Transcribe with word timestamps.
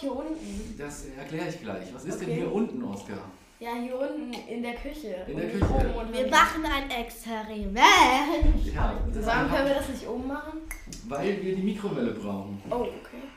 hier 0.00 0.12
unten? 0.14 0.74
Das 0.78 1.04
erkläre 1.18 1.48
ich 1.48 1.60
gleich. 1.60 1.94
Was 1.94 2.04
ist 2.04 2.20
denn 2.20 2.28
Okay. 2.28 2.36
hier 2.38 2.52
unten, 2.52 2.82
Oskar? 2.84 3.18
Ja, 3.58 3.70
hier 3.74 3.94
unten 3.98 4.32
in 4.48 4.62
der 4.62 4.72
Küche. 4.74 5.16
In 5.28 5.36
der 5.36 5.50
Küche. 5.50 5.66
Wir 6.12 6.28
machen 6.30 6.64
ein 6.64 6.90
Experiment. 6.90 7.76
Ja, 8.74 8.94
Warum 9.12 9.50
können 9.50 9.66
wir 9.68 9.74
das 9.74 9.88
nicht 9.90 10.08
oben 10.08 10.26
machen? 10.26 10.60
weil 11.08 11.42
wir 11.42 11.54
die 11.56 11.62
Mikrowelle 11.62 12.12
brauchen. 12.12 12.60
Oh, 12.70 12.74
okay. 12.76 12.90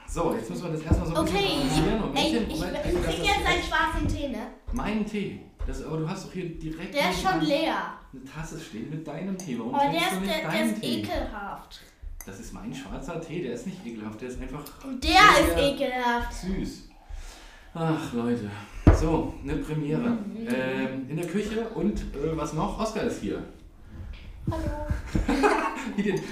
So, 0.07 0.33
jetzt 0.35 0.49
müssen 0.49 0.63
wir 0.63 0.71
das 0.71 0.81
erstmal 0.83 1.07
so 1.07 1.15
ein 1.15 1.21
Okay, 1.21 1.31
bisschen 1.63 2.13
welchen- 2.13 2.51
ich, 2.51 2.59
Moment, 2.59 2.77
ich 2.85 2.93
das 2.93 3.03
krieg 3.03 3.19
ist 3.19 3.25
jetzt 3.25 3.45
einen 3.47 3.63
schwarzen 3.63 4.07
Tee, 4.07 4.29
ne? 4.29 4.47
Mein 4.71 5.05
Tee. 5.05 5.39
Das, 5.65 5.83
aber 5.83 5.97
du 5.97 6.09
hast 6.09 6.25
doch 6.27 6.33
hier 6.33 6.49
direkt 6.57 6.93
Der 6.93 7.09
ist 7.11 7.21
schon 7.21 7.41
leer. 7.41 7.75
eine 8.13 8.23
Tasse 8.25 8.59
stehen 8.59 8.89
mit 8.89 9.07
deinem 9.07 9.37
Tee. 9.37 9.57
Warum 9.57 9.73
Aber 9.75 9.89
trinkst 9.89 10.01
der 10.01 10.09
du 10.09 10.15
ist, 10.15 10.21
nicht 10.21 10.33
der, 10.33 10.41
der 10.51 10.51
deinen 10.59 10.73
ist 10.73 10.81
Tee? 10.81 10.99
ekelhaft. 11.01 11.81
Das 12.25 12.39
ist 12.39 12.53
mein 12.53 12.73
schwarzer 12.73 13.19
Tee, 13.19 13.43
der 13.43 13.53
ist 13.53 13.65
nicht 13.65 13.85
ekelhaft, 13.85 14.21
der 14.21 14.29
ist 14.29 14.41
einfach 14.41 14.63
der 15.03 15.09
ist 15.09 15.57
ekelhaft. 15.57 16.33
süß. 16.33 16.89
Ach, 17.73 18.13
Leute. 18.13 18.49
So, 18.99 19.33
eine 19.43 19.55
Premiere. 19.57 20.11
Mhm. 20.11 20.47
Ähm, 20.47 21.09
in 21.09 21.17
der 21.17 21.27
Küche 21.27 21.67
und 21.75 21.99
äh, 21.99 22.37
was 22.37 22.53
noch? 22.53 22.79
Oskar 22.79 23.03
ist 23.03 23.21
hier. 23.21 23.43
Hallo. 24.51 24.87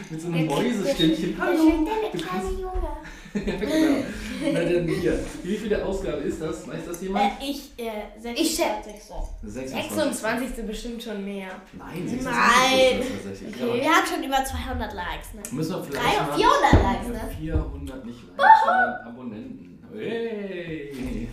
Mit 0.09 0.21
so 0.21 0.27
einem 0.27 0.45
Mäusestimmchen. 0.47 1.35
Der 1.37 1.45
Hallo. 1.45 1.87
Du 2.11 2.17
kleine 2.17 2.49
Junge. 2.49 2.81
ja, 3.33 3.55
genau. 3.55 4.03
Na 4.53 4.59
denn 4.59 4.87
hier. 4.87 5.19
Wie 5.43 5.55
viele 5.57 5.85
Ausgabe 5.85 6.17
ist 6.17 6.41
das? 6.41 6.67
Weiß 6.67 6.85
das 6.87 7.01
jemand? 7.01 7.39
Äh, 7.41 7.45
ich, 7.45 7.71
äh, 7.77 8.33
Ich 8.33 8.55
26. 8.57 9.03
so. 9.07 9.29
26. 9.47 10.65
bestimmt 10.65 11.01
schon 11.03 11.23
mehr. 11.23 11.49
Nein, 11.73 12.07
26 12.07 12.25
Nein. 12.25 12.99
ist 12.99 13.25
das. 13.25 13.63
Okay. 13.63 13.81
Wir 13.81 13.89
haben 13.89 14.07
schon 14.07 14.23
über 14.23 14.43
200 14.43 14.93
Likes, 14.93 15.33
ne? 15.35 15.41
müssen 15.51 15.75
wir 15.75 15.83
vielleicht 15.83 16.05
300, 16.05 16.27
mal- 16.29 16.37
400 16.37 16.73
Likes, 16.83 17.07
ne? 17.07 17.35
400 17.39 18.05
nicht 18.05 18.19
Likes, 18.37 18.59
sondern 18.65 19.07
Abonnenten. 19.07 19.67
Hey. 19.93 21.27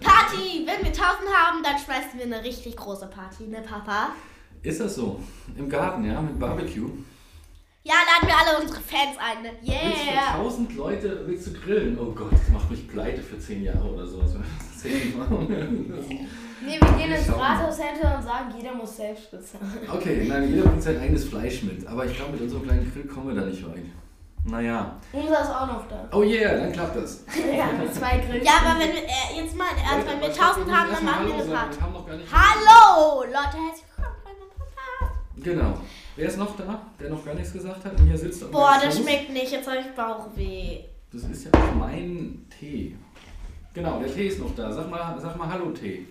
Party! 0.00 0.64
Wenn 0.66 0.80
wir 0.80 0.92
1000 0.92 1.02
haben, 1.32 1.62
dann 1.62 1.78
schmeißen 1.78 2.18
wir 2.18 2.24
eine 2.24 2.42
richtig 2.42 2.74
große 2.76 3.06
Party, 3.06 3.44
ne, 3.44 3.62
Papa? 3.62 4.10
Ist 4.62 4.80
das 4.80 4.94
so? 4.96 5.20
Im 5.56 5.68
Garten, 5.68 6.04
ja, 6.04 6.20
mit 6.20 6.38
Barbecue? 6.38 6.90
Ja, 7.84 7.94
laden 7.94 8.28
wir 8.28 8.36
alle 8.36 8.62
unsere 8.62 8.80
Fans 8.80 9.16
ein, 9.18 9.42
ne? 9.42 9.50
Willst 9.62 9.72
du 9.72 10.04
für 10.04 10.12
Yeah! 10.12 10.34
1000 10.34 10.76
Leute 10.76 11.22
willst 11.26 11.46
du 11.46 11.52
grillen? 11.54 11.98
Oh 11.98 12.12
Gott, 12.12 12.32
das 12.32 12.48
macht 12.50 12.70
mich 12.70 12.86
pleite 12.88 13.22
für 13.22 13.38
10 13.38 13.62
Jahre 13.62 13.82
oder 13.82 14.06
sowas. 14.06 14.34
wenn 14.34 14.42
wir 14.42 14.48
das 14.58 14.68
tatsächlich 14.68 15.16
machen. 15.16 15.46
Nee, 16.60 16.78
wir 16.80 16.92
gehen 16.98 17.12
ins. 17.12 17.28
Rathaus-Center 17.32 18.16
und 18.16 18.22
sagen, 18.22 18.52
jeder 18.58 18.74
muss 18.74 18.96
selbst 18.96 19.30
bezahlen. 19.30 19.88
Okay, 19.90 20.26
nein, 20.28 20.50
jeder 20.50 20.64
bringt 20.68 20.82
sein 20.82 21.00
eigenes 21.00 21.24
Fleisch 21.24 21.62
mit. 21.62 21.86
Aber 21.86 22.04
ich 22.04 22.14
glaube, 22.16 22.32
mit 22.32 22.42
unserem 22.42 22.64
kleinen 22.64 22.92
Grill 22.92 23.06
kommen 23.06 23.28
wir 23.28 23.40
da 23.40 23.46
nicht 23.46 23.64
weit. 23.66 23.84
Naja. 24.44 24.96
Unser 25.12 25.40
ist 25.42 25.50
auch 25.50 25.66
noch 25.66 25.88
da. 25.88 26.08
Oh 26.12 26.22
yeah, 26.22 26.56
dann 26.56 26.72
klappt 26.72 26.96
das. 26.96 27.24
Ja, 27.56 27.66
mit 27.72 27.94
zwei 27.94 28.18
Grillen. 28.18 28.44
Ja, 28.44 28.52
aber 28.64 28.80
wenn 28.80 28.92
wir, 28.92 29.02
äh, 29.04 29.40
jetzt 29.40 29.56
mal, 29.56 29.66
äh, 29.66 30.06
wenn 30.06 30.20
wir 30.20 30.28
1000 30.28 30.70
haben, 30.70 30.90
dann 30.92 31.04
machen 31.04 31.26
wir 31.26 31.34
eine 31.34 31.44
Party. 31.44 31.76
Wir 31.76 31.82
haben 31.82 31.92
noch 31.92 32.06
gar 32.06 32.16
nicht 32.16 32.28
Hallo! 32.32 33.22
Leute, 33.24 33.56
herzlich 33.66 33.87
Genau. 35.42 35.74
Wer 36.16 36.28
ist 36.28 36.38
noch 36.38 36.56
da, 36.56 36.82
der 36.98 37.10
noch 37.10 37.24
gar 37.24 37.34
nichts 37.34 37.52
gesagt 37.52 37.84
hat 37.84 37.98
und 37.98 38.06
hier 38.06 38.18
sitzt? 38.18 38.42
und 38.42 38.50
Boah, 38.50 38.78
das 38.82 38.98
schmeckt 38.98 39.30
nicht, 39.30 39.52
jetzt 39.52 39.68
habe 39.68 39.78
ich 39.78 39.86
Bauchweh. 39.94 40.80
Das 41.12 41.22
ist 41.22 41.44
ja 41.44 41.50
auch 41.52 41.74
mein 41.74 42.46
Tee. 42.58 42.96
Genau, 43.72 44.00
der 44.00 44.12
Tee 44.12 44.28
ist 44.28 44.40
noch 44.40 44.54
da. 44.54 44.72
Sag 44.72 44.90
mal, 44.90 45.16
sag 45.20 45.36
mal 45.36 45.48
Hallo, 45.48 45.70
Tee. 45.70 46.06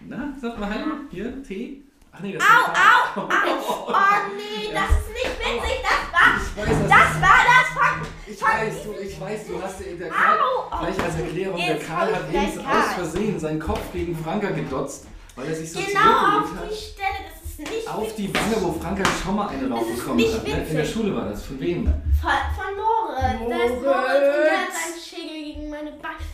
Na, 0.00 0.32
sag 0.40 0.58
mal 0.58 0.70
Hallo. 0.70 0.94
Hier, 1.10 1.42
Tee. 1.42 1.82
Ach 2.16 2.20
nee, 2.20 2.32
das 2.32 2.42
Au, 2.42 2.70
ist 2.70 2.78
au, 2.78 3.20
au! 3.22 3.88
Oh 3.88 4.36
nee, 4.36 4.72
das 4.72 4.90
ist 4.90 5.08
nicht 5.08 5.38
witzig, 5.40 5.82
das 5.82 6.12
war, 6.12 6.64
weiß, 6.64 6.78
das 6.78 6.88
das 6.88 7.20
war 7.20 7.40
das 7.44 7.68
von... 7.74 8.06
Ich 8.32 8.40
weiß, 8.40 8.84
du, 8.84 8.92
ich 9.02 9.20
weiß, 9.20 9.46
du 9.48 9.60
hast 9.60 9.80
der 9.80 10.08
Karl, 10.08 10.38
Au, 10.38 10.70
au. 10.70 10.78
vielleicht 10.78 11.02
als 11.02 11.16
Erklärung, 11.16 11.56
der 11.56 11.78
Karl 11.80 12.14
hat 12.14 12.32
eben 12.32 12.66
aus 12.66 12.92
Versehen 12.94 13.40
seinen 13.40 13.58
Kopf 13.58 13.92
gegen 13.92 14.16
Franka 14.16 14.50
gedotzt, 14.50 15.08
weil 15.34 15.48
er 15.48 15.54
sich 15.56 15.72
so 15.72 15.80
Genau 15.80 16.38
auf 16.38 16.50
die 16.70 16.74
Stelle, 16.76 17.30
das 17.32 17.43
ist 17.58 17.70
nicht. 17.70 17.88
Auf 17.88 18.02
witzig. 18.02 18.16
die 18.16 18.34
Wange, 18.34 18.56
wo 18.60 18.72
Franka 18.72 19.02
schon 19.22 19.36
mal 19.36 19.48
eine 19.48 19.68
raufbekommen 19.70 20.24
hat. 20.32 20.46
Ne? 20.46 20.66
In 20.70 20.76
der 20.76 20.84
Schule 20.84 21.14
war 21.16 21.28
das. 21.28 21.44
Von 21.46 21.60
wem? 21.60 21.84
Von, 21.84 22.30
von 22.56 22.70
Moritz. 22.76 23.48
Da 23.48 23.64
ist 23.64 23.82
Moritz. 23.82 23.84
Moritz 23.84 24.36
und 24.36 24.44
der 24.44 24.60
hat 24.60 24.72
seinen 24.74 24.98
Schädel 25.00 25.44
gegen 25.44 25.70
meine 25.70 25.92
Backe. 25.92 26.24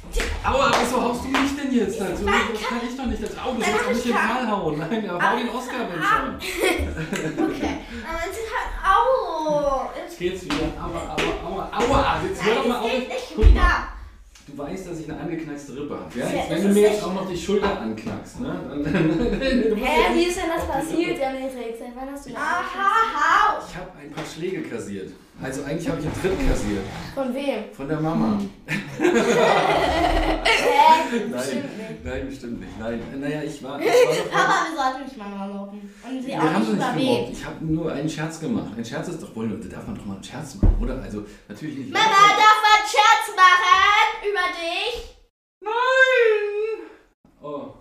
Aua, 0.44 0.72
wieso 0.80 1.03
haust 1.03 1.25
du 1.25 1.28
mich 1.28 1.56
denn 1.56 1.72
jetzt 1.75 1.92
Ich 1.94 1.98
dazu? 1.98 2.26
weiß 2.26 2.34
Das 2.53 2.62
kann 2.69 2.78
ich 2.88 2.97
doch 2.97 3.06
nicht. 3.06 3.22
Das, 3.22 3.30
au, 3.38 3.53
du 3.53 3.59
Nein, 3.60 3.70
sollst 3.70 3.86
auch 3.86 3.92
nicht 3.92 4.16
kann. 4.16 4.28
Karl 4.28 4.50
hauen. 4.50 4.78
Nein, 4.78 5.10
aber 5.10 5.30
hau 5.30 5.36
den 5.36 5.48
Oscar 5.50 5.80
wenn 5.91 6.03
schon. 6.03 6.34
Okay. 7.50 7.78
Aber 8.09 8.20
es 8.25 8.36
ist 8.36 8.50
halt... 8.50 8.70
Au! 8.82 9.91
Jetzt 9.97 10.19
geht's 10.19 10.44
wieder. 10.44 10.56
Aua, 10.80 11.16
aua, 11.16 11.34
aua, 11.47 11.70
aua. 11.72 12.20
Jetzt 12.26 12.44
hör 12.44 12.54
doch 12.56 12.66
mal 12.66 12.78
auf. 12.80 12.86
es 12.86 12.91
geht 12.98 13.09
nicht 13.10 13.36
mal. 13.38 13.47
wieder. 13.47 14.00
Du 14.50 14.59
weißt, 14.59 14.88
dass 14.88 14.99
ich 15.00 15.09
eine 15.11 15.21
angeknackste 15.21 15.77
Rippe 15.77 15.94
habe. 15.94 16.19
Ja? 16.19 16.27
Ja, 16.27 16.44
wenn 16.50 16.62
du 16.62 16.69
mir 16.69 16.83
jetzt 16.91 17.03
auch 17.05 17.15
noch 17.15 17.28
die 17.31 17.37
Schulter 17.37 17.81
anknackst, 17.81 18.41
ne? 18.41 18.61
Dann, 18.69 18.83
musst 18.83 18.97
Hä, 18.97 20.00
ja 20.09 20.15
wie 20.15 20.25
ist 20.25 20.37
denn 20.37 20.44
das 20.55 20.66
passiert, 20.66 21.11
Rippe. 21.11 21.21
Jan 21.21 21.37
Hendrik? 21.37 21.75
Seit 21.78 21.94
wann 21.97 22.11
hast 22.12 22.27
du 22.27 22.31
das? 22.31 22.38
Aha, 22.38 22.91
hau! 23.15 23.62
Ich 23.69 23.77
habe 23.77 23.91
ein 24.00 24.10
paar 24.10 24.25
Schläge 24.25 24.62
kassiert. 24.62 25.12
Also 25.43 25.62
eigentlich 25.65 25.89
habe 25.89 25.99
ich 26.00 26.05
einen 26.06 26.21
Tritt 26.21 26.49
kassiert. 26.50 26.83
Von 27.15 27.34
wem? 27.34 27.65
Von 27.72 27.89
der 27.89 27.99
Mama. 28.00 28.39
Hä? 28.99 29.06
Nein, 31.10 31.33
Bestimmt 31.33 31.78
nicht. 31.78 32.05
nein, 32.05 32.27
bestimmt 32.28 32.60
nicht. 32.60 32.78
Nein. 32.78 33.00
Naja, 33.21 33.43
ich 33.43 33.62
war. 33.62 33.81
Ich 33.81 33.87
war 33.89 34.15
doch 34.16 34.31
Papa, 34.31 34.55
wir 34.69 34.77
sollten 34.77 35.05
nicht 35.05 35.16
Mama 35.16 35.47
loben. 35.47 35.81
Und 36.05 36.22
sie 36.22 36.28
wir 36.28 36.37
auch 36.39 36.43
haben 36.43 36.77
nicht 36.77 36.94
gemobbt. 36.97 37.33
Ich 37.33 37.44
habe 37.47 37.65
nur 37.65 37.93
einen 37.93 38.09
Scherz 38.09 38.41
gemacht. 38.41 38.71
Ein 38.77 38.84
Scherz 38.84 39.09
ist 39.09 39.22
doch 39.22 39.34
wohl, 39.34 39.49
da 39.49 39.69
darf 39.77 39.87
man 39.87 39.97
doch 39.97 40.05
mal 40.06 40.15
einen 40.15 40.25
Scherz 40.25 40.55
machen, 40.56 40.77
oder? 40.81 41.00
Also 41.03 41.25
natürlich 41.49 41.77
nicht. 41.78 41.93
Mama, 41.93 42.05
darf 42.37 42.59
man 42.60 42.81
Scherz 42.84 43.25
machen 43.34 43.59
über 44.30 44.46
dich? 44.54 45.16
Nein! 45.62 46.86
Oh. 47.42 47.74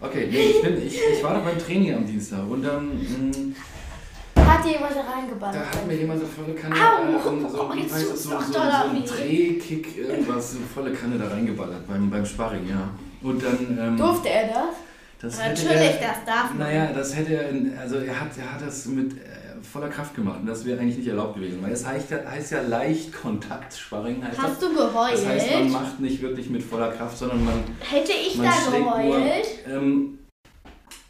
Okay, 0.00 0.28
nee, 0.30 0.38
ich, 0.50 0.62
bin, 0.62 0.86
ich, 0.86 0.96
ich 1.12 1.22
war 1.24 1.34
doch 1.34 1.42
beim 1.42 1.58
Training 1.58 1.94
am 1.94 2.06
Dienstag 2.06 2.48
und 2.48 2.62
dann 2.62 2.88
mh, 2.96 4.42
Hat 4.46 4.64
dir 4.64 4.72
jemand 4.72 4.94
da 4.94 5.00
reingeballert? 5.00 5.56
da 5.56 5.78
hat 5.78 5.86
mir 5.86 5.94
jemand 5.96 6.20
eine 6.20 6.28
volle 6.28 6.54
Kanne, 6.54 6.74
Au! 6.76 7.28
ähm, 7.28 7.48
so, 7.50 7.60
Oh, 7.68 7.74
jetzt 7.74 7.92
das, 7.94 8.08
tut's 8.08 8.22
so, 8.24 8.30
doch 8.30 8.42
so, 8.42 8.52
so 8.52 8.58
ein. 8.60 9.04
Drehkick, 9.04 9.98
irgendwas, 9.98 10.52
so 10.52 10.58
volle 10.72 10.92
Kanne 10.92 11.18
da 11.18 11.26
reingeballert 11.28 11.86
beim, 11.88 12.08
beim 12.08 12.24
Sparring, 12.24 12.68
ja. 12.68 12.88
Und 13.22 13.42
dann, 13.42 13.78
ähm, 13.80 13.96
Durfte 13.96 14.28
er 14.28 14.46
das? 14.46 14.74
das 15.20 15.38
Natürlich, 15.38 16.00
er, 16.00 16.08
das 16.08 16.24
darf 16.24 16.50
man. 16.50 16.58
Naja, 16.58 16.92
das 16.94 17.16
hätte 17.16 17.34
er, 17.34 17.80
also 17.80 17.96
er 17.96 18.20
hat, 18.20 18.28
er 18.38 18.52
hat 18.54 18.62
das 18.64 18.86
mit 18.86 19.14
äh, 19.14 19.47
voller 19.62 19.88
Kraft 19.88 20.14
gemacht 20.14 20.40
und 20.40 20.46
das 20.46 20.64
wäre 20.64 20.80
eigentlich 20.80 20.98
nicht 20.98 21.08
erlaubt 21.08 21.34
gewesen, 21.36 21.62
weil 21.62 21.72
es 21.72 21.86
heißt, 21.86 22.10
ja- 22.10 22.24
heißt 22.28 22.52
ja 22.52 22.62
Leichtkontaktsparring, 22.62 24.24
heißt 24.24 24.38
Hast 24.38 24.62
das. 24.62 24.68
du 24.70 24.74
geheult? 24.74 25.12
Das 25.14 25.26
heißt, 25.26 25.52
man 25.54 25.70
macht 25.72 26.00
nicht 26.00 26.20
wirklich 26.22 26.48
mit 26.50 26.62
voller 26.62 26.90
Kraft, 26.92 27.16
sondern 27.18 27.44
man 27.44 27.54
Hätte 27.80 28.12
ich 28.12 28.36
Man 28.36 28.46
da 28.46 28.52
schlägt 28.52 28.84
nur- 28.84 28.96
geheult? 28.98 29.46
Ähm, 29.68 30.18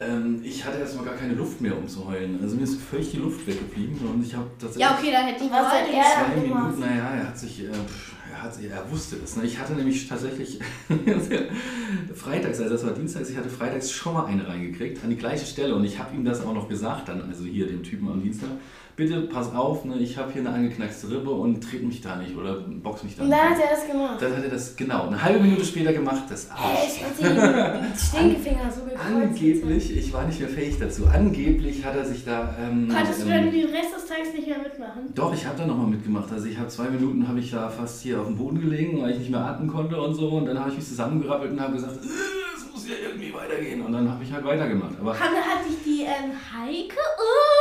ähm, 0.01 0.41
ich 0.45 0.65
hatte 0.65 0.79
erstmal 0.79 1.05
gar 1.07 1.15
keine 1.15 1.35
Luft 1.35 1.61
mehr, 1.61 1.77
um 1.77 1.87
zu 1.89 2.07
heulen. 2.07 2.39
Also 2.43 2.55
mir 2.57 2.63
ist 2.63 2.81
völlig 2.81 3.11
die 3.11 3.17
Luft 3.17 3.47
weggeblieben 3.47 3.99
und 4.09 4.25
ich 4.25 4.35
habe 4.35 4.47
tatsächlich 4.59 4.83
Ja, 4.89 4.97
okay, 4.99 5.11
dann 5.11 5.27
hätte 5.27 5.45
ich 5.45 5.51
Was 5.51 5.59
geheult. 5.73 5.89
er 5.93 6.35
zwei? 6.35 6.41
Minuten, 6.41 6.81
naja, 6.81 7.11
er 7.17 7.29
hat 7.29 7.39
sich, 7.39 7.65
äh, 7.65 7.73
pff, 7.73 8.13
hat, 8.43 8.53
er 8.63 8.91
wusste 8.91 9.17
es. 9.23 9.37
Ne? 9.37 9.45
Ich 9.45 9.59
hatte 9.59 9.75
nämlich 9.75 10.09
tatsächlich 10.09 10.59
freitags, 12.15 12.61
also 12.61 12.71
das 12.73 12.85
war 12.85 12.93
dienstags, 12.93 13.31
ich 13.31 13.37
hatte 13.37 13.49
freitags 13.49 13.91
schon 13.91 14.15
mal 14.15 14.27
eine 14.27 14.47
reingekriegt, 14.47 15.03
an 15.05 15.11
die 15.11 15.17
gleiche 15.17 15.47
Stelle 15.47 15.75
und 15.75 15.85
ich 15.85 15.99
habe 15.99 16.15
ihm 16.17 16.25
das 16.25 16.45
auch 16.45 16.55
noch 16.55 16.69
gesagt, 16.69 17.09
dann, 17.09 17.23
also 17.23 17.45
hier 17.45 17.67
dem 17.67 17.83
Typen 17.83 18.09
am 18.09 18.23
Dienstag, 18.23 18.51
bitte 18.99 19.21
pass 19.23 19.55
auf, 19.55 19.85
ne, 19.85 19.97
ich 20.01 20.19
habe 20.19 20.33
hier 20.33 20.41
eine 20.43 20.51
angeknackste 20.51 21.09
Rippe 21.09 21.31
und 21.31 21.63
tritt 21.63 21.85
mich 21.85 22.01
da 22.01 22.17
nicht 22.17 22.37
oder 22.37 22.55
box 22.83 23.05
mich 23.05 23.17
da 23.17 23.23
nicht. 23.23 23.33
dann 23.33 23.51
hat 23.51 23.59
er 23.59 23.71
das 23.77 23.87
gemacht. 23.87 24.17
Dann 24.21 24.37
hat 24.37 24.43
er 24.43 24.51
das, 24.51 24.75
genau, 24.75 25.07
eine 25.07 25.23
halbe 25.23 25.39
Minute 25.39 25.65
später 25.65 25.93
gemacht, 25.93 26.25
das 26.29 26.47
Ey, 26.47 26.51
Arsch. 26.51 26.97
ich 26.97 27.05
hab 27.05 27.17
die 27.17 27.99
Stinkefinger 27.99 28.71
so 28.75 28.83
gekreuzt. 28.83 29.01
Angeblich, 29.07 29.97
ich 29.97 30.13
war 30.13 30.25
nicht 30.27 30.41
mehr 30.41 30.49
fähig 30.49 30.77
dazu. 30.81 31.07
Angeblich 31.07 31.85
hat 31.85 31.95
er 31.95 32.05
sich 32.05 32.25
da. 32.25 32.57
Ähm, 32.61 32.89
Konntest 32.93 33.21
du 33.23 33.27
ähm, 33.27 33.31
dann 33.31 33.51
den 33.53 33.67
Rest 33.67 33.95
des 33.95 34.07
Tages 34.07 34.35
nicht 34.35 34.49
mehr 34.49 34.59
mitmachen? 34.59 35.15
Doch, 35.15 35.33
ich 35.33 35.47
habe 35.47 35.57
da 35.57 35.65
nochmal 35.65 35.87
mitgemacht. 35.87 36.33
Also 36.33 36.47
ich 36.47 36.59
habe 36.59 36.69
zwei 36.69 36.91
Minuten 36.91 37.29
habe 37.29 37.39
ich 37.39 37.53
da 37.53 37.69
fast 37.69 38.03
hier 38.03 38.21
auf 38.21 38.27
dem 38.27 38.37
Boden 38.37 38.61
gelegen, 38.61 39.01
weil 39.01 39.13
ich 39.13 39.19
nicht 39.21 39.31
mehr 39.31 39.41
atmen 39.45 39.69
konnte 39.69 39.97
und 40.01 40.15
so. 40.15 40.29
Und 40.31 40.47
dann 40.47 40.59
habe 40.59 40.71
ich 40.71 40.77
mich 40.77 40.89
zusammengerappelt 40.89 41.53
und 41.53 41.61
habe 41.61 41.75
gesagt, 41.75 41.95
"Äh, 42.03 42.09
es 42.57 42.73
muss 42.73 42.89
ja 42.89 42.95
irgendwie 43.09 43.33
weitergehen. 43.33 43.81
Und 43.83 43.93
dann 43.93 44.11
habe 44.11 44.25
ich 44.25 44.33
halt 44.33 44.45
weitergemacht. 44.45 44.95
Aber 45.01 45.13
Hanne 45.13 45.37
hat 45.39 45.65
dich 45.69 45.77
die 45.85 46.03
ähm, 46.03 46.33
Heike 46.53 46.97
uh, 46.99 47.58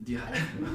die 0.00 0.16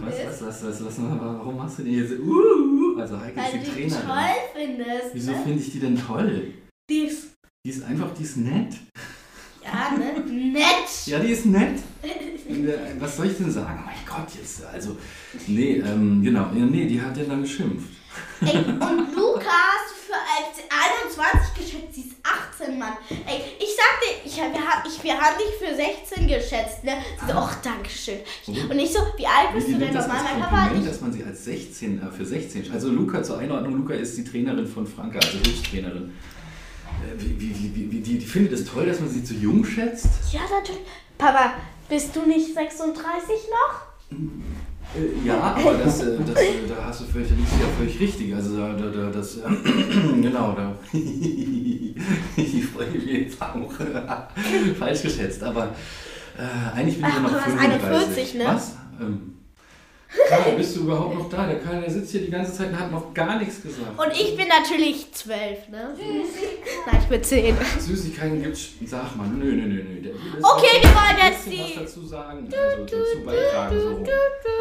was, 0.02 0.42
was, 0.42 0.42
was, 0.42 0.64
was, 0.64 0.86
was, 0.86 0.96
warum 1.00 1.56
machst 1.58 1.80
du 1.80 1.84
denn 1.84 1.94
jetzt? 1.94 2.12
Uh, 2.20 3.00
also 3.00 3.20
Heike 3.20 3.38
Weil 3.38 3.52
du 3.52 3.58
ist 3.58 3.68
die 3.68 3.82
die 3.82 3.88
Trainerin. 3.90 4.08
toll 4.08 4.36
findest. 4.54 5.14
Wieso 5.14 5.32
ne? 5.32 5.38
finde 5.44 5.60
ich 5.64 5.72
die 5.72 5.80
denn 5.80 5.98
toll? 5.98 6.54
Die 6.90 7.00
ist, 7.06 7.28
Die 7.66 7.70
ist 7.70 7.84
einfach, 7.84 8.14
die 8.14 8.24
ist 8.24 8.38
nett. 8.38 8.76
ja, 9.64 9.98
ne? 9.98 10.20
Nett. 10.52 10.64
Ja, 11.06 11.20
die 11.20 11.32
ist 11.32 11.46
nett. 11.46 11.80
Äh, 12.46 13.00
Was 13.00 13.16
soll 13.16 13.28
ich 13.28 13.38
denn 13.38 13.50
sagen? 13.50 13.80
Oh 13.82 13.86
mein 13.86 13.96
Gott, 14.06 14.28
jetzt, 14.36 14.66
also, 14.66 14.98
nee, 15.48 15.78
ähm, 15.78 16.22
genau, 16.22 16.48
nee, 16.52 16.86
die 16.86 17.02
hat 17.02 17.16
ja 17.16 17.24
dann 17.24 17.42
geschimpft. 17.42 17.88
Ey, 18.42 18.58
und 18.58 19.16
du 19.16 19.34
für 19.40 19.83
als 20.34 20.58
21 21.16 21.54
geschätzt, 21.56 21.94
sie 21.94 22.02
ist 22.02 22.16
18, 22.24 22.80
Mann. 22.80 22.94
Ey, 23.10 23.42
ich, 23.60 23.74
wir, 24.36 24.44
haben, 24.44 24.88
ich, 24.88 25.04
wir 25.04 25.20
haben 25.20 25.38
dich 25.38 25.56
für 25.60 25.76
16 25.76 26.28
geschätzt, 26.28 26.84
ne? 26.84 26.94
Sie 27.20 27.32
so, 27.32 27.38
ach, 27.38 27.62
Dankeschön. 27.62 28.20
Warum? 28.48 28.72
Und 28.72 28.80
ich 28.80 28.92
so, 28.92 29.00
wie 29.18 29.28
alt 29.28 29.50
Wie 29.52 29.56
bist 29.56 29.68
die 29.68 29.74
du 29.74 29.80
denn 29.80 29.96
als 29.96 30.08
Mein 30.08 30.42
Papa 30.42 30.62
hat 30.62 30.88
dass 30.88 31.02
man 31.02 31.14
sie 31.14 31.24
als 31.24 31.46
16, 31.46 32.02
äh, 32.02 32.12
für 32.12 32.26
16, 32.26 32.72
also 32.72 32.90
Luca 32.90 33.22
zur 33.24 33.40
Einordnung, 33.40 33.78
Luca 33.78 33.94
ist 33.94 34.18
die 34.18 34.24
Trainerin 34.24 34.68
von 34.68 34.88
Franka, 34.88 35.20
also 35.20 35.38
Hilfstrainerin. 35.38 36.14
Äh, 37.02 37.22
Wie, 37.22 37.40
wie, 37.40 37.56
wie, 37.60 37.76
wie, 37.76 37.92
wie, 37.92 38.00
die, 38.00 38.18
die 38.18 38.26
findet 38.26 38.54
es 38.54 38.66
toll, 38.66 38.86
dass 38.86 39.00
man 39.00 39.10
sie 39.10 39.24
zu 39.24 39.34
jung 39.36 39.64
schätzt? 39.66 40.08
Ja, 40.32 40.42
natürlich. 40.42 40.84
Papa, 41.18 41.54
bist 41.90 42.16
du 42.16 42.22
nicht 42.22 42.54
36 42.54 43.04
noch? 43.50 44.18
Äh, 44.18 44.30
ja, 45.26 45.56
aber 45.58 45.74
das, 45.74 46.02
äh, 46.02 46.18
das, 46.26 46.36
äh, 46.42 46.68
da 46.68 46.86
hast 46.86 47.02
du 47.02 47.06
völlig, 47.06 47.30
da 47.30 47.36
liegst 47.36 47.54
du 47.54 47.60
ja 47.60 47.68
völlig 47.78 48.00
richtig. 48.00 48.36
Also 48.36 48.58
da, 48.58 48.74
da, 48.74 48.86
da 48.90 49.10
das, 49.10 49.38
äh, 49.38 49.42
genau, 50.22 50.54
da. 50.54 50.76
ich 50.92 52.66
freue 52.66 52.92
mich 52.92 53.06
jetzt 53.06 53.42
auch. 53.42 53.72
Falsch 54.80 55.02
geschätzt, 55.02 55.44
aber 55.44 55.76
äh, 56.38 56.78
eigentlich 56.78 57.02
bin 57.02 57.08
ich 57.08 57.12
Ach, 57.12 57.16
ja 57.16 57.22
noch 57.22 57.30
du 57.30 57.36
warst 57.36 57.50
35. 57.50 57.90
41, 57.92 58.34
ne? 58.36 58.46
Was? 58.46 58.76
Ähm, 59.00 59.34
Karl, 60.30 60.52
bist 60.56 60.76
du 60.76 60.82
überhaupt 60.82 61.16
noch 61.16 61.30
da? 61.30 61.46
Der 61.48 61.60
Karl, 61.60 61.82
der 61.82 61.90
sitzt 61.90 62.12
hier 62.12 62.22
die 62.22 62.30
ganze 62.32 62.54
Zeit 62.54 62.70
und 62.70 62.80
hat 62.80 62.92
noch 62.92 63.14
gar 63.14 63.38
nichts 63.40 63.62
gesagt. 63.62 63.98
Und 63.98 64.12
ich 64.14 64.36
bin 64.38 64.48
natürlich 64.48 65.12
12, 65.12 65.70
ne? 65.70 65.94
Nein, 66.86 66.98
ich 67.02 67.08
bin 67.08 67.24
10. 67.24 67.58
Süßigkeiten 67.80 68.42
gibt's, 68.44 68.70
sag 68.86 69.16
mal, 69.16 69.28
nö, 69.28 69.46
nö, 69.46 69.68
nö, 69.68 69.84
nö. 69.84 70.14
Okay, 70.42 70.82
wir 70.82 70.90
wollen 70.90 71.18
jetzt 71.32 71.46
die- 71.52 71.76
was 71.78 71.84
dazu 71.84 72.06
sagen, 72.06 72.48
also 72.52 72.84
dazu 72.84 73.26
beitragen, 73.26 73.80
so 73.80 73.90
rum. 73.90 74.04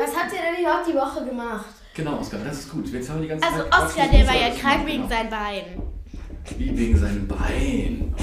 Was 0.00 0.16
habt 0.16 0.32
ihr 0.32 0.38
denn 0.40 0.62
überhaupt 0.62 0.88
die 0.88 0.94
Woche 0.94 1.25
gemacht? 1.26 1.66
Genau, 1.94 2.19
Oskar, 2.19 2.40
das 2.44 2.60
ist 2.60 2.70
gut. 2.70 2.88
Jetzt 2.90 3.10
haben 3.10 3.16
wir 3.20 3.22
die 3.22 3.28
ganze 3.28 3.46
Also 3.46 3.69
Zeit 3.69 3.84
Oskar, 3.84 4.08
der 4.08 4.26
war 4.26 4.34
ja 4.34 4.50
krank 4.50 4.87
wegen 4.87 5.02
genau. 5.02 5.08
seinem 5.14 5.31
Bein. 5.31 5.82
Wie 6.58 6.76
wegen 6.78 6.99
seinem 6.99 7.28
Bein. 7.28 8.14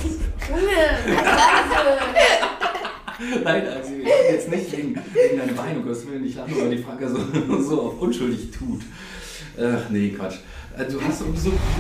Nein, 3.44 3.68
also 3.68 3.92
ich 3.94 4.06
will 4.06 4.12
jetzt 4.32 4.50
nicht 4.50 4.72
wegen, 4.78 4.96
wegen 5.14 5.38
deinem 5.40 5.56
Bein, 5.56 5.78
um 5.78 5.84
Gottes 5.86 6.08
Willen, 6.08 6.24
nicht 6.24 6.36
lachen, 6.38 6.56
weil 6.60 6.70
die 6.76 6.84
Frage 6.84 7.10
so, 7.10 7.18
so 7.62 7.82
auf 7.82 8.02
unschuldig 8.02 8.50
tut. 8.52 8.82
Ach 9.62 9.90
nee, 9.90 10.10
Quatsch. 10.10 10.36
Äh, 10.78 10.86
Du 10.86 11.02
hast 11.02 11.20
so, 11.20 11.26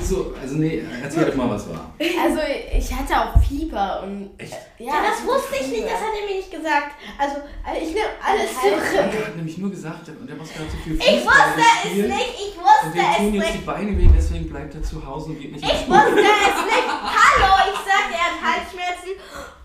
so, 0.03 0.33
also 0.41 0.55
nee, 0.55 0.83
erzähl 1.01 1.23
doch 1.25 1.35
mal, 1.35 1.49
was 1.49 1.69
war. 1.69 1.93
Also 1.99 2.39
ich 2.77 2.91
hatte 2.93 3.13
auch 3.15 3.41
Fieber 3.41 4.03
und 4.03 4.31
Echt? 4.37 4.51
Ja, 4.79 4.95
das 5.07 5.25
wusste 5.25 5.55
ich 5.61 5.67
nicht, 5.71 5.85
das 5.85 5.93
hat 6.01 6.11
er 6.19 6.27
mir 6.27 6.35
nicht 6.35 6.51
gesagt. 6.51 6.95
Also, 7.17 7.35
also 7.63 7.79
ich 7.81 7.93
nehme 7.93 8.07
alles 8.21 8.49
Halb- 8.61 8.73
zurück. 8.75 9.13
Er 9.13 9.27
hat 9.27 9.35
nämlich 9.37 9.57
nur 9.57 9.69
gesagt, 9.71 10.07
der, 10.07 10.15
der 10.15 10.41
Oskar 10.41 10.63
hat 10.65 10.71
so 10.71 10.77
viel 10.83 10.95
Ich 10.95 11.05
Fußball 11.05 11.23
wusste 11.23 11.61
es 11.85 11.93
nicht, 11.95 12.33
ich 12.35 12.57
Und 12.57 12.63
wusste 12.65 12.91
tun 12.91 12.99
es 12.99 13.17
jetzt 13.21 13.53
die 13.53 13.57
nicht. 13.57 13.65
Beine 13.65 13.97
weh, 13.97 14.09
deswegen 14.17 14.49
bleibt 14.49 14.75
er 14.75 14.83
zu 14.83 15.05
Hause 15.05 15.29
und 15.29 15.39
geht 15.39 15.51
nicht 15.53 15.63
Ich 15.63 15.87
wusste 15.87 16.19
es 16.19 16.59
nicht. 16.67 16.89
Hallo, 17.15 17.71
ich 17.71 17.79
sagte, 17.87 18.13
er 18.19 18.27
hat 18.27 18.37
Halsschmerzen 18.43 19.15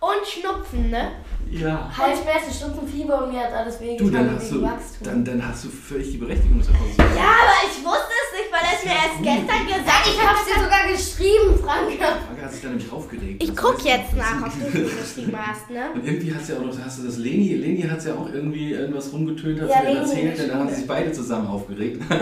und 0.04 0.26
Schnupfen, 0.26 0.90
ne? 0.90 1.12
Ja. 1.50 1.88
Halsschmerzen, 1.96 2.52
Stunden, 2.52 2.88
Fieber 2.88 3.22
und 3.24 3.32
mir 3.32 3.40
hat 3.40 3.52
alles 3.52 3.78
Du, 3.78 3.84
wehgetan 3.84 4.12
dann 4.12 4.24
wegen 4.26 4.36
hast 4.40 4.50
du, 4.50 4.62
Wachstum. 4.62 5.04
dann, 5.04 5.24
dann 5.24 5.46
hast 5.48 5.64
du 5.64 5.68
völlig 5.68 6.10
die 6.10 6.16
Berechtigung, 6.16 6.60
zu 6.62 6.72
Hause 6.72 6.90
zu 6.90 6.96
sein. 6.96 7.06
Ja, 7.14 7.30
aber 7.44 7.58
ich 7.70 7.78
wusste 7.84 8.14
es 8.24 8.30
nicht, 8.40 8.50
weil 8.50 8.64
er 8.64 8.74
es 8.74 8.84
mir 8.84 8.96
erst 8.96 9.18
gestern 9.22 9.62
gesagt 9.68 10.04
ich 10.08 10.18
hab's 10.26 10.44
dir 10.46 10.58
sogar 10.64 10.82
geschrieben, 10.90 11.48
Franka. 11.62 12.18
Franka 12.26 12.42
hat 12.42 12.52
sich 12.52 12.62
dann 12.62 12.70
nämlich 12.76 12.90
aufgeregt. 12.90 13.42
Ich 13.42 13.50
Das 13.52 13.56
guck 13.62 13.74
weißt 13.76 13.84
du 13.84 13.88
jetzt 13.88 14.16
nach, 14.16 14.46
ob 14.46 14.52
du 14.72 14.78
es 14.80 15.14
geschrieben 15.14 15.36
hast, 15.38 15.70
ne? 15.70 15.82
Und 15.94 16.04
irgendwie 16.04 16.34
hast 16.34 16.48
du 16.48 16.52
ja 16.54 16.58
auch 16.58 16.64
noch, 16.64 16.74
hast 16.84 16.98
du 16.98 17.02
das 17.06 17.16
Leni, 17.18 17.54
Leni 17.54 17.82
hat 17.82 18.04
ja 18.04 18.14
auch 18.14 18.28
irgendwie 18.32 18.72
irgendwas 18.72 19.12
rumgetönt, 19.12 19.60
hat 19.60 19.68
Ja, 19.70 19.76
sie 19.80 19.86
Leni 19.86 19.98
erzählt, 20.00 20.38
der 20.38 20.46
dann 20.48 20.56
haben 20.58 20.64
Schule. 20.66 20.76
sich 20.76 20.86
beide 20.88 21.12
zusammen 21.12 21.46
aufgeregt. 21.46 22.02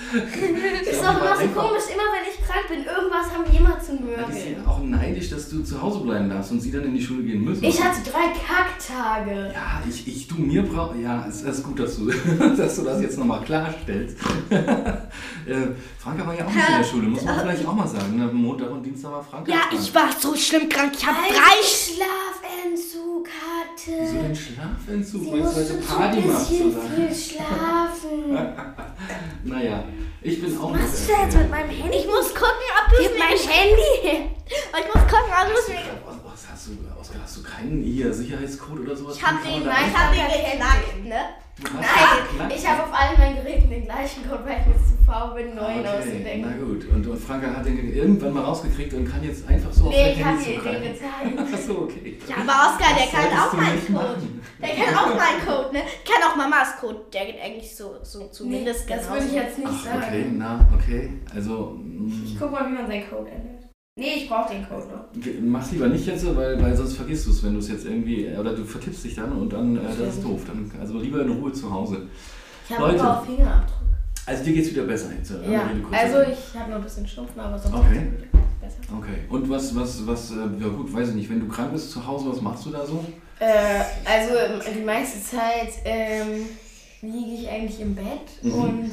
Ist 0.90 1.02
doch 1.02 1.20
immer 1.20 1.36
so 1.36 1.46
komisch, 1.48 1.84
immer 1.92 2.08
wenn 2.12 2.26
ich 2.28 2.40
krank 2.46 2.66
bin, 2.68 2.78
irgendwas 2.84 3.30
haben 3.32 3.44
die 3.50 3.56
immer 3.58 3.78
zu 3.80 3.92
Ja, 3.92 4.26
die 4.28 4.40
sind 4.54 4.66
auch 4.66 4.80
neidisch, 4.82 5.30
dass 5.30 5.48
du 5.48 5.62
zu 5.62 5.80
Hause 5.80 6.00
bleiben 6.00 6.28
darfst 6.28 6.50
und 6.52 6.60
sie 6.60 6.70
dann 6.72 6.84
in 6.84 6.94
die 6.94 7.02
Schule 7.02 7.22
gehen 7.22 7.44
müssen. 7.44 7.64
Ich 7.64 7.82
hatte 7.82 8.00
drei 8.10 8.32
Kacktage. 8.32 9.52
ja, 9.54 9.82
ich, 9.88 10.06
ich, 10.08 10.26
du, 10.28 10.34
mir 10.36 10.62
brauch, 10.62 10.94
ja, 10.96 11.24
es 11.28 11.42
ist 11.42 11.62
gut, 11.62 11.78
dass 11.78 11.96
du, 11.96 12.10
dass 12.56 12.76
du 12.76 12.82
das 12.82 13.00
jetzt 13.02 13.18
nochmal 13.18 13.42
klarstellst. 13.42 14.16
äh, 14.50 15.54
Franka 15.98 16.26
war 16.26 16.34
ja 16.36 16.44
auch 16.46 16.52
nicht 16.52 16.68
in 16.68 16.76
der 16.78 16.84
Schule, 16.84 17.08
muss 17.08 17.22
man 17.24 17.40
vielleicht 17.40 17.66
auch 17.66 17.74
mal 17.74 17.86
sagen. 17.86 18.16
Ne? 18.16 18.26
Montag 18.32 18.70
und 18.70 18.82
Dienstag 18.84 19.12
war 19.12 19.22
Franka 19.22 19.50
Ja, 19.52 19.58
krank. 19.68 19.80
ich 19.80 19.94
war 19.94 20.08
so 20.18 20.34
schlimm 20.34 20.68
krank. 20.68 20.92
Ich 20.96 21.06
habe 21.06 21.18
drei 21.28 21.60
ich 21.60 21.94
Schlafentzug 21.96 23.28
hatte. 23.28 23.96
Wieso 24.00 24.22
den 24.22 24.34
Schlafentzug, 24.34 25.22
Sie 25.22 25.30
weil 25.32 25.40
du 25.40 25.46
heute 25.54 25.64
so 25.66 25.94
Party 25.96 26.18
ein 26.18 26.26
machst, 26.32 26.48
bisschen 26.50 26.72
oder? 26.76 26.82
viel 26.96 27.14
schlafen. 27.14 28.38
Naja, 29.44 29.84
ich 30.22 30.40
bin 30.40 30.58
auch 30.58 30.72
Was 30.72 30.80
nicht 30.80 30.92
ist 30.94 31.08
denn 31.08 31.20
jetzt 31.22 31.36
mit 31.36 31.50
meinem 31.50 31.70
Handy? 31.70 31.98
Ich 31.98 32.06
muss 32.06 32.34
gucken, 32.34 32.66
ob 32.78 32.90
du 32.90 33.02
es 33.02 33.18
mein 33.18 33.54
Handy. 33.54 34.30
Ich 34.50 34.86
muss 34.94 35.04
gucken, 35.04 35.30
ob 35.30 35.46
du 35.46 35.54
es 35.54 35.68
mir 35.68 35.76
Was, 36.24 36.40
hast 36.52 36.66
du, 36.66 36.70
Oskar, 37.00 37.22
hast 37.22 37.36
du 37.36 37.42
keinen 37.44 37.82
hier 37.82 38.12
Sicherheitscode 38.12 38.80
oder 38.80 38.96
sowas? 38.96 39.16
Ich 39.16 39.22
hab 39.22 39.42
den, 39.44 39.64
da 39.64 39.70
nein, 39.70 39.84
ich 39.88 39.96
hab 39.96 40.12
den 40.12 40.26
geknackt, 40.26 41.04
ne? 41.04 41.20
Nein, 41.62 42.50
ich 42.56 42.66
habe 42.66 42.82
auf 42.82 42.92
allen 42.92 43.18
meinen 43.18 43.36
Geräten 43.36 43.70
den 43.70 43.84
gleichen 43.84 44.28
Code, 44.28 44.44
weil 44.44 44.60
ich 44.60 44.66
mir 44.66 44.74
zu 44.74 44.99
faul 45.10 45.34
bin, 45.34 45.54
neuen 45.54 45.80
Okay, 45.80 45.80
na 45.84 45.92
auszudenken. 45.98 46.66
gut. 46.66 46.86
Und, 46.94 47.06
und 47.06 47.18
Franka 47.20 47.46
hat 47.54 47.66
den 47.66 47.92
irgendwann 47.94 48.32
mal 48.34 48.44
rausgekriegt 48.44 48.94
und 48.94 49.04
kann 49.10 49.22
jetzt 49.24 49.48
einfach 49.48 49.72
so 49.72 49.84
auf 49.86 49.90
Nee, 49.90 50.04
dein 50.04 50.12
ich 50.18 50.24
habe 50.24 50.36
Handy 50.38 50.44
dir 50.44 50.52
den 50.52 50.94
zugreifen. 50.96 51.36
gezeigt. 51.36 51.54
Achso, 51.54 51.72
okay. 51.82 52.18
Ja, 52.28 52.34
aber 52.36 52.52
Oskar, 52.70 52.94
der 52.96 53.06
Das 53.06 53.12
kann 53.12 53.38
auch 53.38 53.52
meinen 53.54 53.80
Code. 53.86 53.92
machen. 53.92 54.40
Der 54.62 54.68
kennt 54.68 54.96
auch 54.96 55.06
meinen 55.16 55.40
Code, 55.46 55.72
ne? 55.76 55.82
Kennt 56.04 56.24
auch 56.30 56.36
Mamas 56.36 56.76
Code. 56.80 57.00
Der 57.12 57.26
geht 57.26 57.40
eigentlich 57.42 57.74
so, 57.76 57.96
so 58.02 58.18
Nee, 58.20 58.28
zumindest 58.30 58.80
das 58.90 58.98
genauso. 58.98 59.10
würde 59.14 59.26
ich 59.26 59.32
jetzt 59.34 59.58
nicht 59.58 59.68
Ach, 59.70 59.84
sagen. 59.84 60.02
okay, 60.06 60.24
na, 60.36 60.68
okay. 60.74 61.10
Also, 61.34 61.76
Ich 62.24 62.34
mh, 62.34 62.40
guck 62.40 62.52
mal, 62.52 62.68
wie 62.68 62.74
man 62.74 62.86
seinen 62.86 63.08
Code 63.10 63.30
ändert. 63.30 63.60
Nee, 63.96 64.14
ich 64.16 64.28
brauche 64.28 64.52
den 64.54 64.66
Code 64.66 64.86
noch. 64.86 65.04
mach's 65.42 65.72
lieber 65.72 65.88
nicht 65.88 66.06
jetzt, 66.06 66.24
weil, 66.34 66.62
weil 66.62 66.74
sonst 66.76 66.94
vergisst 66.94 67.26
du 67.26 67.30
es, 67.32 67.42
wenn 67.42 67.52
du 67.52 67.58
es 67.58 67.68
jetzt 67.68 67.84
irgendwie, 67.84 68.28
oder 68.38 68.54
du 68.54 68.64
vertippst 68.64 69.04
dich 69.04 69.14
dann 69.16 69.32
und 69.32 69.52
dann, 69.52 69.76
äh, 69.76 69.80
das 69.98 70.14
ist 70.16 70.24
doof. 70.24 70.40
Dann, 70.46 70.70
also 70.80 70.98
lieber 70.98 71.20
in 71.22 71.30
Ruhe 71.30 71.52
zu 71.52 71.70
Hause. 71.70 72.06
Ich 72.68 72.74
habe 72.78 72.98
aber 72.98 73.18
auch 73.20 73.26
Fingerabdruck. 73.26 73.76
Also 74.30 74.44
dir 74.44 74.52
geht's 74.54 74.70
wieder 74.70 74.84
besser 74.84 75.10
jetzt. 75.18 75.30
oder? 75.32 75.48
Ja, 75.48 75.70
also 75.90 76.20
ich 76.22 76.56
habe 76.58 76.70
noch 76.70 76.78
ein 76.78 76.84
bisschen 76.84 77.06
Schnupfen, 77.06 77.40
aber 77.40 77.58
sonst 77.58 77.74
Okay. 77.74 78.06
besser. 78.60 78.76
Okay. 78.96 79.18
Und 79.28 79.50
was, 79.50 79.74
was, 79.74 80.06
was, 80.06 80.30
äh, 80.30 80.34
ja 80.60 80.68
gut, 80.68 80.92
weiß 80.92 81.08
ich 81.08 81.14
nicht, 81.16 81.30
wenn 81.30 81.40
du 81.40 81.48
krank 81.48 81.72
bist 81.72 81.90
zu 81.90 82.06
Hause, 82.06 82.30
was 82.30 82.40
machst 82.40 82.64
du 82.66 82.70
da 82.70 82.86
so? 82.86 83.04
Äh, 83.40 83.80
also 84.04 84.34
ähm, 84.36 84.60
die 84.76 84.84
meiste 84.84 85.20
Zeit 85.20 85.72
ähm, 85.84 86.46
liege 87.02 87.42
ich 87.42 87.48
eigentlich 87.48 87.80
im 87.80 87.94
Bett 87.96 88.04
Mhm. 88.42 88.54
und 88.54 88.90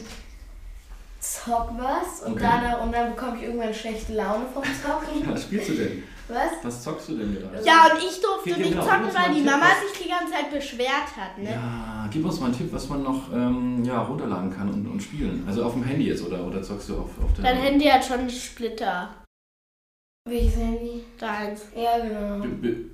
zock 1.20 1.72
was 1.78 2.26
und, 2.26 2.34
Okay. 2.34 2.44
dann, 2.44 2.80
und 2.82 2.92
dann 2.94 3.14
bekomme 3.14 3.38
ich 3.38 3.44
irgendwann 3.44 3.74
schlechte 3.74 4.14
Laune 4.14 4.46
vom 4.54 4.64
Zocken. 4.64 5.30
Was 5.34 5.44
spielst 5.44 5.70
du 5.70 5.74
denn? 5.74 6.04
Was? 6.28 6.52
Was 6.62 6.84
zockst 6.84 7.10
du 7.10 7.18
denn 7.18 7.34
gerade? 7.34 7.66
Ja, 7.66 7.86
und 7.92 8.00
ich 8.00 8.20
durfte 8.22 8.50
dir 8.50 8.58
nicht 8.58 8.72
genau, 8.72 8.84
zocken, 8.84 9.14
weil 9.14 9.34
die. 9.34 9.42
Mama 9.42 9.66
sich 9.82 10.04
die 10.04 10.10
ganze 10.10 10.34
Zeit 10.34 10.52
beschwert 10.52 11.16
hat, 11.16 11.38
ne? 11.38 11.52
Ja, 11.52 12.10
gib 12.12 12.26
uns 12.26 12.40
mal 12.40 12.48
einen 12.48 12.58
Tipp, 12.58 12.68
was 12.72 12.90
man 12.90 13.04
noch 13.04 13.32
ähm, 13.34 13.84
ja, 13.86 14.02
runterladen 14.02 14.54
kann 14.56 14.70
und, 14.70 14.86
und 14.88 15.02
spielen. 15.02 15.44
Also 15.48 15.64
auf 15.64 15.74
dem 15.74 15.84
Handy 15.84 16.08
jetzt 16.08 16.26
oder, 16.26 16.46
oder 16.46 16.62
zockst 16.62 16.90
du 16.90 16.98
auf, 16.98 17.10
auf 17.24 17.34
der. 17.36 17.46
Dein 17.46 17.58
Handy 17.58 17.86
hat 17.86 18.04
schon 18.04 18.30
Splitter. 18.30 19.10
Welches 20.28 20.58
Handy? 20.58 21.06
Deins. 21.18 21.62
Ja, 21.74 22.00
genau. 22.00 22.46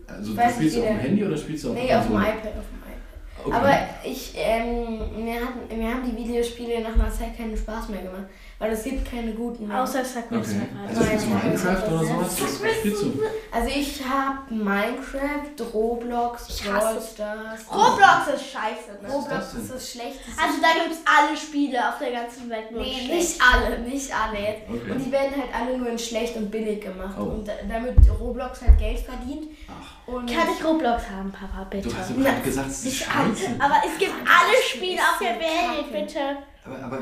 Also 0.08 0.32
du 0.32 0.38
Weiß 0.38 0.56
spielst 0.56 0.78
du 0.78 0.82
auf 0.82 0.88
dem 0.88 1.00
Handy 1.00 1.26
oder 1.26 1.38
spielst 1.38 1.64
du 1.64 1.70
auf 1.70 1.76
Nee, 1.76 1.88
der 1.88 2.00
auf 2.00 2.08
dem 2.08 2.16
iPad, 2.16 2.36
auf 2.36 2.68
dem 2.70 2.80
iPad. 2.80 3.46
Okay. 3.46 3.56
Aber 3.56 3.80
ich, 4.06 4.34
ähm, 4.38 5.26
mir, 5.26 5.42
hat, 5.42 5.76
mir 5.76 5.90
haben 5.90 6.04
die 6.06 6.16
Videospiele 6.16 6.82
nach 6.82 6.94
einer 6.94 7.10
Zeit 7.12 7.36
keinen 7.36 7.58
Spaß 7.58 7.90
mehr 7.90 8.04
gemacht. 8.04 8.28
Weil 8.64 8.72
es 8.72 8.84
gibt 8.84 9.12
keine 9.12 9.34
guten 9.34 9.68
mehr. 9.68 9.84
Außer 9.84 10.06
Subway 10.06 10.38
okay. 10.38 10.56
Also 10.88 11.04
spielst 11.04 11.26
du 11.26 11.30
Nein, 11.32 11.44
Minecraft 11.44 11.88
oder 11.92 12.06
sowas? 12.06 12.42
Was, 12.42 12.76
spielst 12.78 13.02
du? 13.04 13.20
Also 13.52 13.68
ich 13.70 14.02
habe 14.08 14.54
Minecraft, 14.54 15.74
Roblox, 15.74 16.46
Ich 16.50 16.64
Brawl 16.64 16.76
hasse- 16.96 17.14
Stars. 17.14 17.60
Roblox 17.70 18.28
ist 18.36 18.52
scheiße, 18.52 19.02
ne? 19.04 19.10
Roblox 19.12 19.54
ist 19.56 19.74
das 19.74 19.92
schlechteste. 19.92 20.42
Also 20.42 20.56
da 20.62 20.68
gibt's 20.82 21.02
alle 21.06 21.36
Spiele 21.36 21.78
auf 21.90 21.98
der 22.00 22.12
ganzen 22.12 22.50
Welt 22.50 22.72
nur 22.72 22.82
nee, 22.82 22.94
schlecht. 22.94 23.12
nicht 23.14 23.42
alle, 23.42 23.80
nicht 23.80 24.10
alle 24.16 24.40
jetzt. 24.40 24.70
Okay. 24.70 24.92
Und 24.92 25.00
die 25.06 25.12
werden 25.12 25.32
halt 25.36 25.50
alle 25.54 25.78
nur 25.78 25.90
in 25.90 26.00
schlecht 26.00 26.36
und 26.38 26.50
billig 26.50 26.82
gemacht. 26.82 27.16
Oh. 27.20 27.24
Und 27.24 27.48
da, 27.48 27.54
damit 27.68 27.98
Roblox 28.20 28.62
halt 28.62 28.78
Geld 28.80 29.00
verdient. 29.00 29.48
Ach, 29.68 30.08
Und 30.08 30.26
Kann 30.34 30.48
ich 30.58 30.64
Roblox 30.66 31.04
haben, 31.10 31.32
Papa, 31.34 31.68
bitte? 31.70 31.90
du 31.90 31.96
hast 31.98 32.12
doch 32.12 32.16
gerade 32.18 32.42
gesagt, 32.42 32.70
es 32.70 32.78
ist 32.80 32.86
Nicht 32.86 33.04
scheiße. 33.04 33.16
alle, 33.60 33.64
aber 33.66 33.76
es 33.86 33.98
gibt 34.00 34.14
alle 34.24 34.58
Spiele 34.66 35.02
auf 35.02 35.20
der 35.20 35.38
Welt, 35.38 35.92
bitte. 35.92 36.20
Aber, 36.66 36.82
aber, 36.86 37.00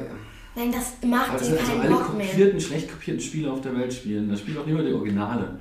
Nein, 0.56 0.72
das 0.72 0.94
aber 1.02 1.08
macht 1.08 1.34
das 1.34 1.42
dir 1.42 1.46
sind 1.48 1.60
also 1.60 1.72
keinen 1.72 1.82
alle 1.82 1.90
Bock 1.92 2.18
mehr. 2.18 2.28
kopierten, 2.28 2.60
schlecht 2.62 2.92
kopierten 2.92 3.22
Spiele 3.22 3.52
auf 3.52 3.62
der 3.62 3.78
Welt 3.78 3.94
spielen. 3.94 4.30
Da 4.30 4.36
spielen 4.36 4.58
auch 4.58 4.66
nicht 4.66 4.76
mehr 4.76 4.84
die 4.84 4.94
Originale. 4.94 5.60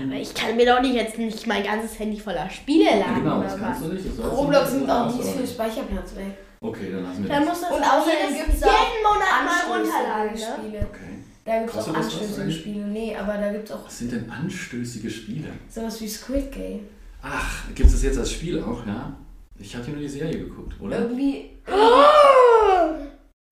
Aber 0.00 0.14
ich 0.14 0.32
kann 0.32 0.56
mir 0.56 0.64
doch 0.66 0.80
nicht 0.80 0.94
jetzt 0.94 1.18
nicht 1.18 1.46
mein 1.46 1.64
ganzes 1.64 1.98
Handy 1.98 2.18
voller 2.20 2.48
Spiele 2.50 2.84
Ja, 2.84 2.96
laden 2.98 3.14
genau, 3.22 3.38
oder 3.40 3.48
das 3.48 3.58
kannst 3.60 3.80
was. 3.82 3.88
du 3.88 3.94
nicht. 3.94 4.06
Roblox 4.32 4.72
nimmt 4.72 4.90
auch 4.90 5.14
nicht 5.14 5.28
viel 5.28 5.46
Speicherplatz 5.46 6.14
weg. 6.16 6.38
Okay, 6.60 6.90
dann 6.92 7.02
lassen 7.04 7.22
wir 7.22 7.28
Dann 7.30 7.44
das. 7.46 7.48
muss 7.50 7.60
das 7.68 7.76
Und 7.78 7.84
auch 7.84 7.98
außerdem 8.00 8.46
gibt's 8.46 8.62
auch 8.62 8.68
jeden 8.68 9.02
Monat 9.02 9.44
mal 9.44 9.78
runterladen, 9.78 10.72
ne? 10.72 10.86
Okay. 10.90 11.18
Da 11.44 11.58
gibt 11.60 11.74
es 11.74 11.88
auch 11.88 11.94
anstößige? 11.94 12.50
Spiele. 12.50 12.86
Nee, 12.86 13.16
aber 13.16 13.34
da 13.38 13.52
gibt 13.52 13.64
es 13.68 13.72
auch 13.74 13.86
Was 13.86 13.98
sind 13.98 14.12
denn 14.12 14.30
anstößige 14.30 15.10
Spiele? 15.10 15.48
sowas 15.68 16.00
wie 16.00 16.08
Squid 16.08 16.52
Game. 16.52 16.80
Ach, 17.22 17.64
gibt 17.74 17.88
es 17.88 17.94
das 17.94 18.02
jetzt 18.04 18.18
als 18.18 18.32
Spiel 18.32 18.62
auch, 18.62 18.86
ja? 18.86 19.12
Ich 19.58 19.74
hatte 19.74 19.90
nur 19.90 20.00
die 20.00 20.08
Serie 20.08 20.38
geguckt, 20.38 20.74
oder? 20.80 20.98
Irgendwie. 21.00 21.50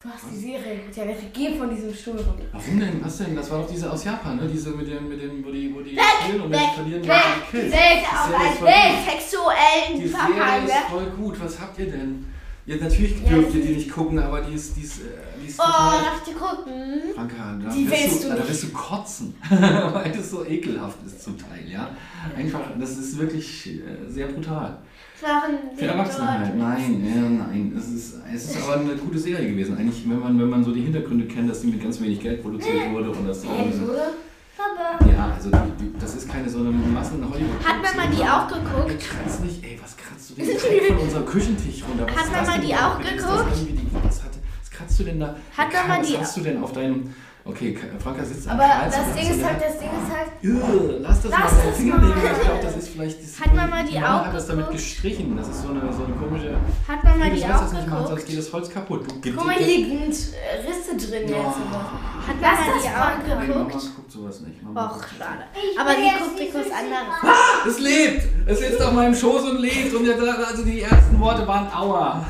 Du 0.07 0.13
hast 0.13 0.25
die 0.33 0.37
Serie 0.37 0.77
geguckt. 0.77 0.97
Ja, 0.97 1.05
geh 1.33 1.59
von 1.59 1.69
diesem 1.75 1.93
Stuhl 1.93 2.15
runter. 2.17 2.45
Warum 2.53 2.79
denn? 2.79 3.05
Was 3.05 3.17
denn? 3.19 3.35
Das 3.35 3.51
war 3.51 3.63
doch 3.63 3.69
diese 3.71 3.91
aus 3.91 4.05
Japan, 4.05 4.37
ne? 4.37 4.49
Diese 4.53 4.71
mit 4.71 4.87
dem, 4.87 5.09
mit 5.09 5.21
dem, 5.21 5.45
wo 5.45 5.51
die, 5.51 5.75
wo 5.75 5.81
die 5.81 5.99
spielen 5.99 6.43
und 6.43 6.53
sie 6.55 6.61
verlieren, 6.77 7.03
weg, 7.09 7.13
sie 7.51 7.57
gekillt. 7.57 7.73
Weg, 7.73 7.99
Die 8.01 8.17
auf 8.17 8.35
einen. 8.41 8.67
Weg, 8.67 8.95
sexuellen 9.11 10.01
Die 10.01 10.09
Serie 10.09 10.65
ist 10.65 10.91
voll 10.91 11.07
gut. 11.07 11.41
Was 11.43 11.61
habt 11.61 11.79
ihr 11.81 11.87
denn? 11.91 12.25
Ja, 12.67 12.77
natürlich 12.77 13.25
dürft 13.25 13.55
ihr 13.55 13.61
die- 13.63 13.67
die 13.69 13.75
nicht 13.75 13.91
gucken, 13.93 14.19
aber 14.19 14.41
die 14.43 14.55
ist, 14.55 14.77
die 14.77 14.83
ist, 14.83 14.99
äh, 15.01 15.05
die 15.41 15.47
ist 15.49 15.59
Oh, 15.59 15.63
darf 15.63 16.21
ich 16.25 16.33
dir 16.33 16.39
gucken? 16.39 17.01
Franka, 17.15 17.59
da 17.65 17.71
Die 17.71 17.89
willst 17.89 18.25
du, 18.25 18.29
da 18.29 18.49
wirst 18.49 18.63
du 18.65 18.69
kotzen, 18.71 19.35
weil 19.51 20.11
das 20.13 20.31
so 20.31 20.45
ekelhaft 20.45 20.99
ist 21.07 21.23
zum 21.23 21.39
Teil, 21.39 21.65
ja. 21.69 21.91
Einfach, 22.37 22.61
das 22.79 22.91
ist 22.99 23.19
wirklich 23.19 23.69
äh, 23.69 24.09
sehr 24.09 24.27
brutal. 24.27 24.79
Machen 25.23 25.55
Für 25.77 25.87
Erwachsene 25.87 26.39
halt. 26.39 26.57
Nein, 26.57 27.03
ja, 27.07 27.23
nein. 27.23 27.73
Es 27.79 27.89
ist, 27.89 28.15
es 28.35 28.51
ist 28.51 28.63
aber 28.63 28.81
eine 28.81 28.95
gute 28.97 29.19
Serie 29.19 29.49
gewesen. 29.51 29.77
Eigentlich, 29.79 30.09
wenn 30.09 30.21
man, 30.21 30.39
wenn 30.39 30.51
man 30.51 30.63
so 30.63 30.73
die 30.73 30.83
Hintergründe 30.83 31.27
kennt, 31.27 31.49
dass 31.51 31.61
die 31.63 31.69
mit 31.69 31.83
ganz 31.83 32.01
wenig 32.01 32.21
Geld 32.21 32.43
produziert 32.43 32.91
wurde 32.93 33.11
und 33.11 33.27
das 33.27 33.45
oder? 33.45 34.13
Papa. 34.57 35.05
Ja, 35.11 35.33
also 35.35 35.51
die, 35.51 35.85
die, 35.85 35.99
das 35.99 36.15
ist 36.17 36.29
keine 36.31 36.49
so 36.49 36.59
eine 36.61 36.71
massen 36.71 37.23
hollywood 37.23 37.63
Hat 37.65 37.77
Mama 37.83 38.07
die 38.11 38.23
auch 38.25 38.49
geguckt? 38.49 39.01
Kratzt 39.01 39.45
nicht, 39.45 39.63
ey, 39.63 39.79
was 39.83 39.97
kratzt 39.97 40.31
du 40.31 40.35
denn 40.35 40.47
direkt 40.47 40.87
von 40.89 40.99
unserem 40.99 41.27
Küchentisch 41.27 41.83
runter? 41.87 42.07
Was 42.07 42.31
Hat 42.31 42.47
das 42.47 42.55
denn 42.55 42.67
die 42.67 42.75
auch 42.75 42.99
das 42.99 43.11
geguckt? 43.11 44.05
was, 44.05 44.23
hat, 44.25 44.31
was 44.63 44.71
kratzt 44.71 44.99
du 45.01 45.05
denn 45.05 45.21
da? 45.21 45.37
Hat 45.57 45.73
Mama 45.73 45.99
was 46.01 46.09
die- 46.09 46.19
hast 46.19 46.37
du 46.39 46.41
denn 46.41 46.63
auf 46.63 46.73
deinem... 46.73 47.15
Okay, 47.49 47.73
Ka- 47.75 47.87
Franka 48.03 48.25
sitzt 48.25 48.49
am 48.49 48.59
Aber 48.59 48.69
das 48.87 49.15
Ding 49.15 49.31
ist 49.31 49.41
du 49.41 49.47
halt, 49.47 49.61
da- 49.61 49.67
das 49.67 49.79
Ding 49.79 49.89
ist 49.89 50.11
halt. 50.11 51.01
Lass 51.01 51.23
das 51.23 51.31
Lass 51.31 51.41
mal 51.41 51.47
das 51.47 51.63
deinen 51.63 51.75
Finger 51.75 51.97
mal. 51.97 52.09
nehmen. 52.09 52.23
Ich 52.35 52.41
glaube, 52.43 52.61
das 52.63 52.77
ist 52.77 52.89
vielleicht... 52.89 53.23
Das 53.23 53.41
Hat 53.41 53.55
Mama 53.55 53.83
die 53.85 53.95
Mama 53.99 54.21
auch 54.21 54.25
hat 54.27 54.35
das 54.35 54.47
damit 54.49 54.65
geguckt? 54.67 54.83
gestrichen. 54.83 55.37
Das 55.37 55.49
ist 55.49 55.63
so 55.63 55.69
eine, 55.69 55.81
so 55.93 56.05
eine 56.05 56.15
komische... 56.15 56.57
Hat 56.89 57.05
Mama 57.05 57.17
Nee, 57.25 57.31
du 57.31 57.35
die 57.37 57.41
sollst 57.43 57.55
auch 57.55 57.61
das 57.63 57.73
nicht 57.73 57.87
machen, 57.87 57.97
sonst 57.99 58.09
geguckt? 58.11 58.27
geht 58.29 58.39
das 58.39 58.53
Holz 58.53 58.71
kaputt. 58.71 59.01
Du, 59.23 59.33
Guck 59.33 59.47
mal, 59.47 59.55
hier 59.55 59.67
liegen 59.67 60.03
äh, 60.03 60.67
Risse 60.67 60.93
drin 60.99 61.29
jetzt. 61.29 61.39
Hat 61.39 62.37
Lass 62.43 62.59
Mama 62.59 62.73
das 62.75 62.83
die 62.83 62.89
mal 62.91 62.99
auch 62.99 63.39
Nein, 63.39 63.49
Mama 63.49 63.65
geguckt? 63.65 63.87
guckt 63.97 64.11
sowas 64.13 64.41
nicht. 64.41 64.59
Och, 64.67 64.99
schade. 65.19 65.45
Aber 65.81 65.91
sie 65.95 66.51
guckt 66.51 66.55
was 66.67 66.71
anderes. 66.75 67.69
Es 67.69 67.79
lebt! 67.79 68.23
Es 68.47 68.59
sitzt 68.59 68.83
auf 68.83 68.93
meinem 68.93 69.15
Schoß 69.15 69.43
und 69.51 69.59
lebt. 69.61 69.95
Und 69.95 70.05
jetzt, 70.05 70.21
also 70.21 70.65
die 70.65 70.83
ersten 70.83 71.19
Worte 71.21 71.47
waren 71.47 71.73
Aua. 71.73 72.27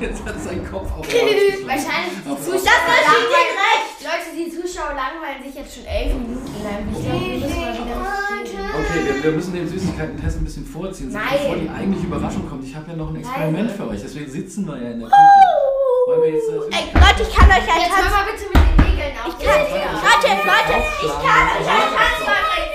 Jetzt 0.00 0.24
hat 0.24 0.40
sein 0.40 0.60
Kopf 0.70 0.88
auf 0.96 1.04
Wahrscheinlich 1.06 2.16
die 2.24 2.30
Auf- 2.30 2.40
Zuschauer. 2.40 2.64
Das 2.64 2.64
ist 2.64 2.64
langweilen- 2.64 3.58
recht. 3.60 3.96
Leute, 4.04 4.28
die 4.36 4.48
Zuschauer 4.52 4.92
langweilen 4.94 5.40
sich 5.44 5.54
jetzt 5.54 5.74
schon 5.74 5.84
elf 5.86 6.12
Minuten 6.14 6.54
lang. 6.64 6.84
Ich 6.92 7.00
glaube, 7.04 7.20
wir 7.24 7.38
müssen 7.40 7.60
mal 7.60 7.72
wieder 7.72 7.96
reden. 7.96 8.68
Okay, 8.74 9.00
wir, 9.04 9.14
wir 9.24 9.32
müssen 9.32 9.52
den 9.54 9.68
Süßigkeiten-Test 9.68 10.36
ein 10.38 10.44
bisschen 10.44 10.66
vorziehen, 10.66 11.10
Nein. 11.12 11.24
bevor 11.32 11.56
die 11.56 11.68
eigentliche 11.70 12.06
Überraschung 12.06 12.48
kommt. 12.48 12.64
Ich 12.64 12.74
habe 12.76 12.90
ja 12.90 12.96
noch 12.96 13.08
ein 13.10 13.16
Experiment 13.16 13.70
für 13.72 13.88
euch, 13.88 14.00
deswegen 14.02 14.30
sitzen 14.30 14.66
wir 14.66 14.76
ja 14.76 14.90
in 14.92 15.00
der 15.00 15.08
Küche. 15.08 16.06
Wollen 16.06 16.22
wir 16.22 16.30
jetzt 16.36 16.48
das 16.48 16.64
Ey, 16.68 16.84
Leute, 16.92 17.22
ich 17.24 17.32
kann 17.34 17.48
euch 17.48 17.64
einen 17.64 17.80
Jetzt 17.80 17.96
hör 17.96 18.04
Tanz... 18.04 18.12
mal 18.12 18.24
bitte 18.28 18.44
mit 18.44 18.60
den 18.60 18.76
Nägeln 18.84 19.14
auf. 19.24 19.32
Ich 19.32 19.40
kann... 19.40 19.60
Leute, 19.64 20.28
Leute, 20.44 20.74
ich 21.00 21.14
kann 21.24 21.44
euch 21.48 21.68
einen 21.68 21.90
Tanz 21.96 22.18
machen. 22.28 22.73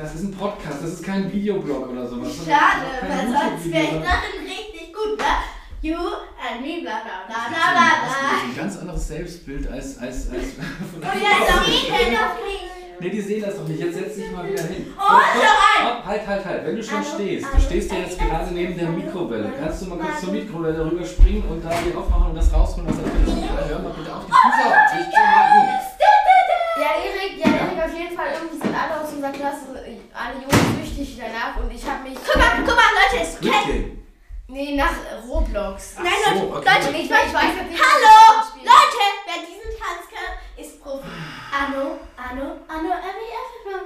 Das 0.00 0.14
ist 0.14 0.22
ein 0.22 0.32
Podcast, 0.32 0.78
das 0.80 0.92
ist 0.92 1.04
kein 1.04 1.32
Videoblog 1.32 1.88
oder 1.90 2.06
sowas. 2.06 2.30
Schade, 2.46 2.86
weil 3.02 3.26
sonst 3.26 3.72
wäre 3.72 3.82
ich 3.82 3.90
darin 3.90 4.46
richtig 4.46 4.94
gut, 4.94 5.18
ne? 5.18 5.24
You 5.82 5.96
and 5.96 6.60
me, 6.62 6.82
bla 6.82 7.02
bla 7.02 7.26
bla 7.26 7.34
Das 7.34 7.50
bla 7.50 7.72
bla 7.74 8.06
ist 8.06 8.18
bla. 8.18 8.30
ein 8.44 8.56
ganz 8.56 8.78
anderes 8.78 9.08
Selbstbild 9.08 9.68
als. 9.68 9.98
als, 9.98 10.30
als 10.30 10.54
von 10.54 11.02
Und 11.02 11.20
jetzt 11.20 11.68
ich 11.68 11.90
will 11.90 12.12
noch 12.12 12.34
nicht. 12.46 12.68
Nee, 13.00 13.10
die 13.10 13.20
sehen 13.20 13.42
das 13.42 13.56
doch 13.56 13.66
nicht. 13.66 13.80
Jetzt 13.80 13.94
setz 13.96 14.14
dich 14.16 14.30
mal 14.30 14.48
wieder 14.48 14.62
hin. 14.62 14.86
Oh. 14.98 15.02
Hopp, 15.02 16.04
halt, 16.06 16.26
halt, 16.26 16.44
halt. 16.44 16.66
Wenn 16.66 16.76
du 16.76 16.82
schon 16.82 17.02
stehst, 17.02 17.46
du 17.52 17.60
stehst 17.60 17.92
ja 17.92 17.98
jetzt 17.98 18.20
hallo, 18.20 18.30
gerade 18.30 18.54
neben 18.54 18.76
der 18.76 18.88
Mikrowelle. 18.88 19.52
Kannst 19.60 19.82
du 19.82 19.86
mal 19.86 19.98
kurz 19.98 20.20
zur 20.20 20.32
Mikrowelle 20.32 20.84
rüber 20.84 21.04
springen 21.04 21.44
und 21.48 21.64
da 21.64 21.70
die 21.70 21.94
aufmachen 21.94 22.30
und 22.30 22.36
das 22.36 22.52
rausholen, 22.52 22.88
was 22.88 22.96
da 22.96 23.02
drin 23.02 23.42
ist? 23.42 23.70
Hör 23.70 23.78
mal 23.80 23.92
bitte 23.98 24.14
auf, 24.14 24.24
die 24.26 24.32
Füße 24.32 24.66
auf 24.66 24.74
den 24.92 24.98
Tisch 24.98 25.14
zu 25.14 25.87
machen. 27.36 27.40
Ja, 27.44 27.48
ja, 27.50 27.66
Erik, 27.66 27.84
auf 27.84 27.98
jeden 27.98 28.16
Fall. 28.16 28.28
Irgendwie 28.34 28.58
sind 28.62 28.74
alle 28.74 29.00
aus 29.00 29.12
unserer 29.12 29.32
Klasse, 29.32 29.64
alle 30.14 30.34
Jungs 30.40 30.56
süchtig 30.80 31.18
danach 31.20 31.56
und 31.62 31.70
ich 31.72 31.84
habe 31.84 32.08
mich. 32.08 32.18
Guck 32.24 32.36
mal, 32.36 32.50
guck 32.64 32.76
mal, 32.76 32.90
Leute, 32.96 33.22
es 33.22 33.40
kennt... 33.40 33.98
Nee, 34.50 34.76
nach 34.76 34.94
Roblox. 35.28 35.96
Ach 35.98 36.02
Nein, 36.04 36.12
so, 36.24 36.30
Leute, 36.30 36.56
okay. 36.56 36.70
Leute, 36.80 36.96
Ich 36.96 37.10
weiß, 37.10 37.26
ich 37.28 37.34
weiß, 37.34 37.44
nicht, 37.44 37.68
wie 37.68 37.76
Hallo. 37.84 38.16
Leute, 38.64 39.04
wer 39.26 39.38
diesen 39.44 39.70
Tanz 39.76 40.08
kann, 40.08 40.30
ist 40.56 40.82
Profi. 40.82 41.04
Anno, 41.52 41.98
Anno, 42.16 42.56
Anno, 42.66 42.88
Emmy, 42.88 43.28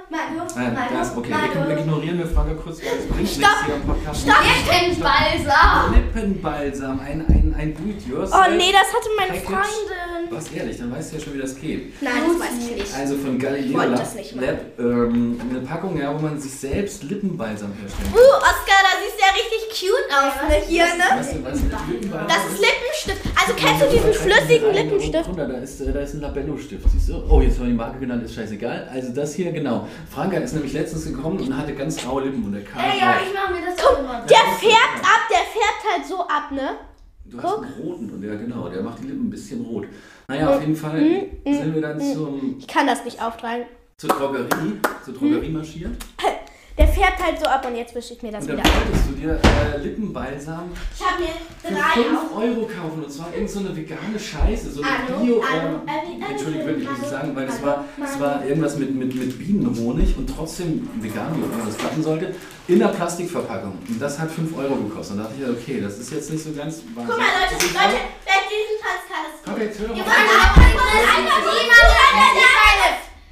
Mario, 0.09 0.43
Nein, 0.55 0.73
Mario, 0.73 0.97
das, 0.97 1.17
okay, 1.17 1.29
wir, 1.29 1.53
wir 1.53 1.59
Mario. 1.59 1.77
ignorieren 1.79 2.17
wir 2.19 2.27
Franka 2.27 2.53
kurz, 2.53 2.79
es 2.79 3.07
bringt 3.09 3.27
Stopp. 3.27 3.41
nichts 3.49 3.65
hier 3.65 3.75
im 3.75 3.85
Podcast. 3.85 4.21
Stopp. 4.21 4.43
Lippenbalsam. 4.43 5.93
Lippenbalsam, 5.95 6.99
ein, 7.01 7.25
ein, 7.27 7.55
ein 7.59 7.75
Do-it-yourself. 7.75 8.45
Oh 8.47 8.51
nee, 8.55 8.71
das 8.71 8.87
hatte 8.93 9.09
meine. 9.17 9.33
Freundin. 9.41 10.02
Was 10.29 10.51
ehrlich, 10.51 10.77
dann 10.77 10.91
weißt 10.91 11.11
du 11.11 11.17
ja 11.17 11.23
schon, 11.23 11.33
wie 11.35 11.39
das 11.39 11.55
geht. 11.59 12.01
Nein, 12.01 12.13
das 12.27 12.39
weiß 12.39 12.53
ich 12.69 12.75
nicht. 12.75 12.95
Also 12.95 13.17
von 13.17 13.37
Galileo 13.39 13.73
wollte 13.73 13.89
Lab, 13.91 13.99
das 13.99 14.15
nicht 14.15 14.35
machen. 14.35 14.47
Lab 14.47 14.79
ähm, 14.79 15.41
eine 15.49 15.59
Packung, 15.61 15.99
ja, 15.99 16.13
wo 16.13 16.19
man 16.19 16.39
sich 16.39 16.51
selbst 16.51 17.03
Lippenbalsam 17.03 17.71
herstellen 17.73 18.09
Uh, 18.13 18.35
Oscar, 18.37 18.79
da 18.81 18.93
siehst 19.01 19.17
du 19.17 19.21
ja 19.21 19.31
richtig 19.33 19.61
cute 19.79 20.09
aus, 20.13 20.49
ne? 20.49 20.55
Hier, 20.67 20.85
ne? 20.85 21.03
Du, 21.11 21.43
was 21.43 21.61
Lippenbalsam 21.87 22.27
Das 22.27 22.37
ist 22.51 22.59
Lippenstift. 22.59 23.39
Also 23.39 23.53
kennst 23.55 23.81
du 23.83 23.89
diesen 23.89 24.13
flüssigen 24.13 24.73
Lippenstift? 24.73 25.27
Drunter, 25.27 25.47
da 25.47 25.57
ist, 25.57 25.81
äh, 25.81 25.91
da 25.91 25.99
ist 25.99 26.13
ein 26.13 26.21
Labello-Stift, 26.21 26.85
siehst 26.91 27.09
du? 27.09 27.23
Oh, 27.29 27.41
jetzt 27.41 27.59
war 27.59 27.67
die 27.67 27.73
Marke 27.73 27.99
genannt, 27.99 28.23
ist 28.23 28.35
scheißegal. 28.35 28.87
Also 28.91 29.13
das 29.13 29.33
hier, 29.35 29.51
genau. 29.51 29.87
Franka 30.09 30.37
ist 30.37 30.53
nämlich 30.53 30.73
letztens 30.73 31.05
gekommen 31.05 31.39
und 31.39 31.57
hatte 31.57 31.73
ganz 31.73 32.05
raue 32.05 32.23
Lippen 32.23 32.43
und 32.45 32.53
der 32.53 32.63
kam 32.63 32.81
Ey, 32.81 32.99
ja, 32.99 33.13
drauf. 33.13 33.21
ich 33.27 33.33
mache 33.33 33.53
mir 33.53 33.65
das 33.65 33.85
auch 33.85 33.99
immer. 33.99 34.25
Der 34.29 34.37
färbt 34.37 35.01
ab, 35.03 35.21
der 35.29 35.37
färbt 35.37 35.83
halt 35.97 36.07
so 36.07 36.21
ab, 36.21 36.51
ne? 36.51 36.77
Du 37.25 37.41
hast 37.41 37.55
guck. 37.55 37.63
einen 37.65 37.73
roten 37.81 38.09
und 38.11 38.21
der, 38.21 38.35
genau, 38.35 38.67
der 38.67 38.83
macht 38.83 38.99
die 39.01 39.07
Lippen 39.07 39.27
ein 39.27 39.29
bisschen 39.29 39.61
rot. 39.65 39.85
Naja, 40.27 40.49
auf 40.55 40.61
jeden 40.61 40.75
Fall 40.75 41.01
Mm, 41.01 41.53
sind 41.53 41.73
wir 41.75 41.81
dann 41.81 41.99
zum, 41.99 42.55
Ich 42.59 42.67
kann 42.67 42.87
das 42.87 43.03
nicht 43.05 43.21
auftragen. 43.21 43.65
zur 43.97 44.09
Drogerie, 44.09 44.79
zur 45.03 45.13
Drogerie 45.13 45.49
marschiert. 45.49 45.91
Der 46.75 46.87
färbt 46.87 47.23
halt 47.23 47.39
so 47.39 47.45
ab 47.45 47.63
und 47.67 47.75
jetzt 47.75 47.93
wische 47.93 48.13
ich 48.15 48.23
mir 48.23 48.31
das 48.31 48.41
Und 48.45 48.49
dann 48.49 48.57
wieder 48.57 48.67
ab. 48.67 48.81
wolltest 48.87 49.09
du 49.09 49.13
dir 49.13 49.39
äh, 49.39 49.77
Lippenbalsam 49.77 50.71
Ich 50.97 51.05
habe 51.05 51.21
mir 51.21 51.29
für 51.61 51.71
drei 51.71 52.03
5 52.03 52.17
auf. 52.17 52.37
Euro 52.37 52.65
kaufen 52.65 53.03
und 53.03 53.11
zwar 53.11 53.31
irgend 53.31 53.49
so 53.51 53.59
eine 53.59 53.75
vegane 53.75 54.19
Scheiße, 54.19 54.71
so 54.71 54.81
eine 54.81 54.91
Hallo, 55.07 55.19
Bio. 55.23 55.43
hallo, 55.47 55.75
ähm, 55.75 55.81
hallo, 55.87 56.31
Entschuldigung, 56.31 56.65
wirklich, 56.67 56.89
muss 56.89 56.97
ich 56.97 57.03
hallo, 57.05 57.11
sagen, 57.11 57.35
weil 57.35 57.45
das 57.45 57.61
hallo, 57.61 57.83
war, 57.97 58.19
war 58.19 58.45
irgendwas 58.45 58.77
mit, 58.77 58.95
mit, 58.95 59.13
mit 59.13 59.37
Bienenhonig 59.37 60.17
und 60.17 60.27
trotzdem 60.27 60.89
vegan, 60.99 61.35
wie 61.37 61.43
immer 61.43 61.65
das 61.65 61.77
klappen 61.77 62.01
sollte, 62.01 62.33
in 62.67 62.79
der 62.79 62.87
Plastikverpackung. 62.87 63.77
Und 63.87 64.01
das 64.01 64.17
hat 64.17 64.31
5 64.31 64.57
Euro 64.57 64.75
gekostet. 64.75 65.17
Und 65.17 65.23
da 65.23 65.29
dachte 65.29 65.43
ich, 65.43 65.49
okay, 65.49 65.79
das 65.79 65.99
ist 65.99 66.11
jetzt 66.11 66.31
nicht 66.31 66.43
so 66.43 66.53
ganz 66.53 66.81
Guck 66.95 67.07
mal, 67.07 67.13
Leute, 67.17 67.65
Leute, 67.65 68.01
wer 68.25 68.41
diesen 68.49 68.77
kann, 68.81 69.25
ist 69.29 69.47
Okay, 69.47 69.65
jetzt 69.65 69.79
hör 69.79 69.87
doch 69.89 69.95
mal 69.97 70.03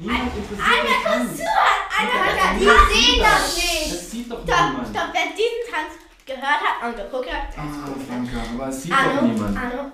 Niemand 0.01 0.33
interessiert 0.35 0.83
mich 0.83 1.03
kurz 1.05 1.15
an. 1.15 1.35
zuhören. 1.37 1.81
Einmal, 1.97 2.35
Ja, 2.37 2.53
die 2.57 2.65
das 2.65 2.89
sehen 2.89 3.19
das 3.21 3.41
doch. 3.41 3.55
nicht. 3.61 3.93
Das 3.93 4.11
sieht 4.11 4.31
doch 4.31 4.41
niemand. 4.45 4.87
stopp, 4.89 5.09
wer 5.13 5.27
diesen 5.37 5.63
Tanz 5.69 5.91
gehört 6.25 6.61
hat 6.65 6.75
und 6.89 6.95
geguckt 6.97 7.29
hat, 7.31 7.43
Ah, 7.57 7.85
Franka, 8.07 8.37
aber 8.53 8.67
es 8.69 8.81
sieht 8.83 8.91
doch 8.91 8.97
Anno, 8.97 9.21
niemand. 9.21 9.57
Anno. 9.57 9.91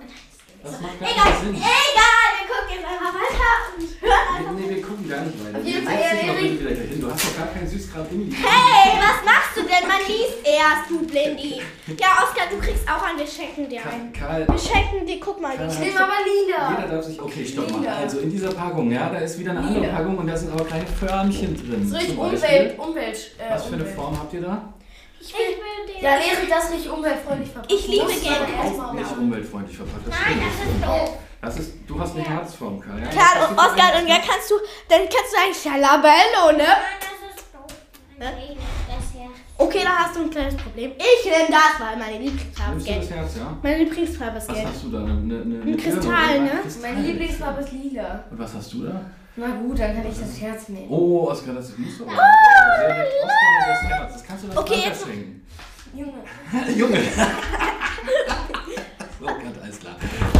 Das 0.62 0.80
macht 0.80 0.98
gar 1.00 1.08
Egal, 1.08 1.32
Sinn. 1.40 1.54
egal, 1.54 2.26
wir 2.34 2.46
gucken 2.50 2.70
jetzt 2.74 2.86
einfach 2.88 3.14
weiter 3.14 3.52
und 3.78 3.86
hören 4.02 4.26
einfach. 4.36 4.52
Nee, 4.58 4.68
wir 4.74 4.82
gucken 4.82 5.08
gar 5.08 5.20
nicht 5.22 5.38
weiter. 5.44 5.58
Auf 5.58 5.64
jeden 5.64 5.84
Fall, 5.86 5.94
Erik. 6.02 7.00
Du 7.00 7.06
hast 7.12 7.24
doch 7.26 7.36
gar 7.38 7.46
keinen 7.54 7.68
Süßkram 7.68 8.06
in 8.10 8.30
dir. 8.30 8.36
Hey, 8.42 8.98
was 8.98 9.18
machst 9.24 9.37
Man 9.98 10.06
liest 10.06 10.38
erst, 10.44 10.90
du 10.90 10.98
Blindi. 11.06 11.60
Ja, 11.98 12.08
Oskar, 12.22 12.46
du 12.50 12.58
kriegst 12.58 12.88
auch 12.88 13.02
ein, 13.02 13.18
wir 13.18 13.26
schenken 13.26 13.68
dir 13.68 13.80
ein. 13.84 14.12
Karl, 14.12 14.46
Wir 14.48 14.58
schenken 14.58 15.06
dir, 15.06 15.18
guck 15.20 15.40
mal, 15.40 15.56
Karl 15.56 15.68
hat- 15.68 15.80
Nimm 15.80 15.96
aber 15.96 16.12
Jeder 16.46 16.70
lila. 16.86 16.94
darf 16.96 17.04
sich. 17.04 17.20
Okay, 17.20 17.44
stopp 17.44 17.70
mal. 17.70 17.80
Lila. 17.80 17.96
Also 17.96 18.18
in 18.20 18.30
dieser 18.30 18.52
Packung, 18.52 18.90
ja, 18.90 19.08
da 19.08 19.18
ist 19.18 19.38
wieder 19.38 19.50
eine 19.52 19.60
andere 19.60 19.80
Lila. 19.80 19.92
Packung 19.96 20.18
und 20.18 20.26
da 20.26 20.36
sind 20.36 20.52
aber 20.52 20.64
kleine 20.64 20.86
Förmchen 20.86 21.56
drin. 21.56 21.90
Das 21.90 22.00
riecht 22.00 22.10
Zum 22.10 22.18
Umwelt, 22.20 22.40
Beispiel. 22.40 22.74
Umwelt. 22.78 23.30
Äh, 23.38 23.52
Was 23.54 23.64
für 23.66 23.72
eine 23.74 23.82
Umwelt. 23.82 23.96
Form 23.96 24.18
habt 24.18 24.32
ihr 24.34 24.40
da? 24.42 24.72
Ich 25.20 25.32
will 25.34 25.94
den. 25.94 26.02
Ja, 26.04 26.10
Erik, 26.10 26.48
das 26.48 26.70
riecht 26.72 26.86
umweltfreundlich 26.88 27.50
verpackt. 27.50 27.72
Ich 27.72 27.88
liebe 27.88 28.06
gelb. 28.06 28.64
erstmal 28.64 28.94
Nicht 28.94 29.10
umweltfreundlich 29.18 29.76
verpackt. 29.76 30.06
Das 30.06 30.14
Nein, 30.14 30.22
stimmt. 30.38 30.44
das 30.44 30.74
ist 30.74 30.86
doof. 30.86 31.18
Das 31.40 31.56
ist, 31.58 31.72
du 31.86 32.00
hast 32.00 32.14
eine 32.16 32.24
Herzform, 32.24 32.80
Karl. 32.80 32.98
Ja? 33.00 33.08
Klar, 33.08 33.26
Das 33.34 33.48
und 33.50 33.56
ist 33.56 33.62
Oskar, 33.64 34.00
und 34.00 34.08
ja 34.08 34.16
kannst 34.16 34.50
du, 34.50 34.54
dann 34.88 35.00
kannst 35.02 35.32
du 35.32 35.38
ein 35.38 35.54
Schalabello, 35.54 36.56
ne? 36.56 36.66
Das 36.98 37.36
ist 37.36 37.46
doof. 37.54 37.76
Ne? 38.18 38.32
Ich 38.42 38.48
nehme 38.48 38.60
das 38.60 38.87
her. 38.87 38.87
Okay, 39.60 39.80
da 39.82 39.90
hast 39.90 40.14
du 40.16 40.20
ein 40.22 40.30
kleines 40.30 40.54
Problem. 40.56 40.92
Ich 40.96 41.24
nehme 41.30 41.48
das, 41.50 41.80
weil 41.84 41.96
meine 41.98 42.18
Lieblingsfarbe 42.24 42.76
ist 42.78 42.86
Nimmst 42.86 43.10
du 43.10 43.14
gelb. 43.14 43.24
das 43.26 43.34
Herz, 43.34 43.36
ja? 43.38 43.58
Meine 43.60 43.78
Lieblingsfarbe 43.78 44.38
ist 44.38 44.48
Was 44.48 44.54
gelb. 44.54 44.68
hast 44.68 44.84
du 44.84 44.90
da? 44.90 44.98
Eine, 44.98 45.10
eine, 45.10 45.18
eine 45.18 45.42
Birne 45.58 45.76
Kristall, 45.76 46.40
ne? 46.40 46.50
ein 46.52 46.62
Kristall? 46.62 46.92
Meine 46.94 47.06
Lieblingsfarbe 47.06 47.60
ist 47.62 47.72
lila. 47.72 48.24
Und 48.30 48.38
was 48.38 48.54
hast 48.54 48.72
du 48.72 48.84
da? 48.84 49.00
Na 49.34 49.46
gut, 49.56 49.78
dann 49.78 49.94
kann 49.96 50.06
ich 50.10 50.18
das 50.18 50.40
Herz 50.40 50.68
nehmen. 50.68 50.86
Oh, 50.88 51.28
Oskar, 51.30 51.54
das 51.54 51.76
musst 51.76 51.98
du 52.00 52.04
aber. 52.04 52.12
Sehr 52.14 52.96
nett. 52.98 53.06
Oskar 53.24 53.68
das 53.68 53.82
Herz. 53.90 54.12
Das 54.12 54.24
kannst 54.24 54.44
du 54.44 54.48
das 54.48 54.56
Okay. 54.58 54.92
Junge. 55.94 56.12
Junge. 56.76 56.98
so, 59.18 59.26
Gott, 59.26 59.62
alles 59.62 59.78
klar. 59.80 59.96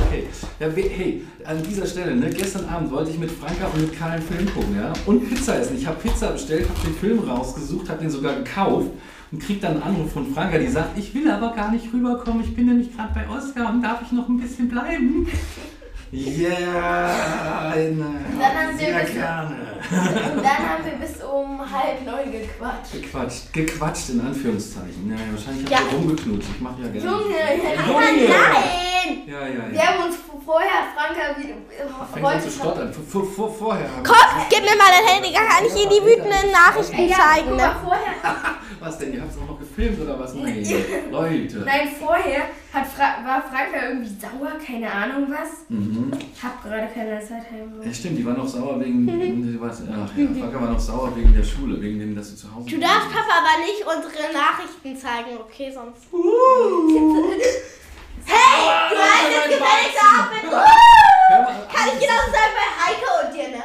Okay. 0.07 0.27
Ja, 0.61 0.69
hey, 0.69 1.25
an 1.45 1.63
dieser 1.63 1.87
Stelle, 1.87 2.15
ne, 2.17 2.31
gestern 2.31 2.69
Abend 2.69 2.91
wollte 2.91 3.11
ich 3.11 3.19
mit 3.19 3.31
Franka 3.31 3.67
und 3.67 3.81
mit 3.81 3.99
Karl 3.99 4.13
einen 4.13 4.23
Film 4.23 4.55
gucken, 4.55 4.77
ja? 4.77 4.93
Und 5.07 5.29
Pizza 5.29 5.59
essen. 5.59 5.77
Ich 5.77 5.87
habe 5.87 5.99
Pizza 6.01 6.33
bestellt, 6.33 6.69
habe 6.69 6.81
den 6.87 6.95
Film 6.95 7.19
rausgesucht, 7.21 7.89
habe 7.89 8.01
den 8.01 8.11
sogar 8.11 8.37
gekauft 8.37 8.91
und 9.31 9.43
krieg 9.43 9.61
dann 9.61 9.75
einen 9.75 9.83
Anruf 9.83 10.13
von 10.13 10.33
Franka, 10.33 10.59
die 10.59 10.69
sagt, 10.69 10.97
ich 10.99 11.15
will 11.15 11.31
aber 11.31 11.55
gar 11.55 11.71
nicht 11.71 11.93
rüberkommen, 11.93 12.43
ich 12.43 12.55
bin 12.55 12.67
nämlich 12.67 12.95
gerade 12.95 13.13
bei 13.15 13.29
Oscar 13.29 13.71
und 13.71 13.83
darf 13.83 14.01
ich 14.03 14.13
noch 14.13 14.29
ein 14.29 14.39
bisschen 14.39 14.69
bleiben? 14.69 15.27
Ja, 16.11 17.73
Dann 17.75 18.43
haben 18.43 18.79
wir 18.79 18.87
sehr 18.87 18.99
bis- 19.01 19.13
gerne. 19.13 19.57
Und 20.35 20.43
dann 20.43 20.59
haben 20.59 20.85
wir 20.85 20.93
bis 21.07 21.23
um 21.23 21.61
halb 21.61 22.05
neun 22.05 22.33
gequatscht. 22.33 22.93
Gequatscht, 22.93 23.53
gequatscht 23.53 24.09
in 24.11 24.21
Anführungszeichen. 24.21 25.11
Ja, 25.11 25.17
ja 25.17 25.33
wahrscheinlich 25.33 25.65
habt 25.65 25.71
Ja. 25.71 25.79
ihr 25.91 25.97
rumgeknutscht. 25.99 26.49
Ich 26.55 26.61
mache 26.61 26.83
ja 26.83 26.89
gerne. 26.89 27.07
Junge, 27.11 27.35
Junge! 27.87 28.29
Nein! 28.29 29.23
Ja, 29.27 29.41
ja, 29.47 29.71
Wir 29.71 29.75
ja. 29.79 29.87
haben 29.87 30.05
uns 30.09 30.17
vorher, 30.45 30.89
Franka, 30.97 31.37
wie 31.39 31.55
Fängt 32.15 32.27
an 32.27 32.41
zu 32.43 32.51
stottern. 32.51 32.93
Vor, 32.93 33.25
vor, 33.25 33.53
vorher 33.55 33.85
haben 33.85 34.05
wir- 34.05 34.13
Komm, 34.13 34.43
gib 34.49 34.61
mir 34.61 34.77
mal 34.77 34.89
dein 34.91 35.07
Handy, 35.15 35.33
dann 35.35 35.47
kann 35.49 35.65
ich 35.67 35.73
dir 35.75 35.89
die 35.89 36.03
wütenden 36.05 36.51
Nachrichten 36.53 37.07
Ja, 37.09 37.17
zeigen. 37.17 37.51
Ne? 37.51 37.57
mal, 37.57 37.77
vorher, 37.85 38.15
Was 38.81 38.97
denn? 38.99 39.13
Ihr 39.13 39.21
habt 39.23 39.33
es 39.33 39.39
auch 39.39 39.47
noch 39.47 39.59
gefilmt 39.59 40.01
oder 40.01 40.19
was? 40.21 40.33
Nee, 40.35 40.65
Leute. 41.11 41.59
nein, 41.67 41.89
vorher 41.99 42.43
hat 42.73 42.87
Fra 42.87 43.25
war 43.25 43.43
Franka 43.43 43.89
irgendwie 43.89 44.11
sauer, 44.21 44.53
keine 44.65 44.93
Ahnung 44.93 45.27
was. 45.31 45.65
Mhm. 45.69 46.11
Ich 46.35 46.43
habe 46.43 46.55
gerade 46.63 46.89
keine 46.93 47.19
Zeit. 47.21 47.45
Ja, 47.85 47.93
stimmt, 47.95 48.19
die 48.19 48.27
war 48.27 48.35
noch 48.35 48.47
sauer 48.47 48.79
wegen. 48.81 49.07
die 49.07 49.61
war- 49.61 49.71
Ach 49.71 50.17
ja, 50.17 50.27
Franka 50.41 50.61
war 50.61 50.71
noch 50.73 50.79
sauer 50.79 51.17
wegen 51.17 51.33
der 51.35 51.43
Schule, 51.45 51.81
wegen 51.81 51.99
dem, 51.99 52.15
dass 52.15 52.29
sie 52.31 52.37
zu 52.37 52.55
Hause 52.55 52.69
Du 52.71 52.79
darfst 52.79 53.09
Papa 53.11 53.39
aber 53.41 53.65
nicht 53.65 53.81
unsere 53.83 54.33
Nachrichten 54.33 54.97
zeigen, 54.97 55.39
okay? 55.41 55.71
Sonst. 55.73 56.03
Hey, 58.27 58.61
du 58.91 58.97
hast 58.97 59.31
jetzt 59.33 59.49
gefälligst 59.49 59.99
auf 60.03 60.31
mit. 60.33 60.43
Hör 60.51 61.43
mal, 61.43 61.67
Kann 61.73 61.89
ich 61.89 62.01
genauso 62.01 62.31
sagen 62.31 62.55
bei 62.55 62.69
Heike 62.85 63.07
und 63.27 63.35
dir, 63.35 63.49
ne? 63.57 63.65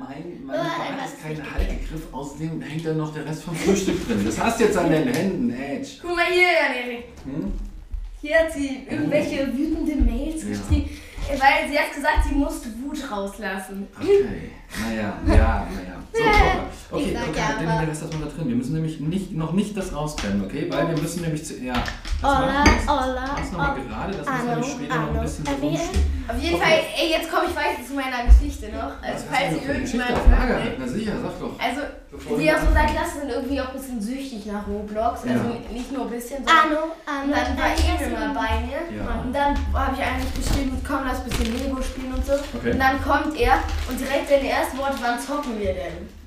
Mein, 0.00 0.42
mein 0.44 0.56
Oh, 0.56 0.62
Bart 0.62 1.02
was 1.02 1.12
ist 1.12 1.22
kein 1.22 1.36
Haltegriff, 1.98 2.06
außerdem 2.12 2.60
hängt 2.62 2.86
da 2.86 2.94
noch 2.94 3.12
der 3.12 3.26
Rest 3.26 3.42
vom 3.42 3.54
Frühstück 3.54 4.06
drin. 4.06 4.22
Das 4.24 4.38
hast 4.38 4.60
du 4.60 4.64
jetzt 4.64 4.76
an 4.76 4.90
den 4.90 5.08
Händen, 5.08 5.50
Edge. 5.50 5.88
Guck 6.02 6.16
mal 6.16 6.26
hier, 6.26 6.42
Jan-Erik. 6.42 7.04
Hm? 7.24 7.52
Hier 8.20 8.38
hat 8.38 8.52
sie 8.52 8.86
irgendwelche 8.90 9.46
wütende 9.56 9.96
Mails 9.96 10.42
Ja. 10.42 10.56
Weil 11.28 11.68
sie 11.70 11.78
hat 11.78 11.94
gesagt, 11.94 12.24
sie 12.28 12.34
musste 12.34 12.68
Wut 12.82 12.98
rauslassen. 13.10 13.86
Okay, 14.00 14.50
naja, 14.86 15.12
ja, 15.26 15.34
naja. 15.34 15.94
So, 16.12 16.24
Papa. 16.24 16.64
Okay, 16.90 17.12
sag 17.14 17.28
okay, 17.28 17.38
ja, 17.38 17.58
den, 17.60 17.68
aber- 17.68 17.80
den 17.80 17.88
Rest 17.90 18.02
wir 18.12 18.26
da 18.26 18.32
drin. 18.34 18.48
Wir 18.48 18.56
müssen 18.56 18.72
nämlich 18.74 18.98
nicht, 19.00 19.32
noch 19.32 19.52
nicht 19.52 19.76
das 19.76 19.94
rausbrennen, 19.94 20.42
okay? 20.44 20.66
Weil 20.70 20.88
wir 20.88 20.96
müssen 21.02 21.20
nämlich 21.22 21.44
zu. 21.44 21.54
Ja. 21.58 21.74
Das 22.22 22.30
Ola, 22.30 22.40
machen 22.40 22.64
wir 22.64 22.72
jetzt. 22.72 22.88
Ola, 22.88 23.24
Mach's 23.36 23.52
nochmal 23.52 23.70
Ola. 23.76 23.84
gerade, 23.84 24.12
das 24.16 24.26
muss 24.26 24.34
Hallo, 24.38 24.48
nämlich 24.50 24.72
später 24.72 24.96
noch 24.96 25.14
ein 25.14 25.20
bisschen 25.22 25.46
Äh, 25.46 25.50
rumstehen. 25.50 26.18
Auf 26.28 26.38
jeden 26.42 26.54
Okay. 26.56 26.64
Fall, 26.64 26.78
ey, 26.98 27.10
jetzt 27.10 27.30
komme 27.30 27.44
ich 27.48 27.56
weiter 27.56 27.80
zu 27.86 27.92
meiner 27.94 28.20
Geschichte 28.26 28.66
noch. 28.72 28.92
Also, 29.00 29.04
Was 29.04 29.12
hast 29.12 29.28
falls 29.30 29.48
du 29.48 29.54
ihr 29.54 29.60
denn 29.60 29.64
für 29.68 29.72
eine 29.72 29.80
Geschichte 29.80 30.04
irgendjemand 30.08 30.16
auf 30.18 30.30
Lager? 30.32 30.58
fragt, 30.60 30.76
Na 30.80 30.86
sicher, 30.88 31.12
sag 31.22 31.34
doch. 31.40 31.54
Also, 31.60 31.80
Bevor 32.10 32.38
die 32.38 32.46
du 32.46 32.56
aus 32.56 32.62
unserer. 32.68 32.86
Klasse 32.88 33.14
sind 33.20 33.30
irgendwie 33.30 33.60
auch 33.60 33.68
ein 33.68 33.76
bisschen 33.78 34.00
süchtig 34.00 34.40
nach 34.46 34.64
Roblox. 34.66 35.14
Also 35.28 35.44
Ja. 35.44 35.72
nicht 35.72 35.92
nur 35.92 36.02
ein 36.08 36.10
bisschen, 36.10 36.38
sondern. 36.40 36.56
Anno, 36.56 36.82
Anno. 37.04 37.24
Und 37.24 37.32
dann 37.36 37.52
war 37.56 37.68
Emil 37.76 38.10
mal 38.16 38.32
bei 38.32 38.52
mir. 38.64 38.80
Ja. 38.96 39.20
Und 39.22 39.32
dann 39.32 39.52
habe 39.76 39.92
ich 39.94 40.02
eigentlich 40.02 40.32
geschrieben, 40.40 40.74
komm, 40.88 41.04
ein 41.16 41.24
bisschen 41.24 41.58
Lego 41.58 41.82
spielen 41.82 42.14
und 42.14 42.24
so. 42.24 42.34
Okay. 42.34 42.72
Und 42.72 42.78
dann 42.78 43.02
kommt 43.02 43.38
er 43.38 43.62
und 43.88 43.98
direkt 43.98 44.28
seine 44.28 44.48
ersten 44.48 44.78
Worte 44.78 45.02
waren, 45.02 45.18
zocken 45.18 45.58
wir 45.58 45.72
denn? 45.72 46.17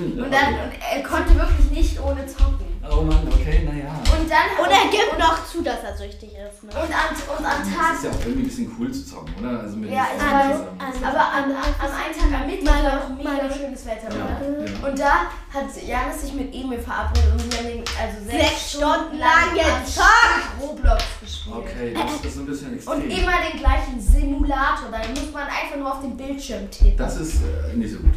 Und, 0.00 0.30
dann, 0.32 0.54
und 0.54 0.72
er 0.94 1.02
konnte 1.02 1.34
wirklich 1.34 1.70
nicht 1.70 2.00
ohne 2.00 2.26
zocken. 2.26 2.66
Oh 2.92 3.02
Mann, 3.02 3.28
okay, 3.30 3.62
naja. 3.70 3.94
Und 4.18 4.28
dann. 4.28 4.50
Und 4.58 4.70
er 4.70 4.90
gibt 4.90 5.16
noch 5.18 5.46
zu, 5.46 5.62
dass 5.62 5.84
er 5.84 5.96
süchtig 5.96 6.30
ist, 6.32 6.64
ne? 6.64 6.70
Und 6.74 6.90
am, 6.90 7.12
und 7.38 7.44
am 7.44 7.60
Das 7.62 7.70
Tag. 7.70 7.94
ist 7.94 8.04
ja 8.04 8.10
auch 8.10 8.20
irgendwie 8.26 8.42
ein 8.42 8.48
bisschen 8.48 8.76
cool 8.80 8.90
zu 8.90 9.04
zocken, 9.06 9.32
oder? 9.38 9.60
Also 9.60 9.76
mit 9.76 9.90
Ja, 9.92 10.06
ich 10.16 10.20
weiß. 10.20 10.58
Also- 10.80 11.04
Aber 11.06 11.20
am, 11.20 11.44
am, 11.52 11.74
am 11.78 11.92
einen 11.94 12.14
Tag 12.18 12.40
am 12.40 12.46
Mittwoch 12.48 12.66
war 12.72 12.82
noch 12.82 13.08
mega 13.16 13.30
Meine- 13.30 13.54
schönes 13.54 13.86
Wetter. 13.86 14.08
Ja, 14.10 14.40
oder? 14.40 14.66
ja. 14.66 14.88
Und 14.88 14.98
da 14.98 15.12
hat 15.54 15.66
Janis 15.86 16.22
sich 16.22 16.32
mit 16.34 16.52
Emil 16.52 16.80
verabredet 16.80 17.30
und 17.32 17.52
wir 17.52 17.58
haben 17.58 17.66
den, 17.68 17.84
also 18.00 18.16
sechs, 18.26 18.48
Sechs 18.48 18.70
Stunden 18.72 19.18
lang 19.18 19.54
gezockt. 19.54 20.46
Roblox 20.60 21.04
gespielt. 21.20 21.56
Okay, 21.56 21.94
das 21.94 22.24
ist 22.32 22.38
ein 22.38 22.46
bisschen 22.46 22.74
extrem. 22.74 22.94
Und 22.96 23.02
immer 23.10 23.34
den 23.46 23.60
gleichen 23.60 24.00
Simulator. 24.00 24.88
Da 24.90 24.98
muss 25.14 25.30
man 25.32 25.42
einfach 25.46 25.76
nur 25.78 25.92
auf 25.92 26.00
den 26.00 26.16
Bildschirm 26.16 26.68
tippen. 26.70 26.96
Das 26.96 27.16
ist 27.20 27.42
äh, 27.44 27.76
nicht 27.76 27.92
so 27.92 27.98
gut. 28.00 28.14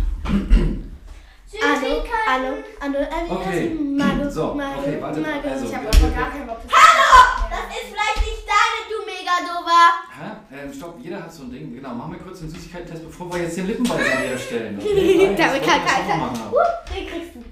Anno, 1.61 1.87
Anno, 2.27 2.57
Anno, 2.79 2.97
äh, 2.97 3.27
wie 3.27 3.31
Okay. 3.31 3.69
Mago, 3.79 4.29
So, 4.29 4.53
Mago, 4.55 4.79
okay, 4.81 4.97
warte, 4.99 5.19
Mago. 5.19 5.49
also- 5.49 5.65
ich 5.65 5.75
habe 5.75 5.87
aber 5.87 6.09
gar 6.09 6.31
keinen 6.31 6.47
Bock. 6.47 6.57
Das 6.65 7.77
ist 7.77 7.89
vielleicht 7.93 8.21
nicht 8.25 8.43
deine, 8.47 8.79
du 8.89 9.05
Megadover. 9.05 9.83
Hä? 10.17 10.57
Ähm, 10.65 10.73
stopp, 10.73 10.95
jeder 11.01 11.21
hat 11.23 11.31
so 11.33 11.43
ein 11.43 11.51
Ding. 11.51 11.75
Genau, 11.75 11.93
machen 11.93 12.13
wir 12.13 12.19
kurz 12.19 12.39
den 12.39 12.49
Süßigkeiten-Test, 12.49 13.05
bevor 13.05 13.31
wir 13.33 13.43
jetzt 13.43 13.57
den 13.57 13.67
Lippenbeißer 13.67 14.03
herstellen. 14.03 14.79
Okay? 14.79 15.35
Damit 15.37 15.39
das 15.39 15.67
kann 15.67 15.85
keiner-. 15.85 16.51
Uh, 16.51 16.93
den 16.93 17.07
kriegst 17.07 17.35
du. 17.35 17.43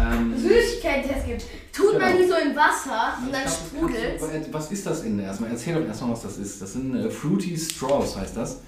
Ähm, 0.00 0.34
Süßigkeiten-Test 0.38 1.26
gibt. 1.26 1.44
Tut 1.74 1.98
man 1.98 2.12
Genau. 2.12 2.22
die 2.22 2.28
so 2.28 2.34
in 2.36 2.56
Wasser 2.56 3.18
und 3.22 3.32
dann 3.32 3.44
das 3.44 3.54
sprudelt. 3.56 4.52
Was 4.52 4.72
ist 4.72 4.86
das 4.86 5.02
denn 5.02 5.18
erstmal? 5.18 5.50
Erzähl 5.50 5.74
doch 5.74 5.86
erstmal, 5.86 6.12
was 6.12 6.22
das 6.22 6.38
ist. 6.38 6.62
Das 6.62 6.72
sind 6.72 6.94
äh, 6.96 7.10
Fruity 7.10 7.56
Straws, 7.58 8.16
heißt 8.16 8.36
das. 8.36 8.60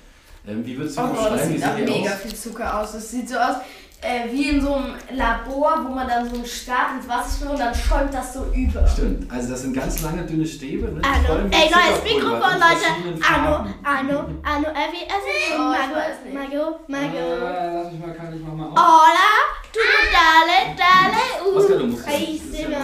Ähm, 0.46 0.64
wie 0.64 0.76
würdest 0.76 0.96
du 0.98 1.02
Oh, 1.02 1.06
das 1.12 1.16
das 1.24 1.30
beschreiben? 1.48 1.54
Wie 1.54 1.58
sieht 1.58 1.88
die 1.88 2.00
mega 2.00 2.14
aus? 2.14 2.20
viel 2.20 2.34
Zucker 2.34 2.80
aus. 2.80 2.92
Das 2.92 3.10
sieht 3.10 3.28
so 3.28 3.36
aus 3.36 3.56
äh, 4.02 4.32
wie 4.32 4.48
in 4.48 4.60
so 4.60 4.74
einem 4.74 4.94
Labor, 5.12 5.84
wo 5.84 5.94
man 5.94 6.08
dann 6.08 6.28
so 6.28 6.36
einen 6.36 6.46
Stab 6.46 6.94
ins 6.96 7.08
Wasser 7.08 7.30
spült 7.36 7.50
und 7.50 7.60
dann 7.60 7.74
schäumt 7.74 8.14
das 8.14 8.32
so 8.32 8.46
über. 8.54 8.86
Stimmt, 8.86 9.30
also 9.30 9.50
das 9.50 9.62
sind 9.62 9.74
ganz 9.74 10.00
lange 10.02 10.22
dünne 10.22 10.46
Stäbe. 10.46 10.86
Ne? 10.86 10.94
Mit 10.94 11.54
ey, 11.54 11.70
neues 11.70 12.02
Mikrofon, 12.02 12.40
Leute. 12.40 13.20
Farben. 13.22 13.74
Anno, 13.84 14.18
Anno, 14.42 14.68
äh, 14.68 14.88
wie 14.92 15.04
ist 15.04 15.26
es? 15.28 15.50
Ich 15.50 15.58
Mago. 15.58 15.94
Mago, 16.32 16.80
Mago. 16.88 17.16
Äh, 17.16 17.74
lass 17.74 17.92
mich 17.92 18.00
mal, 18.00 18.14
kann 18.14 18.34
ich 18.34 18.42
mal 18.42 18.54
mal 18.54 18.68
auf. 18.68 18.78
Hola, 18.78 19.30
tu 19.72 19.80
dale, 20.10 20.74
dale, 20.76 21.20
uh. 21.44 21.78
Du 21.78 21.86
musst 21.86 22.06
ist 22.08 22.52
se 22.52 22.62
ja- 22.62 22.68
me 22.68 22.76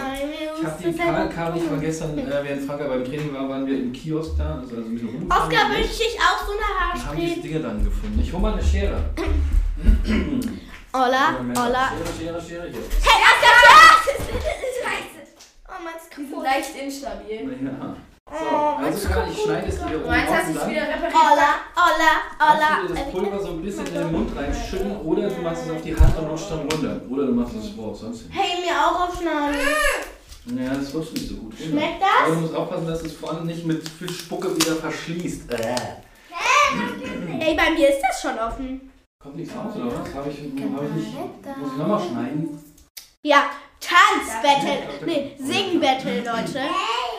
Ich 0.59 0.65
habe 0.65 0.83
die 0.83 0.97
Karl, 0.97 1.29
Karl 1.29 1.51
und 1.53 1.63
ich 1.63 1.71
war 1.71 1.77
gestern, 1.79 2.17
äh, 2.17 2.43
während 2.43 2.61
Franka 2.63 2.87
beim 2.87 3.03
Training 3.03 3.33
war, 3.33 3.49
waren 3.49 3.65
wir 3.65 3.77
im 3.77 3.91
Kiosk 3.91 4.37
da, 4.37 4.59
also 4.59 4.75
ein 4.75 4.93
bisschen 4.93 5.09
rumgefahren. 5.09 5.43
Oscar 5.51 5.65
und 5.65 5.77
wünscht 5.77 5.93
sich 5.93 6.17
auch 6.19 6.45
so 6.45 6.51
eine 6.51 6.61
und 6.93 7.07
haben 7.07 7.17
diese 7.17 7.27
Haarspray. 7.31 7.41
Dinge 7.41 7.59
dann 7.61 7.83
gefunden. 7.83 8.19
Ich 8.21 8.31
hol 8.31 8.39
mal 8.39 8.53
eine 8.53 8.63
Schere. 8.63 8.97
Hola, 10.93 11.35
hola. 11.55 11.91
Schere, 12.17 12.39
Schere, 12.39 12.41
Schere 12.41 12.67
hier. 12.69 12.81
Hey, 13.03 13.21
Oscar, 13.27 14.13
Scheiße. 14.83 15.19
Oh, 15.67 15.83
meins 15.83 16.03
ist 16.03 16.11
kaputt. 16.11 16.43
leicht 16.43 16.75
instabil. 16.75 17.57
Ja. 17.63 17.95
So, 18.29 18.45
Oh, 18.51 18.83
also 18.83 19.07
Karl, 19.07 19.27
ich 19.31 19.41
schneide 19.41 19.67
es 19.67 19.79
dir 19.79 19.87
hier 19.87 19.97
oben 19.99 20.07
Meins 20.07 20.47
sich 20.47 20.55
dann 20.57 20.69
wieder 20.69 20.81
repariert. 20.81 21.13
Hola, 21.13 21.49
hola, 21.75 22.11
kannst 22.37 22.63
hola. 22.65 22.81
du 22.81 22.87
dir 22.87 22.93
das 22.95 23.11
Pulver 23.11 23.39
so 23.39 23.47
ein 23.49 23.61
bisschen 23.61 23.87
in 23.87 23.93
den 23.93 24.11
Mund 24.11 24.35
reinschütten 24.37 24.97
oder 25.01 25.29
du 25.29 25.41
machst 25.41 25.63
es 25.65 25.71
auf 25.71 25.81
die 25.81 25.95
Hand 25.95 26.17
und 26.17 26.25
rutscht 26.27 26.51
dann 26.51 26.59
runter. 26.59 27.01
Oder 27.09 27.25
du 27.27 27.31
machst 27.33 27.53
es 27.55 27.79
auch 27.79 27.95
sonst 27.95 28.21
hin. 28.23 28.31
Hey, 28.31 28.61
mir 28.61 28.73
auch 28.77 29.07
aufschneiden. 29.09 29.59
Ja, 30.57 30.73
das 30.73 30.93
rutscht 30.93 31.13
nicht 31.13 31.29
so 31.29 31.35
gut. 31.35 31.53
Schmeckt 31.57 32.01
das? 32.01 32.09
Aber 32.25 32.35
du 32.35 32.41
musst 32.41 32.55
aufpassen, 32.55 32.87
dass 32.87 32.99
du 32.99 33.05
es 33.07 33.13
vorne 33.13 33.45
nicht 33.45 33.65
mit 33.65 33.87
viel 33.87 34.09
Spucke 34.11 34.53
wieder 34.55 34.75
verschließt. 34.75 35.51
Äh. 35.53 35.75
Ey, 37.39 37.55
bei 37.55 37.69
mir 37.71 37.89
ist 37.89 38.01
das 38.01 38.21
schon 38.21 38.37
offen. 38.39 38.91
Kommt 39.19 39.35
nichts 39.35 39.55
raus, 39.55 39.75
oder 39.75 39.87
was? 39.87 40.13
Habe 40.13 40.29
ich, 40.29 40.37
hab 40.37 40.83
ich 40.83 40.93
nicht. 40.93 41.17
Muss 41.57 41.71
ich 41.71 41.77
nochmal 41.77 42.07
schneiden? 42.07 42.63
Ja, 43.23 43.49
Tanzbattle. 43.79 44.83
Nee, 45.07 45.35
Singbattle, 45.39 46.17
Leute. 46.19 46.61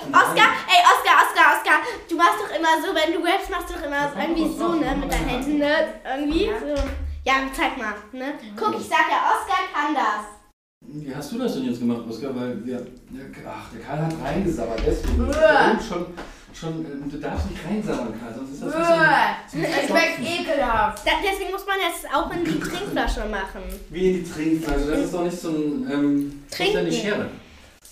Oscar, 0.07 0.49
ey, 0.71 0.81
Oscar, 0.87 1.15
Oscar, 1.27 1.57
Oscar. 1.57 1.79
Du 2.09 2.17
machst 2.17 2.39
doch 2.39 2.57
immer 2.57 2.81
so, 2.81 2.95
wenn 2.95 3.13
du 3.13 3.27
rappst, 3.27 3.51
machst 3.51 3.71
du 3.71 3.75
doch 3.75 3.87
immer 3.87 4.09
so 4.13 4.19
irgendwie 4.19 4.57
so, 4.57 4.75
ne? 4.75 4.97
Mit 4.97 5.13
deinen 5.13 5.29
Händen, 5.29 5.59
ne? 5.59 5.95
Irgendwie 6.05 6.47
so. 6.47 6.83
Ja, 7.25 7.35
zeig 7.53 7.77
mal, 7.77 7.95
ne? 8.13 8.35
Guck, 8.57 8.79
ich 8.79 8.87
sag 8.87 9.11
ja, 9.11 9.35
Oscar 9.35 9.67
kann 9.75 9.95
das. 9.95 10.39
Wie 10.87 11.15
hast 11.15 11.33
du 11.33 11.39
das 11.39 11.55
denn 11.55 11.65
jetzt 11.65 11.81
gemacht, 11.81 12.05
Oskar? 12.09 12.35
Weil 12.35 12.65
wir, 12.65 12.79
der, 12.79 13.27
ach, 13.45 13.71
der 13.73 13.81
Karl 13.81 14.07
hat 14.07 14.15
reingesabbert, 14.25 14.81
deswegen. 14.87 15.29
Uah. 15.29 15.79
Schon, 15.81 16.07
schon, 16.55 16.85
ähm, 16.85 17.11
du 17.11 17.19
darfst 17.19 17.51
nicht 17.51 17.65
reinsabbern, 17.65 18.19
Karl, 18.21 18.35
sonst 18.35 18.53
ist 18.53 18.63
das 18.63 18.69
wie 18.75 18.85
so 18.85 18.93
ein, 18.93 19.73
Das 19.73 19.87
schmeckt 19.87 20.21
ekelhaft. 20.21 21.07
Da, 21.07 21.13
deswegen 21.23 21.51
muss 21.53 21.67
man 21.67 21.77
das 21.79 22.11
auch 22.13 22.31
in 22.33 22.45
die 22.45 22.59
Trinkflasche 22.61 23.25
machen. 23.27 23.63
wie 23.91 24.11
in 24.11 24.25
die 24.25 24.31
Trinkflasche. 24.31 24.87
Das 24.91 25.01
ist 25.01 25.15
doch 25.15 25.25
nicht 25.25 25.41
so 25.41 25.49
ein, 25.51 25.89
ähm, 25.91 26.45
was 26.51 26.61
ist 26.61 26.75
denn 26.75 26.85
die 26.87 26.91
Trinken. 26.91 27.09
Schere? 27.09 27.31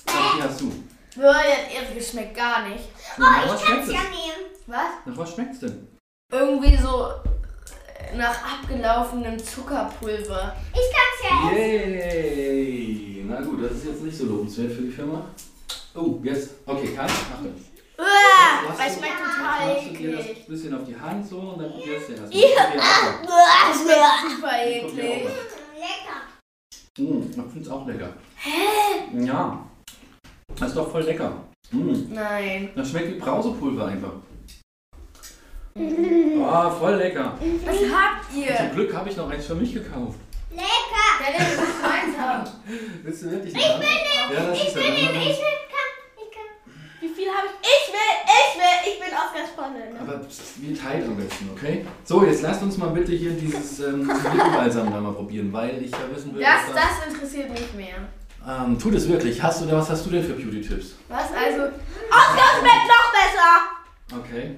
Was 0.06 0.42
hast 0.42 0.60
du? 0.60 0.72
Jetzt 1.16 1.92
Erik 1.92 2.04
schmeckt 2.04 2.36
gar 2.36 2.68
nicht. 2.68 2.84
Nach 3.16 3.48
was 3.48 3.62
schmeckt 3.62 3.82
es? 3.82 3.88
nehmen. 3.88 4.46
Was? 4.66 4.80
Nach 5.06 5.16
was 5.16 5.34
schmeckt's 5.34 5.60
denn? 5.60 5.88
Irgendwie 6.30 6.76
so 6.76 7.08
äh, 8.12 8.16
nach 8.16 8.36
abgelaufenem 8.60 9.38
Zuckerpulver. 9.38 10.56
Ich 10.72 10.80
kann's 10.92 11.52
ja 11.52 11.56
Yay! 11.56 13.24
Na 13.28 13.40
gut, 13.40 13.64
das 13.64 13.78
ist 13.78 13.86
jetzt 13.86 14.02
nicht 14.02 14.16
so 14.18 14.26
lobenswert 14.26 14.72
für 14.72 14.82
die 14.82 14.90
Firma. 14.90 15.24
Oh, 15.94 16.18
jetzt. 16.22 16.50
Okay, 16.66 16.94
Karl, 16.94 17.06
Achtung. 17.08 17.54
Uah, 17.98 18.76
Weil 18.78 18.88
es 18.90 18.96
schmeckt 18.98 19.14
total 19.18 19.74
Machst 19.74 19.86
du 19.86 19.90
dir 19.96 20.16
das 20.16 20.26
eklig. 20.26 20.46
bisschen 20.46 20.74
auf 20.74 20.84
die 20.86 20.98
Hand 21.00 21.26
so 21.26 21.38
und 21.38 21.60
dann 21.62 21.70
probierst 21.72 22.08
du. 22.10 22.14
Probier 22.14 22.40
uah, 22.40 23.68
Das 23.68 23.82
schmeckt 23.82 24.36
super 24.36 24.66
Ich 24.66 24.76
eklig. 24.84 25.24
Lecker. 25.76 26.20
Mmh, 26.98 27.26
ich 27.30 27.34
finde 27.34 27.60
es 27.60 27.68
auch 27.68 27.86
lecker. 27.86 28.08
Hä? 28.36 29.24
Ja. 29.24 29.66
Das 30.58 30.68
ist 30.68 30.76
doch 30.76 30.90
voll 30.90 31.02
lecker. 31.02 31.32
Mmh. 31.70 32.06
Nein. 32.10 32.70
Das 32.76 32.90
schmeckt 32.90 33.08
wie 33.08 33.18
Brausepulver 33.18 33.86
einfach. 33.86 34.12
Oh, 35.78 36.70
voll 36.78 36.94
lecker. 36.96 37.34
Was 37.64 37.76
habt 37.76 38.32
Zum 38.32 38.42
ihr? 38.42 38.70
Glück 38.74 38.94
habe 38.96 39.10
ich 39.10 39.16
noch 39.16 39.28
eins 39.30 39.46
für 39.46 39.54
mich 39.54 39.74
gekauft. 39.74 40.18
Ja, 40.50 40.62
der 41.20 41.38
will 41.38 41.58
eins 41.84 42.16
haben. 42.18 42.50
Willst 43.02 43.22
du 43.22 43.30
wirklich? 43.30 43.54
Ich 43.54 43.60
will. 43.60 44.34
Ja, 44.34 44.46
das 44.46 44.58
ist 44.62 44.74
ja 44.74 44.80
Ich 44.80 44.86
will, 44.86 45.06
kann, 45.06 45.22
ich 45.22 45.38
kann. 45.38 45.75
Wie 47.06 47.14
viel 47.14 47.28
habe 47.28 47.46
ich? 47.46 47.68
Ich 47.68 47.92
will, 47.92 48.14
ich 48.26 48.58
will, 48.58 48.92
ich 48.92 48.98
bin 48.98 49.08
Oscars 49.14 49.50
Freundin. 49.54 49.94
Ne? 49.94 50.00
Aber 50.00 50.20
wir 50.56 50.76
teilen 50.76 51.06
am 51.06 51.16
besten, 51.16 51.50
okay? 51.54 51.86
So, 52.04 52.24
jetzt 52.24 52.42
lasst 52.42 52.62
uns 52.62 52.76
mal 52.78 52.88
bitte 52.88 53.12
hier 53.12 53.30
dieses 53.30 53.78
ähm, 53.78 54.08
Lippenbalsam 54.08 54.92
da 54.92 55.00
mal 55.00 55.12
probieren, 55.12 55.52
weil 55.52 55.80
ich 55.84 55.92
ja 55.92 55.98
wissen 56.12 56.34
will, 56.34 56.42
Das, 56.42 56.66
dass 56.74 56.74
das 56.74 57.14
interessiert 57.14 57.50
mich 57.50 57.72
mehr. 57.74 58.08
Ähm, 58.44 58.76
tut 58.76 58.94
es 58.94 59.08
wirklich. 59.08 59.40
Hast 59.40 59.62
du, 59.62 59.70
was 59.70 59.88
hast 59.88 60.04
du 60.06 60.10
denn 60.10 60.24
für 60.24 60.32
Beauty-Tipps? 60.32 60.96
Was? 61.08 61.22
Also, 61.32 61.62
Oscar 62.10 62.48
schmeckt 62.58 62.88
noch 62.88 63.12
besser. 63.12 63.75
Okay. 64.12 64.54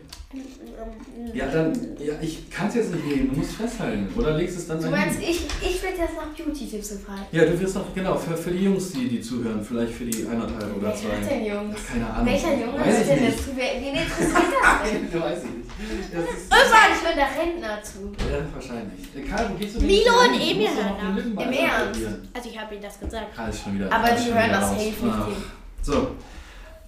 Ja, 1.33 1.47
dann, 1.47 1.73
ja, 1.99 2.13
ich 2.21 2.51
kann 2.51 2.69
es 2.69 2.75
jetzt 2.75 2.93
nicht 2.93 3.07
nehmen. 3.07 3.31
Du 3.33 3.39
musst 3.41 3.53
festhalten. 3.53 4.07
Oder 4.15 4.37
legst 4.37 4.59
es 4.59 4.67
dann 4.69 4.79
du 4.79 4.91
meinst, 4.91 5.19
ich, 5.21 5.41
ich 5.63 5.83
werde 5.83 5.97
jetzt 5.97 6.17
nach 6.17 6.29
Beauty-Tipps 6.37 6.91
gefragt. 6.91 7.23
Ja, 7.33 7.47
du 7.47 7.59
wirst 7.59 7.75
noch, 7.75 7.95
genau, 7.95 8.15
für, 8.17 8.37
für 8.37 8.51
die 8.51 8.65
Jungs, 8.65 8.93
die, 8.93 9.09
die 9.09 9.23
zuhören, 9.23 9.65
vielleicht 9.65 9.95
für 9.95 10.05
die 10.05 10.27
eineinhalb 10.27 10.77
oder 10.77 10.95
zwei. 10.95 11.17
denn 11.27 11.47
Jungs? 11.47 11.77
Ach, 11.83 11.93
keine 11.93 12.11
Ahnung. 12.11 12.27
Welcher 12.27 12.53
Junge 12.53 12.79
Weiß 12.79 12.95
ist 12.95 13.01
ich 13.01 13.07
denn 13.09 13.25
nicht. 13.25 13.39
das? 13.39 13.47
Wer- 13.57 13.81
Wen 13.81 13.95
interessiert 13.95 14.53
das 14.63 14.91
denn? 14.93 15.11
Du 15.11 15.21
weißt 15.21 15.45
ich 15.45 15.51
nicht. 15.57 16.15
Das 16.15 16.25
ist, 16.25 16.51
Wahrscheinlich 16.51 17.03
hört 17.05 17.17
der 17.17 17.43
Rentner 17.43 17.83
zu. 17.83 17.99
ja, 18.31 18.39
wahrscheinlich. 18.53 19.17
Äh, 19.17 19.23
Karl, 19.23 19.51
wo 19.51 19.55
gehst 19.55 19.77
du 19.77 19.81
Milo 19.81 19.95
jetzt 19.97 20.29
und 20.29 20.35
Emil 20.35 20.69
hören 20.69 21.33
Im 21.39 21.53
Ernst? 21.53 22.01
Also 22.35 22.49
ich 22.51 22.59
habe 22.61 22.75
ihnen 22.75 22.83
das 22.83 23.01
gesagt. 23.01 23.35
Karl 23.35 23.49
ist 23.49 23.63
schon 23.63 23.75
wieder. 23.77 23.91
Aber 23.91 24.09
die 24.11 24.23
schon 24.25 24.35
hören 24.35 24.51
das 24.51 24.71
safe 24.71 24.85
nicht. 24.85 25.39
So. 25.83 26.09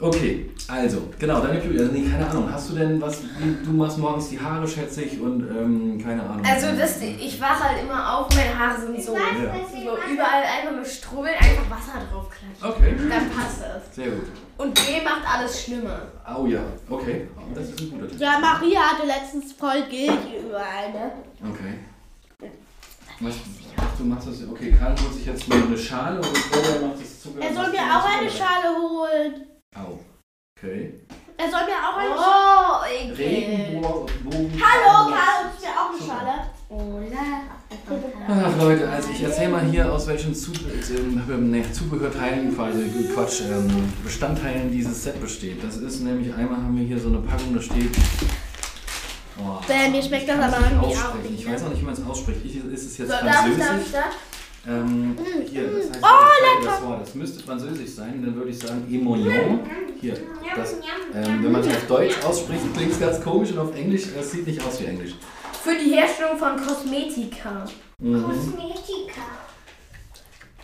Okay, 0.03 0.49
also, 0.67 1.11
genau, 1.19 1.41
deine 1.43 1.61
Beauty, 1.61 1.79
also 1.79 1.93
nee, 1.93 2.09
keine 2.09 2.27
Ahnung, 2.27 2.51
hast 2.51 2.71
du 2.71 2.75
denn 2.75 2.99
was, 3.03 3.21
du 3.65 3.71
machst 3.71 3.99
morgens 3.99 4.31
die 4.31 4.41
Haare, 4.41 4.67
schätze 4.67 5.03
ich, 5.03 5.21
und 5.21 5.43
ähm, 5.51 6.01
keine 6.03 6.23
Ahnung. 6.23 6.43
Also 6.43 6.69
das, 6.75 7.03
ich 7.03 7.39
wache 7.39 7.65
halt 7.65 7.83
immer 7.83 8.17
auf, 8.19 8.27
meine 8.35 8.59
Haare 8.59 8.81
sind 8.81 9.03
so, 9.03 9.15
Ja. 9.15 9.21
so 9.69 10.13
überall 10.13 10.43
einfach 10.43 10.75
nur 10.75 10.85
strubbeln, 10.87 11.35
einfach 11.35 11.69
Wasser 11.69 12.01
draufklatschen. 12.11 12.63
Okay, 12.63 12.95
Dann 13.11 13.31
passt 13.31 13.61
das. 13.61 13.95
sehr 13.95 14.07
gut. 14.11 14.25
Und 14.57 14.75
B 14.75 14.81
macht 15.05 15.23
alles 15.31 15.65
schlimmer. 15.65 16.01
Oh 16.35 16.47
ja, 16.47 16.61
okay, 16.89 17.29
das 17.55 17.69
ist 17.69 17.81
ein 17.81 17.91
guter 17.91 18.09
Tipp. 18.09 18.21
Ja, 18.21 18.39
Maria 18.41 18.81
hatte 18.81 19.07
letztens 19.07 19.53
voll 19.53 19.83
Gilch 19.91 20.41
überall, 20.49 20.93
ne? 20.93 21.13
Okay. 21.47 22.49
Was, 23.23 23.35
ach, 23.77 23.99
du 23.99 24.05
machst 24.05 24.29
das, 24.29 24.49
okay, 24.51 24.73
Karl 24.79 24.93
holt 24.99 25.13
sich 25.13 25.27
jetzt 25.27 25.47
mal 25.47 25.63
eine 25.63 25.77
Schale 25.77 26.17
und 26.17 26.33
Claudia 26.33 26.87
macht 26.89 27.03
das 27.03 27.21
Zucker. 27.21 27.39
Er 27.43 27.53
soll 27.55 27.71
mir 27.71 27.81
auch 27.83 28.19
eine 28.19 28.31
Schale 28.31 28.75
holen. 28.81 29.47
Au. 29.77 29.99
Okay. 30.59 30.95
Er 31.37 31.49
soll 31.49 31.61
mir 31.65 31.79
auch 31.79 31.97
eine 31.97 32.11
Schale. 32.11 32.27
Oh, 32.27 33.13
ekel. 33.13 33.15
Regenbogen. 33.17 34.63
Hallo, 34.63 35.11
Karl, 35.11 35.51
du 35.57 35.63
mir 35.63 35.71
auch 35.71 35.91
eine 35.91 36.07
Schale? 36.07 36.51
Ach 38.29 38.57
Leute, 38.59 38.89
also 38.89 39.11
ich 39.11 39.23
erzähle 39.23 39.49
mal 39.49 39.65
hier 39.65 39.93
aus 39.93 40.07
welchen 40.07 40.33
ähm, 40.33 41.51
nee, 41.51 41.65
Zubehörteilen, 41.73 42.55
quasi 42.55 43.09
Quatsch, 43.15 43.43
ähm, 43.43 43.93
Bestandteilen 44.05 44.71
dieses 44.71 45.03
Set 45.03 45.21
besteht. 45.21 45.63
Das 45.65 45.77
ist 45.77 46.01
nämlich, 46.01 46.33
einmal 46.35 46.59
haben 46.59 46.77
wir 46.77 46.85
hier 46.85 46.99
so 46.99 47.09
eine 47.09 47.19
Packung, 47.19 47.55
da 47.55 47.63
steht. 47.63 47.91
Oh, 49.39 49.61
Bäh, 49.67 49.89
mir 49.89 50.03
schmeckt 50.03 50.25
ich 50.25 50.29
das 50.29 50.53
aber 50.53 50.65
irgendwie 50.67 50.97
auch 50.97 51.15
nicht, 51.15 51.41
Ich 51.41 51.47
ne? 51.47 51.53
weiß 51.55 51.65
auch 51.65 51.69
nicht, 51.71 51.81
wie 51.81 51.87
man 51.87 51.95
es 51.95 52.05
ausspricht. 52.07 52.41
Ich, 52.45 52.57
ist 52.57 52.87
es 52.87 52.99
jetzt 52.99 53.09
So, 53.09 53.15
darf 53.15 53.25
ich, 53.25 53.33
darf 53.33 53.47
ich 53.49 53.65
Französisch? 53.65 53.93
das? 53.93 54.30
Ähm, 54.69 55.17
hier, 55.51 55.63
das 55.69 55.91
heißt, 55.91 56.01
Oh, 56.03 56.07
ich 56.27 56.45
zeige 56.63 56.67
das 56.67 56.83
Wort. 56.87 57.01
Das 57.01 57.15
müsste 57.15 57.43
Französisch 57.43 57.91
sein, 57.91 58.23
dann 58.23 58.35
würde 58.37 58.51
ich 58.51 58.59
sagen 58.59 58.85
Emoillon. 58.91 59.61
Hier, 60.01 60.15
das, 60.55 60.75
ähm, 61.15 61.43
wenn 61.45 61.53
man 61.53 61.63
es 61.63 61.69
auf 61.69 61.87
Deutsch 61.87 62.15
ausspricht, 62.25 62.63
klingt 62.75 62.93
es 62.93 63.01
ganz 63.01 63.23
komisch 63.23 63.53
und 63.53 63.59
auf 63.59 63.75
Englisch, 63.75 64.05
es 64.19 64.31
sieht 64.33 64.47
nicht 64.47 64.63
aus 64.65 64.81
wie 64.81 64.85
Englisch. 64.87 65.15
Für 65.63 65.75
die 65.77 65.93
Herstellung 65.95 66.37
von 66.39 66.57
Kosmetika. 66.57 67.65
Mhm, 67.99 68.23
Kosmetika. 68.23 69.21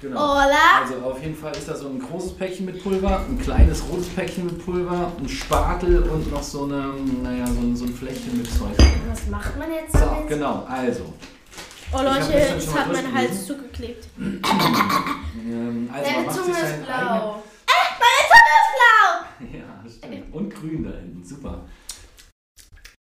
genau. 0.01 0.21
Hola. 0.21 0.83
Also 0.83 0.95
auf 1.05 1.23
jeden 1.23 1.35
Fall 1.37 1.53
ist 1.53 1.69
da 1.69 1.75
so 1.77 1.89
ein 1.89 1.99
großes 1.99 2.33
Päckchen 2.35 2.67
mit 2.67 2.83
Pulver, 2.83 3.25
ein 3.29 3.39
kleines 3.39 3.83
rotes 3.91 4.09
Päckchen 4.09 4.45
mit 4.47 4.65
Pulver, 4.65 5.13
ein 5.19 5.29
Spatel 5.29 6.03
und 6.03 6.31
noch 6.31 6.43
so, 6.43 6.65
eine, 6.65 6.93
naja, 7.23 7.47
so, 7.47 7.61
ein, 7.61 7.77
so 7.77 7.85
ein 7.87 7.95
Fläschchen 7.95 8.37
mit 8.39 8.47
Zeug. 8.51 8.77
Was 9.09 9.27
macht 9.29 9.59
man 9.59 9.71
jetzt 9.71 9.93
So, 9.93 10.07
genau, 10.29 10.67
also. 10.69 11.13
Oh 11.97 12.01
Ich 12.01 12.05
Leute, 12.05 12.67
mal 12.67 12.75
hat 12.75 12.93
mein. 12.93 13.15
Hals 13.15 13.47
zugeklebt. 13.47 14.09
Ähm, 15.49 15.89
also 15.93 16.11
Deine 16.11 16.29
Zunge 16.29 16.59
ist 16.59 16.85
blau. 16.85 17.43
Meine 18.03 18.25
Zunge 18.33 18.53
ist 18.59 18.73
blau. 18.77 19.59
Ja, 19.59 19.89
stimmt. 19.89 20.35
Und 20.35 20.55
grün 20.55 20.83
da 20.83 20.91
hinten, 20.99 21.25
super. 21.25 21.65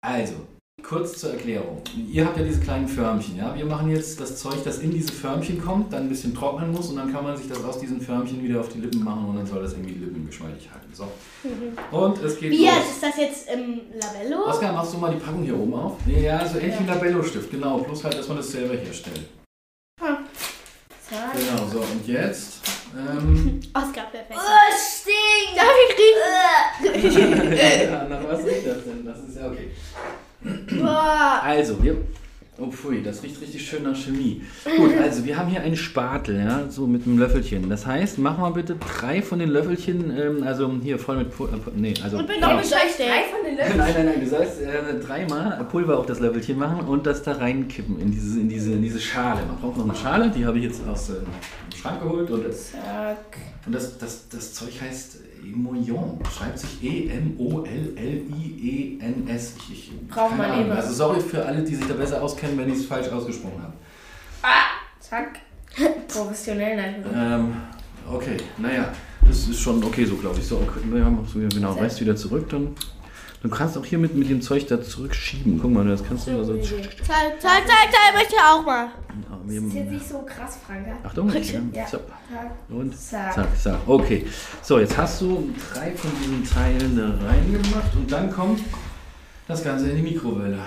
Also, 0.01 0.45
kurz 0.83 1.17
zur 1.17 1.31
Erklärung. 1.31 1.81
Ihr 2.11 2.25
habt 2.25 2.37
ja 2.37 2.43
diese 2.43 2.59
kleinen 2.59 2.87
Förmchen, 2.87 3.37
ja? 3.37 3.55
Wir 3.55 3.65
machen 3.65 3.89
jetzt 3.89 4.19
das 4.19 4.37
Zeug, 4.37 4.63
das 4.63 4.79
in 4.79 4.91
diese 4.91 5.11
Förmchen 5.11 5.63
kommt, 5.63 5.93
dann 5.93 6.03
ein 6.03 6.09
bisschen 6.09 6.35
trocknen 6.35 6.71
muss 6.71 6.89
und 6.89 6.97
dann 6.97 7.11
kann 7.11 7.23
man 7.23 7.37
sich 7.37 7.47
das 7.47 7.63
aus 7.63 7.79
diesen 7.79 8.01
Förmchen 8.01 8.43
wieder 8.43 8.59
auf 8.59 8.69
die 8.69 8.79
Lippen 8.79 9.03
machen 9.03 9.25
und 9.25 9.37
dann 9.37 9.45
soll 9.45 9.63
das 9.63 9.73
irgendwie 9.73 9.93
die 9.93 10.05
Lippen 10.05 10.27
geschmeidig 10.27 10.69
halten. 10.71 10.93
So. 10.93 11.07
Und 11.91 12.21
es 12.21 12.37
geht 12.37 12.51
Wie 12.51 12.65
los. 12.65 12.75
ist 12.91 13.01
das 13.01 13.17
jetzt 13.17 13.49
im 13.49 13.81
Labello? 13.99 14.45
Oskar, 14.47 14.73
machst 14.73 14.93
du 14.93 14.97
mal 14.97 15.11
die 15.11 15.19
Packung 15.19 15.43
hier 15.43 15.57
oben 15.57 15.73
auf? 15.73 15.97
Nee, 16.05 16.25
ja, 16.25 16.45
so 16.47 16.59
ähnlich 16.59 16.75
wie 16.75 16.83
ein 16.83 16.87
Labello-Stift, 16.87 17.49
genau. 17.49 17.79
Bloß 17.79 18.03
halt, 18.03 18.19
dass 18.19 18.27
man 18.27 18.37
das 18.37 18.51
selber 18.51 18.75
herstellt. 18.75 19.21
Zack. 21.09 21.33
Genau, 21.33 21.67
so. 21.71 21.79
Und 21.79 22.07
jetzt. 22.07 22.61
Ähm, 22.95 23.59
Oscar, 23.73 24.05
perfekt. 24.11 24.39
Oh, 24.39 24.73
stinkt. 24.75 25.57
Darf 25.57 25.75
ich 25.89 27.03
riechen? 27.03 27.57
ja, 27.91 28.03
nach 28.05 28.23
was 28.27 28.45
riecht 28.45 28.67
das 28.67 28.83
denn? 28.83 29.05
Das 29.05 29.19
ist 29.19 29.37
ja 29.37 29.47
okay. 29.47 29.71
Also, 31.43 31.81
wir. 31.83 31.97
Oh 32.59 32.69
pfui, 32.69 33.01
das 33.01 33.23
riecht 33.23 33.41
richtig 33.41 33.67
schön 33.67 33.81
nach 33.81 33.95
Chemie. 33.95 34.43
Gut, 34.77 34.91
also 35.01 35.25
wir 35.25 35.37
haben 35.37 35.49
hier 35.49 35.61
einen 35.61 35.75
Spatel, 35.75 36.37
ja, 36.37 36.69
so 36.69 36.85
mit 36.85 37.07
einem 37.07 37.17
Löffelchen. 37.17 37.67
Das 37.67 37.87
heißt, 37.87 38.19
mach 38.19 38.37
mal 38.37 38.51
bitte 38.51 38.75
drei 38.75 39.23
von 39.23 39.39
den 39.39 39.49
Löffelchen, 39.49 40.15
ähm, 40.15 40.43
also 40.43 40.71
hier 40.83 40.99
voll 40.99 41.17
mit 41.17 41.35
Pulver. 41.35 41.55
Äh, 41.55 41.71
nee, 41.75 41.93
also. 42.03 42.19
Und 42.19 42.27
bin 42.27 42.35
genau. 42.35 42.59
ich 42.59 42.69
drei 42.69 43.23
von 43.31 43.43
den 43.43 43.55
Nein, 43.57 43.77
Löffeln? 43.77 43.77
nein, 43.77 44.05
nein, 44.05 44.19
du 44.19 44.29
sollst 44.29 44.61
äh, 44.61 44.99
dreimal 44.99 45.65
Pulver 45.71 45.97
auf 45.97 46.05
das 46.05 46.19
Löffelchen 46.19 46.59
machen 46.59 46.81
und 46.87 47.07
das 47.07 47.23
da 47.23 47.33
reinkippen 47.33 47.99
in 47.99 48.11
diese, 48.11 48.39
in 48.39 48.49
diese, 48.49 48.73
in 48.73 48.83
diese 48.83 48.99
Schale. 48.99 49.41
Man 49.47 49.57
braucht 49.57 49.77
noch 49.77 49.85
eine 49.85 49.95
Schale, 49.95 50.29
die 50.29 50.45
habe 50.45 50.59
ich 50.59 50.65
jetzt 50.65 50.87
aus 50.87 51.09
äh, 51.09 51.13
dem 51.13 51.75
Schrank 51.75 52.01
geholt 52.03 52.29
und 52.29 52.45
das, 52.45 52.71
Zack. 52.71 53.37
und 53.65 53.73
das, 53.73 53.97
das, 53.97 54.29
das 54.29 54.53
Zeug 54.53 54.79
heißt 54.79 55.17
Emoillon. 55.43 56.19
Schreibt 56.31 56.59
sich 56.59 56.83
E-M-O-L-L-I-E-N-S. 56.83 57.55
Ich, 59.57 59.71
ich, 59.71 59.91
Braucht 60.07 60.37
man 60.37 60.59
eben. 60.59 60.71
Also 60.71 60.93
sorry 60.93 61.19
für 61.19 61.45
alle, 61.45 61.63
die 61.63 61.75
sich 61.75 61.87
da 61.87 61.93
besser 61.93 62.21
auskennen, 62.21 62.57
wenn 62.57 62.69
ich 62.69 62.79
es 62.79 62.85
falsch 62.85 63.09
ausgesprochen 63.09 63.61
habe. 63.61 63.73
Zack. 64.99 65.39
Professionell 66.07 66.75
natürlich. 66.75 67.17
Ähm, 67.17 67.55
okay, 68.11 68.37
naja, 68.57 68.91
das 69.27 69.47
ist 69.47 69.59
schon 69.59 69.83
okay 69.83 70.05
so, 70.05 70.15
glaube 70.15 70.39
ich. 70.39 70.47
So, 70.47 70.57
okay, 70.57 70.79
naja, 70.89 71.09
machst 71.09 71.35
du 71.35 71.39
wieder, 71.39 71.49
genau, 71.49 71.73
reißt 71.73 72.01
wieder 72.01 72.15
zurück, 72.15 72.49
dann. 72.49 72.75
Du 73.43 73.49
kannst 73.49 73.77
auch 73.77 73.83
hier 73.83 73.97
mit, 73.99 74.15
mit 74.15 74.29
dem 74.29 74.41
Zeug 74.41 74.65
da 74.67 74.81
zurückschieben. 74.81 75.59
Guck 75.61 75.69
mal, 75.71 75.85
das 75.85 76.01
kannst 76.01 76.27
du 76.27 76.31
da 76.31 76.43
so. 76.45 76.55
Zeig, 76.57 76.71
zeig, 77.03 77.41
zeig, 77.41 77.67
zeig, 77.67 78.15
möchte 78.15 78.35
auch 78.37 78.65
mal. 78.65 78.85
Ja, 78.85 79.37
wir- 79.45 79.59
Das 79.61 79.67
ist 79.69 79.75
jetzt 79.75 79.91
nicht 79.91 80.07
so 80.09 80.19
krass, 80.19 80.57
Franka. 80.65 80.91
Achtung, 81.03 81.29
ja. 81.29 81.59
Ja. 81.73 81.85
So. 81.87 81.97
Zack. 81.97 82.51
Und 82.69 82.97
Zack. 82.97 83.33
zack, 83.33 83.59
zack. 83.61 83.79
Okay. 83.85 84.25
So, 84.61 84.79
jetzt 84.79 84.97
hast 84.97 85.19
du 85.21 85.49
drei 85.73 85.91
von 85.91 86.11
diesen 86.21 86.43
Teilen 86.45 86.97
da 86.97 87.27
reingemacht 87.27 87.93
und 87.95 88.09
dann 88.09 88.31
kommt 88.31 88.61
das 89.45 89.61
Ganze 89.61 89.89
in 89.89 89.97
die 89.97 90.13
Mikrowelle. 90.13 90.59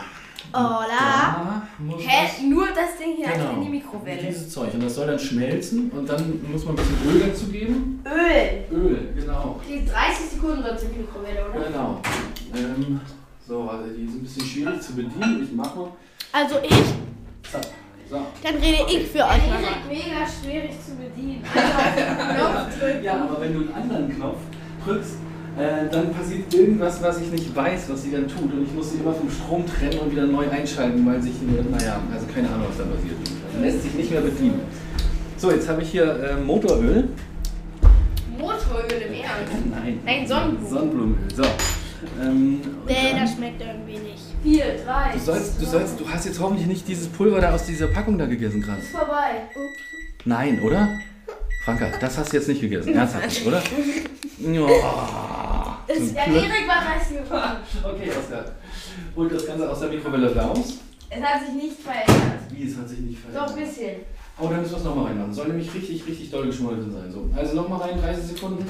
Hola. 0.52 0.86
Da 0.88 1.62
Hä? 1.98 2.46
Nur 2.46 2.66
das 2.68 2.96
Ding 2.98 3.16
hier 3.16 3.26
genau, 3.28 3.54
in 3.54 3.62
die 3.62 3.68
Mikrowelle. 3.68 4.22
Dieses 4.22 4.50
Zeug. 4.50 4.72
Und 4.74 4.82
das 4.84 4.94
soll 4.94 5.06
dann 5.06 5.18
schmelzen 5.18 5.90
und 5.90 6.08
dann 6.08 6.40
muss 6.50 6.64
man 6.64 6.74
ein 6.74 6.76
bisschen 6.76 7.10
Öl 7.10 7.28
dazu 7.28 7.46
geben. 7.46 8.02
Öl. 8.04 8.78
Öl, 8.78 9.08
genau. 9.14 9.60
Die 9.68 9.84
30 9.84 10.26
Sekunden 10.34 10.62
wird 10.62 10.80
in 10.82 10.92
die 10.92 10.98
Mikrowelle, 11.00 11.46
oder? 11.50 11.64
Genau. 11.66 12.00
Ähm, 12.56 13.00
so, 13.46 13.62
also 13.62 13.84
die 13.96 14.04
ist 14.04 14.14
ein 14.14 14.22
bisschen 14.22 14.46
schwierig 14.46 14.80
zu 14.80 14.94
bedienen. 14.94 15.42
Ich 15.44 15.52
mach 15.54 15.74
mal. 15.74 15.88
Also 16.32 16.56
ich, 16.62 17.50
Zack. 17.50 17.66
So. 18.08 18.18
dann 18.42 18.54
rede 18.56 18.84
ich 18.88 19.08
für 19.08 19.24
euch 19.24 19.42
Die 19.42 19.98
ist 19.98 20.06
mega 20.06 20.26
schwierig 20.26 20.70
zu 20.84 20.94
bedienen. 20.94 21.42
Einfach 21.44 21.78
auf 21.78 21.94
den 21.94 22.36
Knopf 22.36 22.78
drücken. 22.78 23.04
Ja, 23.04 23.14
aber 23.22 23.40
wenn 23.40 23.54
du 23.54 23.60
einen 23.60 23.74
anderen 23.74 24.14
Knopf 24.14 24.38
drückst, 24.84 25.16
äh, 25.58 25.90
dann 25.90 26.12
passiert 26.12 26.54
irgendwas, 26.54 27.02
was 27.02 27.20
ich 27.20 27.30
nicht 27.30 27.56
weiß, 27.56 27.88
was 27.88 28.02
sie 28.02 28.12
dann 28.12 28.28
tut. 28.28 28.52
Und 28.52 28.62
ich 28.62 28.72
muss 28.72 28.92
sie 28.92 28.98
immer 28.98 29.12
vom 29.12 29.30
Strom 29.30 29.64
trennen 29.66 29.98
und 29.98 30.12
wieder 30.12 30.26
neu 30.26 30.48
einschalten, 30.48 31.04
weil 31.06 31.20
sich, 31.20 31.34
äh, 31.34 31.62
naja, 31.70 32.00
also 32.12 32.26
keine 32.32 32.48
Ahnung, 32.48 32.66
was 32.68 32.78
da 32.78 32.84
passiert. 32.84 33.16
Also 33.48 33.64
lässt 33.64 33.82
sich 33.82 33.94
nicht 33.94 34.10
mehr 34.10 34.20
bedienen. 34.20 34.60
So, 35.36 35.50
jetzt 35.50 35.68
habe 35.68 35.82
ich 35.82 35.90
hier 35.90 36.04
äh, 36.04 36.36
Motoröl. 36.36 37.08
Motoröl 38.38 39.02
im 39.08 39.14
Ernst. 39.14 39.52
Nein. 39.70 40.00
Nein, 40.04 40.26
Sonnenblumen. 40.26 40.70
Sonnenblumenöl. 40.70 41.34
So. 41.34 41.42
Ähm, 42.20 42.60
Nee, 42.86 43.14
das 43.18 43.32
schmeckt 43.32 43.60
irgendwie 43.60 43.98
nicht. 43.98 44.22
4, 44.42 44.64
3. 44.84 45.12
du, 45.14 45.18
sollst, 45.18 45.60
du, 45.60 45.66
sollst, 45.66 46.00
du 46.00 46.08
hast 46.08 46.26
jetzt 46.26 46.40
hoffentlich 46.40 46.66
nicht 46.66 46.86
dieses 46.88 47.08
Pulver 47.08 47.40
da 47.40 47.54
aus 47.54 47.66
dieser 47.66 47.88
Packung 47.88 48.18
da 48.18 48.26
gegessen 48.26 48.62
gerade. 48.62 48.80
Ist 48.80 48.90
vorbei. 48.90 49.42
Nein, 50.24 50.60
oder? 50.62 50.98
Franka, 51.64 51.90
das 52.00 52.18
hast 52.18 52.32
du 52.32 52.36
jetzt 52.36 52.48
nicht 52.48 52.60
gegessen. 52.60 52.94
Ernsthaft, 52.94 53.26
nicht, 53.26 53.46
oder? 53.46 53.62
Ja. 54.38 55.78
Der 55.88 55.96
Klötz. 55.96 56.14
Erik 56.14 56.68
war 56.68 56.94
reißen 56.94 57.16
gekommen. 57.16 57.56
Okay, 57.82 58.10
Oskar. 58.10 58.44
Holt 59.16 59.32
das 59.32 59.46
Ganze 59.46 59.70
aus 59.70 59.80
der 59.80 59.88
Mikrowelle 59.88 60.36
raus. 60.36 60.74
Es 61.08 61.22
hat 61.22 61.46
sich 61.46 61.54
nicht 61.54 61.76
verändert. 61.80 62.40
Wie, 62.50 62.68
es 62.68 62.76
hat 62.76 62.88
sich 62.88 62.98
nicht 62.98 63.18
verändert. 63.18 63.48
Doch, 63.48 63.56
ein 63.56 63.64
bisschen. 63.64 63.96
Oh, 64.38 64.48
dann 64.48 64.60
müssen 64.60 64.72
wir 64.72 64.78
es 64.78 64.84
nochmal 64.84 65.06
reinmachen. 65.06 65.32
Soll 65.32 65.48
nämlich 65.48 65.72
richtig, 65.72 66.06
richtig 66.06 66.30
doll 66.30 66.46
geschmolzen 66.46 66.92
sein. 66.92 67.10
So, 67.10 67.30
also 67.34 67.56
nochmal 67.56 67.80
rein, 67.80 68.00
30 68.00 68.24
Sekunden. 68.24 68.66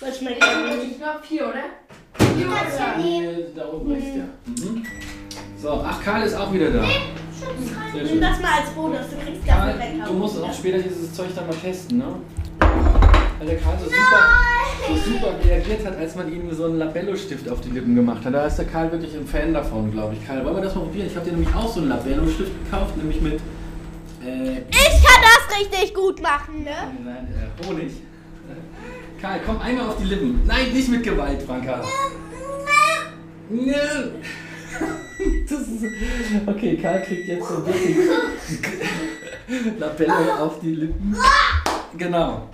Was 0.00 0.18
schmeckt 0.18 0.42
Ich 0.42 0.96
glaube 0.98 1.20
vier, 1.22 1.48
oder? 1.48 1.64
Nee, 2.34 3.46
da 3.54 3.66
oben. 3.72 3.92
Mhm. 3.92 4.82
So, 5.60 5.82
ach, 5.84 6.02
Karl 6.02 6.22
ist 6.26 6.34
auch 6.34 6.52
wieder 6.52 6.70
da. 6.70 6.82
Sehr 6.82 8.02
Nimm 8.02 8.08
schön. 8.08 8.20
das 8.20 8.40
mal 8.40 8.60
als 8.60 8.70
Bonus, 8.70 8.98
du 9.10 9.16
kriegst 9.24 9.46
dafür 9.48 9.72
Karl, 9.72 9.78
weg. 9.78 10.04
du 10.06 10.12
musst 10.14 10.42
auch 10.42 10.52
später 10.52 10.78
dieses 10.78 11.12
Zeug 11.14 11.28
dann 11.34 11.46
mal 11.46 11.54
testen, 11.56 11.98
ne? 11.98 12.04
Weil 13.38 13.46
der 13.48 13.56
Karl 13.58 13.78
so 13.78 13.84
super, 13.86 14.22
so 14.88 15.10
super 15.12 15.34
reagiert 15.44 15.86
hat, 15.86 15.96
als 15.98 16.14
man 16.16 16.32
ihm 16.32 16.52
so 16.54 16.64
einen 16.66 16.78
Labello-Stift 16.78 17.48
auf 17.48 17.60
die 17.60 17.70
Lippen 17.70 17.94
gemacht 17.94 18.24
hat. 18.24 18.34
Da 18.34 18.46
ist 18.46 18.56
der 18.56 18.66
Karl 18.66 18.90
wirklich 18.92 19.14
ein 19.14 19.26
Fan 19.26 19.52
davon, 19.54 19.90
glaube 19.92 20.14
ich. 20.14 20.26
Karl, 20.26 20.44
wollen 20.44 20.56
wir 20.56 20.62
das 20.62 20.74
mal 20.74 20.82
probieren? 20.82 21.06
Ich 21.06 21.16
habe 21.16 21.26
dir 21.26 21.32
nämlich 21.36 21.54
auch 21.54 21.68
so 21.68 21.80
einen 21.80 21.88
Labello-Stift 21.90 22.52
gekauft, 22.64 22.96
nämlich 22.96 23.20
mit 23.20 23.34
äh, 24.24 24.58
Ich 24.70 25.04
kann 25.04 25.22
das 25.22 25.58
richtig 25.58 25.94
gut 25.94 26.20
machen, 26.22 26.64
ne? 26.64 26.70
Nein, 27.04 27.28
äh, 27.62 27.66
Honig. 27.66 27.92
Karl, 29.24 29.40
komm 29.46 29.58
einmal 29.58 29.88
auf 29.88 29.96
die 29.96 30.04
Lippen. 30.04 30.42
Nein, 30.46 30.70
nicht 30.70 30.86
mit 30.90 31.02
Gewalt, 31.02 31.42
Franka. 31.42 31.82
Nö. 33.48 33.72
Das 35.48 35.60
ist, 35.60 35.84
okay, 36.46 36.76
Karl 36.76 37.00
kriegt 37.02 37.28
jetzt 37.28 37.48
so 37.48 37.64
wirklich 37.64 37.96
Labelle 39.78 40.36
auf 40.40 40.58
die 40.60 40.74
Lippen. 40.74 41.16
Genau. 41.96 42.48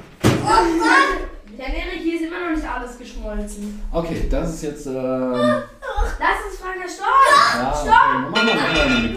Der 1.59 1.67
Erik, 1.67 2.03
hier 2.03 2.15
ist 2.17 2.27
immer 2.27 2.51
noch 2.51 2.57
nicht 2.57 2.69
alles 2.69 2.99
geschmolzen. 2.99 3.83
Okay, 3.91 4.29
das 4.31 4.55
ist 4.55 4.63
jetzt. 4.63 4.87
Ähm, 4.87 4.93
Lass 4.93 6.45
uns 6.47 6.59
fragen, 6.61 6.83
stopp! 6.87 7.07
ja, 7.57 7.73
okay. 7.73 7.91
Mach 8.31 8.45
mal, 8.45 8.55
mach 8.55 8.75
mal. 8.75 9.17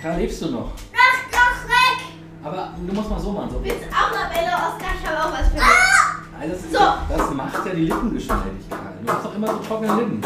Karl, 0.00 0.20
lebst 0.20 0.40
du 0.42 0.46
noch? 0.46 0.72
Mach 0.92 1.30
doch 1.30 1.68
weg! 1.68 2.06
Aber 2.44 2.72
du 2.86 2.94
musst 2.94 3.10
mal 3.10 3.20
so 3.20 3.32
machen. 3.32 3.50
So. 3.50 3.64
Willst 3.64 3.84
auch 3.92 4.12
Labelle, 4.12 4.54
Oskar? 4.54 4.94
Ich 4.98 5.06
habe 5.06 5.18
auch 5.18 5.32
was 5.32 5.48
für 5.48 5.54
dich. 5.56 5.62
Also 5.62 6.19
das, 6.48 6.58
ist, 6.60 6.72
So. 6.72 6.78
das 6.78 7.30
macht 7.34 7.66
ja 7.66 7.72
die 7.74 7.84
Lippen 7.86 8.14
geschmeidig, 8.14 8.68
Karl. 8.68 8.80
Du 9.04 9.12
hast 9.12 9.24
doch 9.24 9.34
immer 9.34 9.46
so 9.48 9.56
trockene 9.58 9.94
Lippen. 9.96 10.20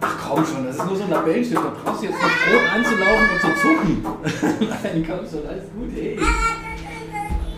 Ach 0.00 0.16
komm 0.28 0.44
schon, 0.46 0.66
das 0.66 0.76
ist 0.76 0.84
nur 0.86 0.96
so 0.96 1.02
ein 1.04 1.10
Labellenstift. 1.10 1.62
Da 1.64 1.72
brauchst 1.84 2.02
du 2.02 2.06
jetzt 2.06 2.16
noch 2.20 2.28
rot 2.28 2.74
anzulaufen 2.74 3.28
und 3.32 3.40
zu 3.40 3.60
zucken. 3.60 4.04
Nein, 4.82 5.06
komm 5.08 5.28
schon, 5.28 5.46
alles 5.48 5.64
gut, 5.74 5.90
hey. 5.94 6.18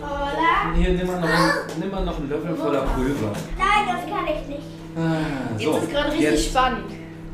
Hola. 0.00 0.74
Hier, 0.76 0.90
nimm 0.92 1.06
mal 1.06 1.20
noch, 1.20 1.28
einen, 1.28 1.52
nimm 1.80 1.90
mal 1.90 2.04
noch 2.04 2.16
einen 2.18 2.28
Löffel 2.30 2.56
voller 2.56 2.82
Pulver. 2.82 3.32
Nein, 3.58 3.86
das 3.86 4.10
kann 4.14 4.26
ich 4.26 4.46
nicht. 4.48 4.62
Ah, 4.96 5.58
so, 5.58 5.72
Jetzt 5.72 5.82
ist 5.84 5.90
gerade 5.90 6.12
richtig 6.12 6.30
jetzt- 6.30 6.44
spannend. 6.50 6.84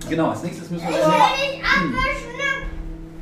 Genau, 0.08 0.30
als 0.30 0.42
nächstes 0.42 0.70
müssen 0.70 0.86
wir 0.86 0.90
Ich 0.90 0.96
das 1.00 1.06
will 1.06 1.14
nicht 1.14 1.64
abwischen. 1.64 2.34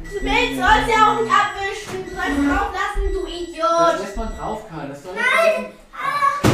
Du 0.02 0.18
willst, 0.20 0.56
sollst 0.60 0.88
ja 0.88 1.06
auch 1.06 1.20
nicht 1.20 1.32
abwischen. 1.32 2.04
Du 2.04 2.10
sollst 2.10 2.38
drauf 2.50 2.70
lassen, 2.74 3.12
du 3.12 3.22
Das 3.22 3.32
Idiot. 3.32 4.00
lässt 4.04 4.16
man 4.16 4.28
drauf, 4.36 4.68
Karl. 4.68 4.88
Das 4.88 5.02
soll 5.02 5.12
Nein! 5.14 5.66
Ah, 5.94 6.40
ich 6.42 6.48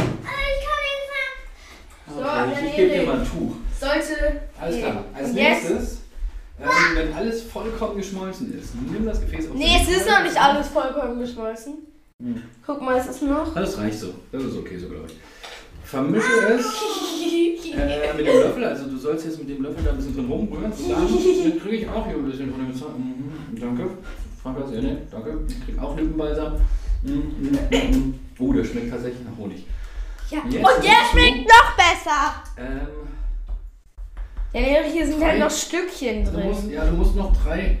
kann 0.65 0.81
nicht 0.85 1.07
mehr. 1.09 1.29
So, 2.07 2.19
Okay, 2.21 2.51
ich, 2.51 2.55
dann 2.59 2.65
ich 2.67 2.75
gebe 2.75 2.89
dir 2.89 2.95
Erik. 2.95 3.07
mal 3.07 3.19
ein 3.19 3.25
Tuch. 3.25 3.55
Sollte. 3.79 4.41
Alles 4.61 4.77
klar. 4.77 5.03
Als 5.15 5.29
Und 5.29 5.35
jetzt? 5.35 5.69
nächstes, 5.69 6.01
ähm, 6.61 6.67
wenn 6.95 7.13
alles 7.13 7.43
vollkommen 7.43 7.97
geschmolzen 8.29 8.59
ist, 8.59 8.73
nimm 8.91 9.05
das 9.05 9.21
Gefäß 9.21 9.49
auf 9.49 9.55
Nee, 9.55 9.77
es 9.81 9.97
ist 9.97 10.07
noch 10.07 10.23
nicht 10.23 10.39
alles 10.39 10.67
vollkommen 10.67 11.19
geschmolzen. 11.19 11.73
Hm. 12.21 12.41
Guck 12.65 12.81
mal, 12.81 12.97
es 12.97 13.07
ist 13.07 13.23
noch. 13.23 13.53
Das 13.53 13.77
reicht 13.77 13.99
so. 13.99 14.13
Das 14.31 14.43
ist 14.43 14.57
okay 14.57 14.77
so, 14.77 14.89
glaube 14.89 15.07
ich. 15.07 15.15
Vermische 15.83 16.27
es 16.49 16.65
äh, 17.75 18.13
mit 18.15 18.27
dem 18.27 18.39
Löffel. 18.39 18.63
Also 18.65 18.85
du 18.87 18.97
sollst 18.97 19.25
jetzt 19.25 19.39
mit 19.39 19.49
dem 19.49 19.63
Löffel 19.63 19.83
da 19.83 19.91
ein 19.91 19.97
bisschen 19.97 20.15
drin 20.15 20.25
rumrühren. 20.25 20.71
Dann 20.71 21.59
kriege 21.59 21.75
ich 21.77 21.89
auch 21.89 22.05
hier 22.05 22.15
ein 22.15 22.25
bisschen 22.25 22.51
von 22.51 22.65
dem 22.65 22.75
Zeug. 22.75 22.97
Mhm, 22.97 23.59
danke. 23.59 23.89
Franka, 24.43 24.67
sehr 24.67 24.81
nett. 24.81 25.07
Danke. 25.11 25.39
Ich 25.47 25.65
kriege 25.65 25.81
auch 25.81 25.95
Lippenbalsam. 25.95 26.53
Mhm, 27.03 27.13
mhm, 27.39 27.59
mhm. 27.71 28.19
Oh, 28.37 28.53
der 28.53 28.63
schmeckt 28.63 28.91
tatsächlich 28.91 29.25
nach 29.25 29.37
Honig. 29.37 29.65
Ja. 30.29 30.39
Jetzt 30.47 30.55
Und 30.57 30.83
der 30.83 31.09
schmeckt 31.11 31.47
noch 31.47 31.75
besser. 31.75 32.43
Ähm, 32.57 32.87
Ja, 34.53 34.83
hier 34.83 35.07
sind 35.07 35.23
halt 35.23 35.39
noch 35.39 35.49
Stückchen 35.51 36.25
du 36.25 36.31
musst, 36.39 36.63
drin. 36.63 36.71
ja, 36.73 36.85
du 36.85 36.91
musst 36.91 37.15
noch 37.15 37.35
drei. 37.43 37.79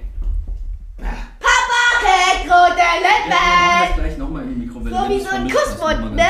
Okay, 1.01 2.47
rote 2.49 2.79
Ja, 2.79 3.95
gleich 3.95 4.17
nochmal 4.17 4.43
in 4.43 4.49
die 4.59 4.65
Mikrowelle. 4.65 4.95
So 4.95 5.09
wie 5.09 5.19
so 5.19 5.29
ein. 5.29 5.49
Kussmund, 5.49 6.15
ne? 6.15 6.23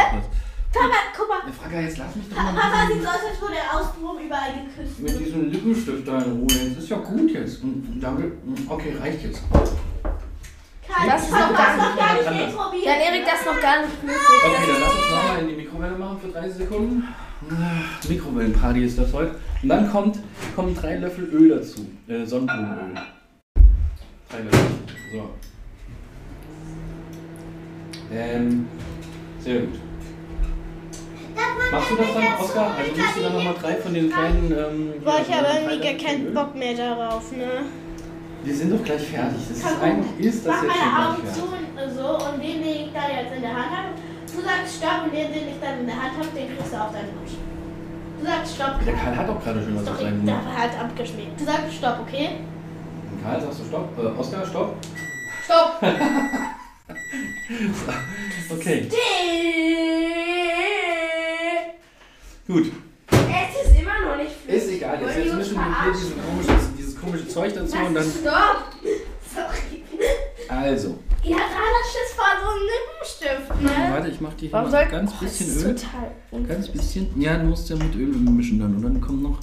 Papa, 0.71 0.95
guck 1.17 1.27
mal. 1.29 1.39
Ja, 1.47 1.51
Franka, 1.53 1.79
jetzt 1.81 1.97
lass 1.97 2.15
mich 2.15 2.29
doch 2.29 2.37
mal 2.37 2.53
Papa 2.53 2.87
sieht 2.87 3.01
so 3.01 3.07
aus, 3.09 3.15
als 3.27 3.41
würde 3.41 3.55
er 3.57 3.79
außenrum 3.79 4.17
überall 4.19 4.51
geküsst. 4.53 4.99
mit 4.99 5.19
diesem 5.19 5.51
Lippenstift 5.51 6.07
da 6.07 6.17
in 6.19 6.31
Ruhe. 6.31 6.47
Das 6.75 6.83
ist 6.83 6.89
ja 6.89 6.97
gut 6.97 7.31
jetzt. 7.31 7.63
Mhm, 7.63 7.99
Danke. 7.99 8.23
Mhm, 8.45 8.55
Okay, 8.69 8.95
reicht 9.01 9.23
jetzt. 9.23 9.41
Karl, 9.51 11.07
Das 11.09 11.23
ist 11.23 11.31
Papa 11.31 11.49
noch 11.49 11.97
gar 11.97 12.23
gar 12.23 12.31
nicht 12.33 12.55
probiert. 12.55 12.85
Dann 12.85 12.99
Erik, 13.01 13.25
das 13.25 13.39
ist 13.39 13.45
noch 13.47 13.61
gar 13.61 13.81
nicht 13.81 13.93
flüssig. 13.99 14.43
Okay, 14.45 14.65
dann 14.67 14.81
lass 14.81 14.93
uns 14.93 15.09
nochmal 15.11 15.39
in 15.41 15.47
die 15.49 15.55
Mikrowelle 15.55 15.95
machen 15.97 16.19
für 16.21 16.27
30 16.27 16.53
Sekunden. 16.57 17.07
Ah, 17.49 18.07
Mikrowellenparty 18.07 18.83
ist 18.83 18.97
das 18.99 19.11
heute. 19.13 19.35
Und 19.63 19.69
dann 19.69 19.89
kommt, 19.91 20.19
kommen 20.55 20.75
drei 20.75 20.97
Löffel 20.97 21.25
Öl 21.33 21.49
dazu. 21.57 21.87
Äh, 22.07 22.25
Sonnenblumenöl. 22.25 22.95
Löffel. 24.37 24.69
So. 25.11 25.29
Ähm, 28.13 28.67
sehr 29.39 29.59
gut. 29.61 29.79
Machst 31.71 31.91
du 31.91 31.95
das 31.97 32.13
dann, 32.13 32.23
Oskar? 32.39 32.75
Also 32.77 32.91
nimmst 32.95 33.17
du 33.17 33.21
dann 33.21 33.33
nochmal 33.33 33.53
drei 33.61 33.75
von 33.75 33.93
den 33.93 34.11
kleinen. 34.11 34.51
Ähm, 34.51 34.93
Boah, 35.03 35.19
ich 35.21 35.33
habe 35.33 35.47
irgendwie 35.55 35.79
gar 35.87 36.07
keinen 36.07 36.27
Öl? 36.27 36.33
Bock 36.33 36.55
mehr 36.55 36.73
darauf, 36.73 37.31
ne? 37.31 37.45
Wir 38.43 38.55
sind 38.55 38.71
doch 38.71 38.83
gleich 38.83 39.01
fertig. 39.01 39.41
Das 39.49 39.57
ist 39.57 39.81
eigentlich 39.81 40.25
ist 40.25 40.45
das 40.45 40.55
Mach 40.55 40.63
jetzt 40.63 40.73
meine 40.79 41.09
Augen 41.09 41.23
fertig. 41.23 41.43
zu 41.43 41.47
und 41.49 41.93
so 41.95 42.07
und 42.25 42.41
den, 42.41 42.63
den 42.63 42.75
ich 42.87 42.91
da 42.93 43.01
jetzt 43.09 43.35
in 43.35 43.41
der 43.41 43.53
Hand 43.53 43.69
habe. 43.69 43.89
Du 44.33 44.41
sagst 44.41 44.77
Stopp 44.77 45.03
und 45.05 45.13
den, 45.13 45.27
den 45.33 45.47
ich 45.49 45.59
dann 45.61 45.79
in 45.81 45.85
der 45.87 45.95
Hand 46.01 46.13
habe, 46.17 46.27
den 46.33 46.47
kriegst 46.55 46.73
du 46.73 46.77
auf 46.77 46.91
deinen 46.93 47.13
Mund. 47.15 47.29
Du 48.19 48.25
sagst 48.25 48.55
Stopp. 48.55 48.73
Der 48.85 48.93
Karl 48.93 49.15
hat 49.15 49.27
doch 49.29 49.43
gerade 49.43 49.61
schon 49.63 49.75
was 49.75 49.87
auf 49.87 49.97
der 49.99 50.11
Mund. 50.11 50.27
war 50.27 50.57
halt 50.57 50.71
abgeschmiert. 50.79 51.29
Du 51.37 51.45
sagst 51.45 51.73
Stopp, 51.75 51.99
okay? 52.07 52.29
Karl, 53.23 53.41
sagst 53.41 53.59
du 53.59 53.65
Stopp? 53.65 53.89
Äh, 53.97 54.19
Oskar, 54.19 54.45
Stopp? 54.45 54.75
Stopp! 55.45 55.81
Okay, 58.51 58.87
gut. 62.47 62.71
Es 63.11 63.67
ist 63.67 63.79
immer 63.79 63.99
noch 64.07 64.17
nicht 64.17 64.31
flüssig. 64.31 64.63
Ist 64.63 64.69
egal, 64.77 65.01
jetzt, 65.01 65.15
die 65.15 65.21
jetzt 65.21 65.35
müssen 65.35 65.55
wir 65.55 65.63
hier 65.65 65.73
verarschen? 65.73 65.93
diesen 66.01 66.21
komisches, 66.25 66.69
dieses 66.77 66.99
komische 67.01 67.27
Zeug 67.27 67.53
dazu 67.53 67.77
und 67.77 67.93
dann. 67.95 68.03
Stopp! 68.05 68.63
Sorry. 69.33 69.83
Also, 70.47 70.99
Ihr 71.23 71.35
habt 71.35 71.51
alle 71.51 71.83
Schiss 71.85 72.15
vor 72.15 72.25
so 72.41 72.49
einem 72.49 72.63
Lippenstift, 72.69 73.61
ne? 73.61 73.91
warte, 73.93 74.07
ich 74.09 74.21
mach 74.21 74.33
dir 74.33 74.39
hier 74.39 74.51
Warum 74.53 74.71
mal 74.71 74.87
ganz 74.87 75.11
Oh, 75.11 75.23
bisschen 75.23 75.57
Öl. 75.57 75.75
Total 75.75 76.47
Ganz 76.47 76.67
bisschen. 76.69 77.21
Ja, 77.21 77.37
du 77.37 77.45
musst 77.45 77.69
ja 77.69 77.75
mit 77.75 77.95
Öl 77.95 78.07
mischen 78.07 78.59
dann. 78.59 78.75
Und 78.75 78.83
dann 78.83 79.01
kommt 79.01 79.21
noch. 79.23 79.39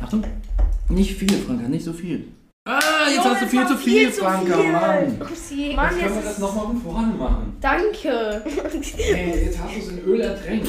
Achtung! 0.00 0.24
Nicht 0.88 1.14
viel, 1.16 1.32
Franka, 1.32 1.68
nicht 1.68 1.84
so 1.84 1.92
viel. 1.92 2.28
Ah, 2.66 2.80
jetzt 3.10 3.16
Junge, 3.18 3.28
hast 3.30 3.40
du 3.42 3.44
es 3.44 3.50
viel 3.50 3.66
zu 3.66 3.76
viel, 3.76 4.00
viel 4.06 4.12
zu 4.14 4.20
Franka, 4.22 4.56
viel. 4.56 4.72
Mann! 4.72 5.20
Upsi. 5.20 5.72
Mann, 5.76 5.90
Jetzt 5.98 6.02
können 6.02 6.14
wir 6.14 6.22
das 6.22 6.38
nochmal 6.38 6.64
von 6.64 6.80
vorne 6.82 7.12
machen. 7.12 7.56
Danke. 7.60 8.42
Hey, 8.96 9.44
jetzt 9.44 9.58
hast 9.58 9.74
du 9.74 9.78
es 9.80 9.88
in 9.88 9.98
Öl 10.06 10.20
ertränkt. 10.22 10.68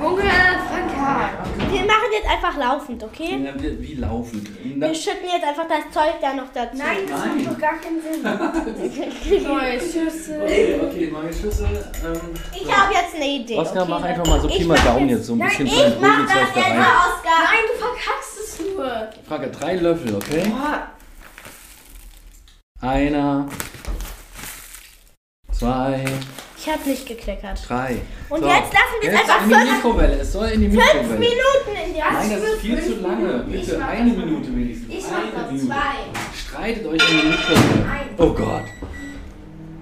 Junge, 0.00 0.22
Franka. 0.22 1.30
Wir 1.72 1.80
machen 1.80 2.10
jetzt 2.12 2.30
einfach 2.30 2.56
laufend, 2.56 3.02
okay? 3.02 3.42
Ja, 3.44 3.52
wie, 3.60 3.82
wie 3.82 3.94
laufend. 3.94 4.48
Na, 4.76 4.86
Wir 4.86 4.94
schütten 4.94 5.26
jetzt 5.34 5.44
einfach 5.44 5.66
das 5.66 5.92
Zeug 5.92 6.14
da 6.22 6.34
noch 6.34 6.52
dazu. 6.54 6.76
Nein, 6.78 6.98
das 7.08 7.18
Nein. 7.18 7.36
macht 7.44 7.46
doch 7.52 7.58
gar 7.58 7.76
keinen 7.80 8.00
Sinn. 8.00 9.42
Neue 9.48 9.80
Schüssel. 9.80 10.40
Okay, 10.42 10.80
okay, 10.86 11.10
neue 11.12 11.32
Schüssel. 11.32 11.66
Ähm, 11.66 12.20
Ich 12.54 12.72
habe 12.72 12.94
jetzt 12.94 13.16
eine 13.16 13.26
Idee. 13.26 13.56
Oskar, 13.58 13.82
okay? 13.82 13.90
mach 13.90 14.02
einfach 14.04 14.26
mal 14.26 14.40
so 14.40 14.46
Pi 14.46 14.54
Ich 14.58 14.66
mal 14.66 14.78
Daumen 14.78 15.08
jetzt- 15.08 15.26
so 15.26 15.32
ein 15.32 15.38
Nein, 15.38 15.48
bisschen 15.48 15.66
Ich 15.66 16.00
mach 16.00 16.18
das 16.26 16.32
da 16.32 16.40
jetzt 16.40 16.56
rein. 16.56 16.78
mal, 16.78 16.86
Oskar. 17.10 17.38
Nein, 17.42 17.64
du 17.66 17.74
verkackst 17.84 18.39
nur. 18.58 19.08
Frage, 19.28 19.48
drei 19.50 19.76
Löffel, 19.76 20.14
okay? 20.16 20.42
Boah. 20.48 20.88
Einer, 22.80 23.46
zwei, 25.52 26.04
Ich 26.56 26.68
habe 26.68 26.88
nicht 26.88 27.06
gekleckert. 27.06 27.60
drei. 27.68 28.00
Und 28.30 28.40
So, 28.40 28.46
jetzt 28.48 28.72
lassen 28.72 29.00
wir 29.02 29.12
es 29.12 29.18
einfach 29.20 29.42
in 29.42 29.48
die 29.50 29.54
fünf, 29.54 29.72
Mikrowelle. 29.74 30.14
Es 30.20 30.32
soll 30.32 30.48
in 30.48 30.60
die 30.62 30.70
fünf 30.70 30.84
Mikrowelle. 30.84 31.18
Minuten 31.18 31.86
in 31.86 31.94
die 31.94 32.00
Nein, 32.00 32.30
das 32.30 32.42
ist 32.42 32.60
viel 32.60 32.76
fünf 32.78 32.96
zu 32.96 33.02
lange. 33.02 33.44
Bitte 33.50 33.84
eine 33.84 34.10
noch. 34.12 34.24
Minute 34.24 34.56
wenigstens. 34.56 34.94
Ich 34.94 35.04
mach 35.10 35.18
eine. 35.40 35.52
Minute. 35.52 35.66
Zwei. 35.66 35.94
Streitet 36.38 36.86
euch 36.86 37.10
in 37.10 37.20
die 37.20 37.26
Mikrowelle. 37.28 37.86
Nein. 37.86 38.00
Oh 38.16 38.30
Gott. 38.32 38.64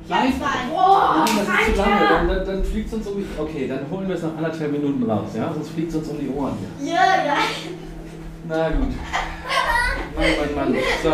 Nein, 0.09 0.33
Zwei. 0.39 0.75
Boah, 0.75 1.25
Nein, 1.27 1.37
das 1.37 1.69
ist 1.69 1.75
zu 1.77 1.81
lange. 1.83 2.09
Dann, 2.09 2.29
dann, 2.29 2.47
dann 2.47 2.65
fliegt 2.65 2.89
es 2.89 2.95
uns 2.95 3.07
um 3.07 3.17
die... 3.19 3.27
Okay, 3.39 3.69
dann 3.69 3.81
holen 3.91 4.09
wir 4.09 4.17
es 4.17 4.23
nach 4.23 4.37
anderthalb 4.37 4.73
Minuten 4.73 5.09
raus, 5.09 5.29
ja? 5.37 5.53
Sonst 5.53 5.69
fliegt 5.71 5.91
es 5.91 5.97
uns 5.97 6.09
um 6.09 6.19
die 6.19 6.29
Ohren 6.31 6.57
hier. 6.81 6.95
Ja, 6.95 7.25
ja. 7.27 7.37
Na 8.49 8.71
gut. 8.71 8.93
Mann, 10.17 10.55
Mann, 10.57 10.73
Mann. 10.73 10.77
So. 11.03 11.13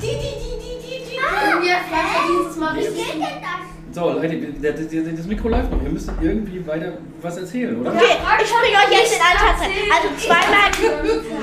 Die, 0.00 0.06
die, 0.06 0.12
die, 0.12 0.56
die, 0.62 0.76
die, 0.82 0.98
die. 1.10 1.16
Und 1.16 1.62
wir 1.62 1.76
Franka 1.88 2.20
dieses 2.28 2.56
Mal 2.56 2.76
Wie 2.76 2.80
geht 2.82 3.14
denn 3.14 3.20
das? 3.20 3.94
So, 3.94 4.10
Leute, 4.12 4.36
der- 4.36 4.72
das 5.12 5.26
Mikro 5.26 5.48
läuft 5.48 5.70
noch. 5.70 5.82
Ihr 5.82 5.88
müsst 5.90 6.10
irgendwie 6.20 6.66
weiter 6.66 6.98
was 7.22 7.38
erzählen, 7.38 7.80
oder? 7.80 7.92
Okay, 7.92 8.16
ich 8.42 8.50
bringe 8.52 8.76
euch 8.76 8.90
jetzt 9.00 9.14
in 9.16 9.22
Anschatz. 9.22 9.60
Also 9.62 10.08
zweimal. 10.18 10.70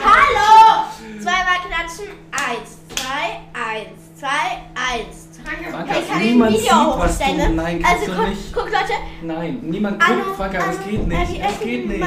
Hallo! 0.05 0.83
Zweimal 1.19 1.57
klatschen. 1.67 2.13
Eins, 2.31 2.77
zwei, 2.89 3.41
eins, 3.53 4.19
zwei, 4.19 4.61
eins. 4.75 5.29
Franka, 5.71 5.93
Ich 5.99 6.07
kann 6.09 6.19
niemand 6.21 6.51
ein 6.51 6.57
sieht, 6.57 6.63
Video 6.71 6.95
was 6.97 7.17
du... 7.17 7.25
hochstellen. 7.25 7.55
Nein, 7.55 7.77
ne? 7.79 7.85
Also 7.85 8.11
guck, 8.15 8.27
nicht. 8.29 8.53
guck 8.53 8.65
Leute. 8.65 8.93
Nein, 9.23 9.59
niemand 9.63 9.99
guckt, 9.99 10.35
Franka, 10.37 10.57
das 10.59 10.67
hallo, 10.67 10.89
geht 10.89 11.07
nicht. 11.07 11.19
Es 11.43 11.55
Eddie, 11.61 11.65
geht 11.65 11.87
nicht. 11.89 11.99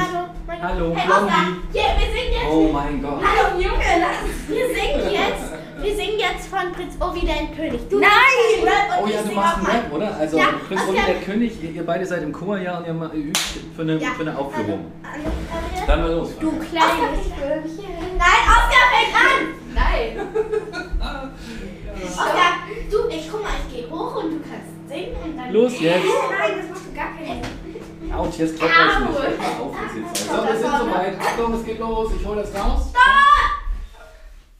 Hallo, 0.47 0.61
Hallo. 0.63 0.95
Hey, 0.95 1.07
Blondie. 1.07 1.33
Hier, 1.73 1.83
wir 1.99 2.07
singen 2.07 2.31
jetzt. 2.33 2.45
Oh 2.49 2.69
mein 2.71 3.01
Gott. 3.01 3.21
Hallo 3.21 3.59
Junge, 3.59 3.83
lass. 3.99 4.47
Wir 4.47 4.67
singen 4.67 5.11
jetzt. 5.11 5.51
Wir 5.83 5.95
singen 5.95 6.19
jetzt 6.19 6.47
von 6.47 6.71
Prinz 6.71 6.95
Ovi 7.01 7.27
dein 7.27 7.53
König. 7.55 7.81
Du 7.89 7.99
Nein! 7.99 8.09
singst 8.55 8.65
Rap 8.65 8.97
und 8.97 9.03
Oh 9.03 9.13
ja, 9.13 9.21
du 9.21 9.31
machst 9.35 9.57
einen. 9.57 9.65
Rap, 9.67 9.93
oder? 9.93 10.15
Also, 10.15 10.37
Ja, 10.37 10.45
Prinz 10.67 10.81
Oscar. 10.81 10.93
Olli 10.93 11.01
der 11.05 11.15
König, 11.21 11.63
ihr, 11.63 11.71
ihr 11.71 11.85
beide 11.85 12.05
seid 12.05 12.23
im 12.23 12.31
Chor, 12.31 12.57
ja, 12.57 12.77
und 12.77 12.85
ihr 12.87 12.93
übt 13.13 13.39
für 13.75 13.81
eine, 13.81 13.97
Ja. 13.97 14.09
für 14.11 14.21
eine 14.21 14.37
Aufführung. 14.39 14.91
Hallo, 15.03 15.23
hallo. 15.51 15.85
Dann 15.85 16.01
mal 16.01 16.11
los. 16.13 16.29
Du 16.39 16.51
kleines. 16.59 17.27
Nein, 18.17 18.43
Oscar 18.47 18.83
fängt 18.93 19.15
an. 19.15 19.53
Nein. 19.75 20.27
Oscar, 22.09 22.53
du, 22.89 22.97
ich 23.09 23.29
guck 23.29 23.43
mal, 23.43 23.51
ich 23.67 23.75
gehe 23.75 23.89
hoch 23.91 24.15
und 24.23 24.31
du 24.31 24.39
kannst 24.39 24.89
singen 24.89 25.15
und 25.25 25.37
dann. 25.37 25.51
Los 25.53 25.79
jetzt. 25.79 26.05
Nein, 26.05 26.51
das 26.57 26.69
machst 26.69 26.85
du 26.89 26.95
gar 26.95 27.09
keinen 27.17 27.41
Autsch, 28.13 28.37
jetzt 28.39 28.57
klappt 28.57 28.73
das 28.73 28.99
nicht. 29.09 29.19
Hört 29.19 29.37
mal 29.39 29.47
auf 29.61 29.75
jetzt. 29.95 30.27
So, 30.27 30.33
wir 30.33 30.57
sind 30.57 30.71
soweit. 30.79 31.19
Achtung, 31.19 31.53
es 31.53 31.65
geht 31.65 31.79
los. 31.79 32.11
Ich 32.19 32.25
hole 32.27 32.41
das 32.41 32.53
raus. 32.55 32.93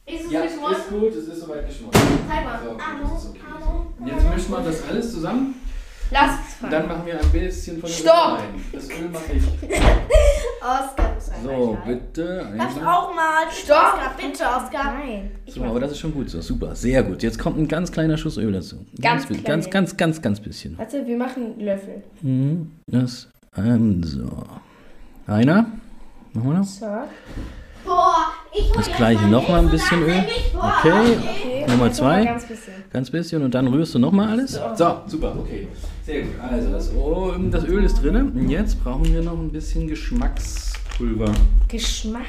Ist 0.06 0.24
es 0.24 0.32
Ja, 0.32 0.42
geschmolzen? 0.42 0.80
ist 0.82 0.90
gut, 0.90 1.08
es 1.14 1.28
ist 1.28 1.40
soweit 1.40 1.66
geschmolzen. 1.66 2.00
So, 2.00 2.76
das 2.76 3.22
ist 3.22 3.30
okay. 3.30 3.40
Jetzt 4.06 4.34
mischen 4.34 4.50
wir 4.52 4.60
das 4.60 4.88
alles 4.88 5.12
zusammen. 5.12 5.54
Lass 6.10 6.30
es 6.48 6.54
fallen. 6.54 6.70
Dann 6.72 6.88
machen 6.88 7.02
wir 7.04 7.20
ein 7.20 7.30
bisschen 7.30 7.78
von 7.80 7.90
dem 7.90 7.94
Stopp. 7.94 8.14
Öl 8.14 8.36
rein. 8.36 8.64
Das 8.72 8.88
Öl 8.88 9.08
mache 9.12 9.32
ich. 9.34 9.42
Oscar, 10.62 11.14
du 11.14 11.20
sei 11.20 11.34
So, 11.44 11.78
bitte. 11.84 12.36
Darf 12.56 12.70
ich 12.70 12.76
einmal. 12.78 12.94
auch 12.96 13.14
mal? 13.14 13.42
Stopp. 13.52 13.76
Oscar, 13.76 14.14
bitte, 14.16 14.44
Oscar. 14.44 14.84
Nein. 14.94 15.30
So, 15.46 15.62
aber 15.64 15.80
das 15.80 15.90
ist 15.92 15.98
schon 15.98 16.14
gut 16.14 16.30
so. 16.30 16.40
Super, 16.40 16.74
sehr 16.74 17.02
gut. 17.02 17.22
Jetzt 17.22 17.38
kommt 17.38 17.58
ein 17.58 17.68
ganz 17.68 17.92
kleiner 17.92 18.16
Schuss 18.16 18.38
Öl 18.38 18.50
dazu. 18.52 18.86
Ganz 19.02 19.26
bi- 19.26 19.34
klein. 19.34 19.44
ganz, 19.44 19.68
ganz, 19.68 19.96
ganz, 19.98 20.22
ganz 20.22 20.40
bisschen. 20.40 20.78
Warte, 20.78 21.06
wir 21.06 21.16
machen 21.18 21.44
einen 21.52 21.60
Löffel. 21.60 22.02
Mhm. 22.22 22.72
Das, 22.86 23.28
ähm, 23.56 24.02
so. 24.02 24.28
Einer. 25.26 25.66
Machen 26.32 26.50
wir 26.50 26.58
noch? 26.58 26.64
So. 26.64 26.86
Boah, 27.84 28.16
ich 28.52 28.68
hol 28.68 28.76
Das 28.76 28.90
gleiche 28.96 29.22
mal 29.22 29.30
noch 29.30 29.48
mal 29.48 29.60
ein 29.60 29.70
bisschen 29.70 30.02
Öl. 30.02 30.24
Okay. 30.54 31.64
Nummer 31.68 31.92
zwei. 31.92 32.24
Ganz 32.24 32.44
bisschen. 32.46 32.72
Ganz 32.92 33.10
bisschen 33.10 33.42
und 33.42 33.54
dann 33.54 33.66
rührst 33.68 33.94
du 33.94 33.98
nochmal 33.98 34.28
alles. 34.30 34.52
So, 34.76 35.00
super, 35.06 35.36
okay. 35.38 35.68
Sehr 36.04 36.22
gut. 36.22 36.32
Also 36.40 36.70
das, 36.70 36.92
oh, 36.94 37.32
das 37.50 37.64
Öl 37.64 37.84
ist 37.84 38.02
drin. 38.02 38.16
Und 38.16 38.48
jetzt 38.48 38.82
brauchen 38.82 39.12
wir 39.12 39.22
noch 39.22 39.38
ein 39.38 39.50
bisschen 39.50 39.86
Geschmackspulver. 39.86 41.32
Geschmack. 41.68 42.22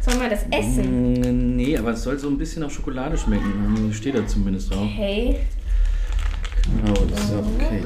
Sollen 0.00 0.20
wir 0.20 0.30
das 0.30 0.44
essen? 0.50 1.12
Mm, 1.12 1.56
Nee, 1.56 1.78
aber 1.78 1.92
es 1.92 2.02
soll 2.02 2.18
so 2.18 2.28
ein 2.28 2.36
bisschen 2.36 2.62
nach 2.62 2.70
Schokolade 2.70 3.16
schmecken. 3.16 3.90
Steht 3.92 4.16
da 4.16 4.26
zumindest 4.26 4.72
drauf. 4.72 4.82
Okay. 4.82 5.36
Genau, 6.62 6.94
so, 6.94 7.38
okay. 7.56 7.82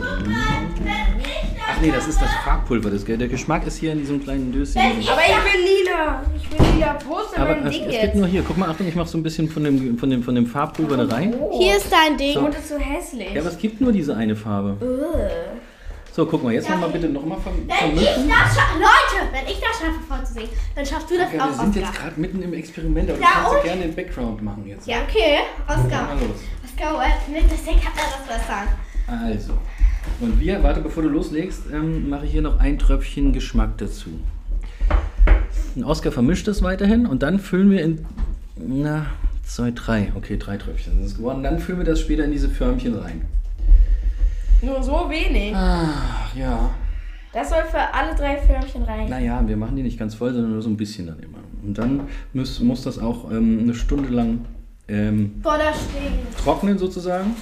Ach 1.69 1.81
nee, 1.81 1.91
das 1.91 2.07
ist 2.09 2.21
das 2.21 2.31
Farbpulver. 2.45 2.91
Das, 2.91 3.05
der 3.05 3.17
Geschmack 3.29 3.67
ist 3.67 3.79
hier 3.79 3.93
in 3.93 3.99
diesem 3.99 4.23
kleinen 4.23 4.53
Döschen. 4.53 4.81
Aber 4.81 4.91
ich 4.99 5.09
will 5.09 5.61
lila. 5.65 6.23
Ich 6.37 6.51
will 6.51 6.67
lila. 6.75 6.99
Wo 7.07 7.19
ist 7.21 7.33
denn 7.35 7.43
Aber 7.43 7.55
mein 7.57 7.67
es, 7.67 7.73
Ding 7.73 7.85
es 7.87 7.93
jetzt? 7.93 8.03
geht 8.03 8.15
nur 8.15 8.27
hier. 8.27 8.43
Guck 8.47 8.57
mal, 8.59 8.69
Achtung, 8.71 8.87
ich 8.87 8.95
mache 8.95 9.09
so 9.09 9.19
ein 9.19 9.23
bisschen 9.23 9.49
von 9.49 9.65
dem, 9.65 9.99
von 9.99 10.11
dem, 10.11 10.23
von 10.23 10.35
dem 10.35 10.47
Farbpulver 10.47 10.97
da 10.97 11.15
rein. 11.15 11.35
Oh. 11.39 11.59
Hier 11.59 11.77
ist 11.77 11.91
dein 11.91 12.17
Ding. 12.17 12.39
Und 12.39 12.55
das 12.55 12.61
ist 12.63 12.69
so 12.69 12.79
hässlich. 12.79 13.33
Ja, 13.35 13.41
aber 13.41 13.51
es 13.51 13.59
gibt 13.59 13.81
nur 13.81 13.93
diese 13.93 14.15
eine 14.17 14.37
Farbe. 14.37 14.77
Ugh. 14.81 15.31
So, 16.13 16.25
guck 16.25 16.43
mal, 16.45 16.55
jetzt 16.55 16.71
nochmal 16.71 16.89
bitte 16.89 17.09
nochmal 17.11 17.37
verm 17.41 17.55
Wenn 17.69 17.95
ich 17.99 18.05
das 18.07 18.55
schaffe, 18.57 18.79
Leute, 18.79 19.27
wenn 19.33 19.47
ich 19.53 19.61
das 19.61 19.79
schaffe 19.79 20.01
vorzusingen, 20.09 20.49
dann 20.75 20.87
schaffst 20.87 21.11
du 21.11 21.19
das 21.19 21.31
Ja, 21.31 21.45
auch, 21.45 21.49
wir 21.49 21.55
sind 21.57 21.77
jetzt 21.77 21.89
Oscar. 21.91 22.03
gerade 22.05 22.21
mitten 22.21 22.41
im 22.43 22.55
Experiment, 22.55 23.11
aber 23.11 23.21
Ja, 23.21 23.27
du 23.27 23.35
kannst 23.35 23.51
und? 23.53 23.59
du 23.59 23.63
gerne 23.65 23.83
den 23.83 23.95
Background 23.95 24.43
machen 24.43 24.65
jetzt. 24.67 24.87
Ja, 24.87 24.97
okay, 25.07 25.41
Oscar. 25.69 26.09
Oscar, 26.77 27.03
äh, 27.03 27.31
mit 27.33 27.51
das 27.51 27.65
Ding 27.65 27.77
hat 27.77 27.95
er 27.97 28.19
das 28.19 28.39
besser. 28.39 28.63
Also. 29.07 29.55
Und 30.21 30.39
wir, 30.41 30.63
warte, 30.63 30.81
bevor 30.81 31.03
du 31.03 31.09
loslegst, 31.09 31.65
ähm, 31.73 32.09
mache 32.09 32.27
ich 32.27 32.33
hier 32.33 32.43
noch 32.43 32.59
ein 32.61 32.79
Tröpfchen 32.79 33.33
Geschmack 33.33 33.79
dazu. 33.79 34.11
Und 35.75 35.85
Oskar 35.85 36.13
vermischt 36.13 36.47
das 36.49 36.63
weiterhin 36.63 37.07
und 37.07 37.23
dann 37.23 37.39
füllen 37.39 37.71
wir 37.71 37.83
in. 37.83 38.07
Na, 38.57 39.07
zwei, 39.45 39.71
drei. 39.71 40.13
Okay, 40.15 40.37
drei 40.39 40.57
Tröpfchen 40.57 40.95
sind 40.95 41.05
es 41.05 41.17
geworden. 41.17 41.43
Dann 41.43 41.59
füllen 41.59 41.79
wir 41.79 41.85
das 41.85 42.01
später 42.01 42.25
in 42.25 42.33
diese 42.33 42.49
Förmchen 42.49 42.95
rein. 42.95 43.23
Nur 44.63 44.83
so 44.83 45.09
wenig. 45.09 45.53
Ach, 45.55 46.35
ja. 46.35 46.71
Das 47.33 47.51
soll 47.51 47.65
für 47.71 47.93
alle 47.95 48.15
drei 48.15 48.39
Förmchen 48.39 48.83
rein. 48.83 49.11
Naja, 49.11 49.43
wir 49.47 49.57
machen 49.57 49.77
die 49.77 49.83
nicht 49.83 49.99
ganz 49.99 50.15
voll, 50.15 50.33
sondern 50.33 50.53
nur 50.53 50.63
so 50.63 50.71
ein 50.71 50.77
bisschen 50.77 51.07
dann 51.07 51.19
immer. 51.21 51.39
Und 51.63 51.77
dann 51.77 52.03
muss, 52.33 52.61
muss 52.61 52.83
das 52.83 52.99
auch 52.99 53.31
ähm, 53.31 53.61
eine 53.63 53.75
Stunde 53.75 54.09
lang 54.09 54.41
ähm, 54.89 55.43
trocknen 56.43 56.79
sozusagen. 56.79 57.35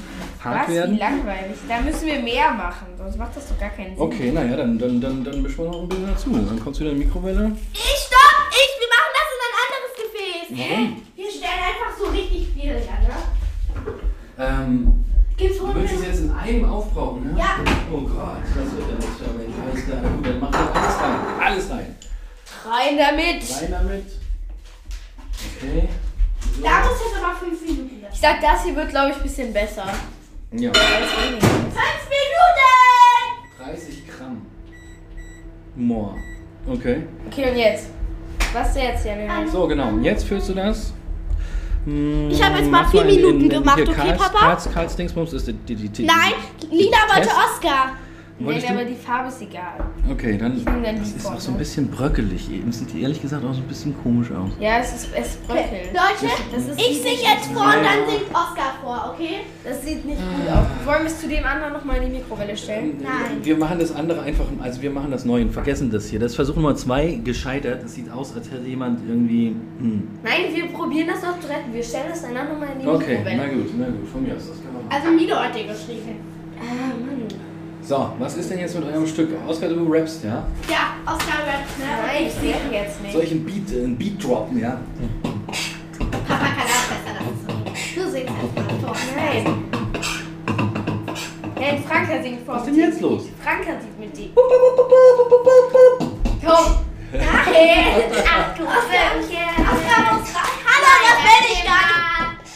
Hart 0.43 0.63
Was? 0.63 0.69
Wie 0.69 0.75
werden. 0.75 0.99
langweilig. 0.99 1.57
Da 1.69 1.81
müssen 1.81 2.07
wir 2.07 2.21
mehr 2.21 2.51
machen. 2.53 2.87
Sonst 2.97 3.17
macht 3.19 3.37
das 3.37 3.49
doch 3.49 3.59
gar 3.59 3.71
keinen 3.71 3.97
Sinn. 3.97 4.05
Okay, 4.05 4.33
naja, 4.33 4.57
dann, 4.57 4.79
dann, 4.79 5.01
dann, 5.01 5.25
dann 5.25 5.43
mischen 5.43 5.59
wir 5.59 5.71
noch 5.71 5.83
ein 5.83 5.89
bisschen 5.89 6.07
dazu. 6.07 6.31
Dann 6.33 6.61
kommst 6.61 6.81
du 6.81 6.85
wieder 6.85 6.93
in 6.93 7.01
die 7.01 7.07
Mikrowelle. 7.07 7.53
Ich 7.73 7.81
stopp! 7.81 8.51
Ich, 8.51 8.73
wir 8.81 8.89
machen 8.93 9.13
das 9.15 9.29
in 9.35 9.41
ein 9.45 9.55
anderes 9.65 9.93
Gefäß. 10.01 10.71
Warum? 10.71 11.03
Wir 11.17 11.31
stellen 11.31 11.63
einfach 11.69 11.99
so 11.99 12.05
richtig 12.11 12.49
viel, 12.55 12.73
ja, 12.73 12.97
ne? 13.03 13.15
Ähm, 14.39 15.05
Gib's 15.37 15.59
du 15.59 15.75
willst 15.75 15.95
es 15.95 16.07
jetzt 16.07 16.21
in 16.21 16.33
einem 16.33 16.65
aufbrauchen, 16.65 17.33
ne? 17.33 17.39
Ja. 17.39 17.59
Oh 17.93 18.01
Gott, 18.01 18.39
das 18.55 18.77
wird 18.77 18.89
ja 18.89 18.95
nichts 18.95 19.19
für 19.19 19.33
mich. 19.37 19.55
Alles 19.65 19.85
klar, 19.85 20.01
gut, 20.01 20.27
dann 20.27 20.41
mach 20.41 20.51
doch 20.51 20.75
alles 20.75 21.01
rein. 21.01 21.17
Alles 21.41 21.71
rein. 21.71 21.97
Rein 22.65 22.99
damit. 22.99 23.63
Rein 23.63 23.71
damit. 23.71 24.05
Okay. 25.57 25.89
Da 26.63 26.81
muss 26.81 27.01
jetzt 27.01 27.23
aber 27.23 27.35
fünf 27.37 27.61
Minuten 27.63 28.05
Ich 28.13 28.21
sag, 28.21 28.41
das 28.41 28.65
hier 28.65 28.77
wird, 28.77 28.91
glaube 28.91 29.11
ich, 29.11 29.17
ein 29.17 29.23
bisschen 29.23 29.53
besser. 29.53 29.85
Ja, 30.53 30.71
Als 30.71 30.79
weniger. 30.79 31.47
Fünf 31.47 32.09
Minuten! 32.11 33.73
30 33.77 34.03
Gramm. 34.09 34.47
More. 35.77 36.15
Okay. 36.69 37.03
Okay, 37.27 37.51
und 37.51 37.57
jetzt? 37.57 37.87
Was 38.53 38.71
ist 38.71 38.77
jetzt, 38.83 39.05
Janine? 39.05 39.49
So, 39.51 39.67
genau. 39.67 39.97
Jetzt 39.99 40.25
füllst 40.27 40.49
du 40.49 40.55
das. 40.55 40.93
Hm, 41.85 42.31
Ich 42.31 42.43
hab 42.43 42.57
jetzt 42.57 42.71
mal 42.71 42.83
mach 42.83 42.91
vier 42.91 43.03
in- 43.03 43.09
in- 43.09 43.17
Minuten 43.17 43.41
in- 43.43 43.49
gemacht, 43.51 43.77
hier, 43.77 43.89
okay, 43.89 43.97
Karls, 44.01 44.19
Papa? 44.23 44.39
Karls, 44.39 44.69
Karls 44.73 44.97
Dingsbums 44.97 45.33
ist 45.33 45.49
die, 45.49 45.53
die, 45.53 45.75
die, 45.75 45.89
die 45.89 46.05
Nein, 46.07 46.33
Lila 46.71 46.97
wollte? 47.15 47.29
Oscar. 47.31 47.97
Nein, 48.37 48.61
du? 48.61 48.69
aber 48.69 48.85
die 48.85 48.95
Farbe 48.97 49.29
ist 49.29 49.41
egal. 49.43 49.79
Okay, 50.11 50.37
dann. 50.37 50.55
nehm 50.57 50.65
dann 50.83 50.99
Das 50.99 51.13
ist 51.13 51.25
auch 51.25 51.39
so 51.39 51.53
ein 51.53 51.59
bisschen 51.59 51.89
bröckelig. 51.89 52.51
Eben 52.51 52.73
sieht 52.73 52.93
die 52.93 53.03
ehrlich 53.03 53.23
gesagt 53.23 53.45
auch 53.45 53.55
so 53.55 53.61
ein 53.61 53.69
bisschen 53.69 53.95
komisch 54.03 54.31
aus. 54.33 54.51
Ja, 54.59 54.79
es 54.81 54.93
ist 54.93 55.09
es 55.17 55.37
bröckelt. 55.37 55.93
Leute, 55.95 56.33
Das 56.53 56.67
ist- 56.67 56.79
ich 56.81 57.01
sing 57.01 57.13
jetzt 57.23 57.47
vor 57.53 57.63
und 57.65 57.75
dann 57.85 58.11
singt 58.11 58.29
Oscar 58.33 58.75
vor, 58.83 59.13
okay? 59.15 59.37
Das 59.63 59.85
sieht 59.85 60.05
nicht 60.05 60.19
gut 60.19 60.49
aus. 60.53 60.67
Wollen 60.85 61.03
wir 61.03 61.07
es 61.07 61.21
zu 61.21 61.29
dem 61.29 61.45
anderen 61.45 61.73
nochmal 61.75 61.99
in 61.99 62.07
die 62.11 62.19
Mikrowelle 62.19 62.57
stellen? 62.57 62.99
Nein. 63.01 63.39
Wir 63.45 63.57
machen 63.57 63.79
das 63.79 63.95
andere 63.95 64.23
einfach, 64.23 64.47
also 64.61 64.83
wir 64.83 64.91
machen 64.91 65.13
das 65.13 65.25
neu 65.25 65.41
und 65.43 65.53
vergessen 65.53 65.91
das 65.93 66.09
hier. 66.09 66.19
Das 66.19 66.35
versuchen 66.35 66.61
wir 66.63 66.75
zwei 66.75 67.21
gescheitert. 67.23 67.85
Das 67.85 67.95
sieht 67.95 68.11
aus, 68.11 68.35
als 68.35 68.51
hätte 68.51 68.67
jemand 68.67 68.99
irgendwie. 69.09 69.55
Hm. 69.79 70.09
Nein, 70.25 70.53
wir 70.53 70.67
probieren 70.67 71.07
das 71.07 71.23
noch 71.23 71.39
zu 71.39 71.47
retten. 71.49 71.73
Wir 71.73 71.85
stellen 71.85 72.07
das 72.11 72.23
danach 72.23 72.49
nochmal 72.49 72.71
in 72.75 72.81
die 72.81 72.87
Okay, 72.89 73.19
Mikrowelle. 73.19 73.37
na 73.37 73.47
gut, 73.47 73.71
na 73.79 73.87
gut, 73.87 74.09
von 74.09 74.23
mir 74.25 74.35
aus. 74.35 74.49
Das 74.49 74.57
kann 74.63 74.73
man 74.75 74.85
machen. 74.87 74.89
Also 75.05 75.11
Milo 75.17 75.37
hat 75.37 75.55
dir 75.55 75.65
geschrieben. 75.69 76.19
Ah, 76.59 76.65
Mann. 76.99 77.24
So, 77.87 78.11
was 78.19 78.35
ist 78.37 78.51
denn 78.51 78.61
jetzt 78.61 78.75
mit 78.75 78.87
eurem 78.87 79.07
Stück? 79.07 79.29
Oskar, 79.47 79.69
du 79.69 79.87
rappst, 79.93 80.25
ja? 80.25 80.47
Ja, 80.71 80.95
Oscar 81.05 81.41
rappt, 81.47 81.79
ne? 81.79 81.85
Nein, 82.07 82.27
ich 82.27 82.33
sehe 82.33 82.57
jetzt 82.73 83.03
nicht. 83.03 83.13
Soll 83.13 83.25
ich 83.25 83.31
einen 83.33 83.45
Beat, 83.45 83.71
äh, 83.73 83.85
einen 83.85 83.99
Beat 83.99 84.25
droppen, 84.25 84.59
ja? 84.59 84.81
Papa 86.27 86.47
kann 86.47 86.65
auch 86.65 86.89
besser 86.89 87.13
dazu. 87.19 87.47
Du 87.95 88.11
singst 88.11 88.33
erstmal 88.33 88.81
vor. 88.81 88.97
Nein. 89.15 89.65
Nein, 91.61 91.85
Franka 91.87 92.23
singt 92.23 92.47
vor. 92.47 92.55
Was 92.55 92.63
ist 92.63 92.69
denn 92.69 92.77
jetzt 92.77 93.01
los? 93.03 93.25
Franka 93.43 93.73
singt 93.79 94.01
mit 94.01 94.17
dir. 94.17 94.31
Komm. 96.43 96.79
Nein! 97.13 98.03
Ach 98.27 98.57
du 98.57 98.65
Filmchen! 98.65 99.51
Oscar 99.61 100.15
muss 100.15 100.35
rein! 100.35 100.53
Hallo, 100.67 100.93
das 101.05 101.19
bin 101.23 101.43
ich 101.53 101.63
gar 101.65 101.85
nicht! 101.85 102.49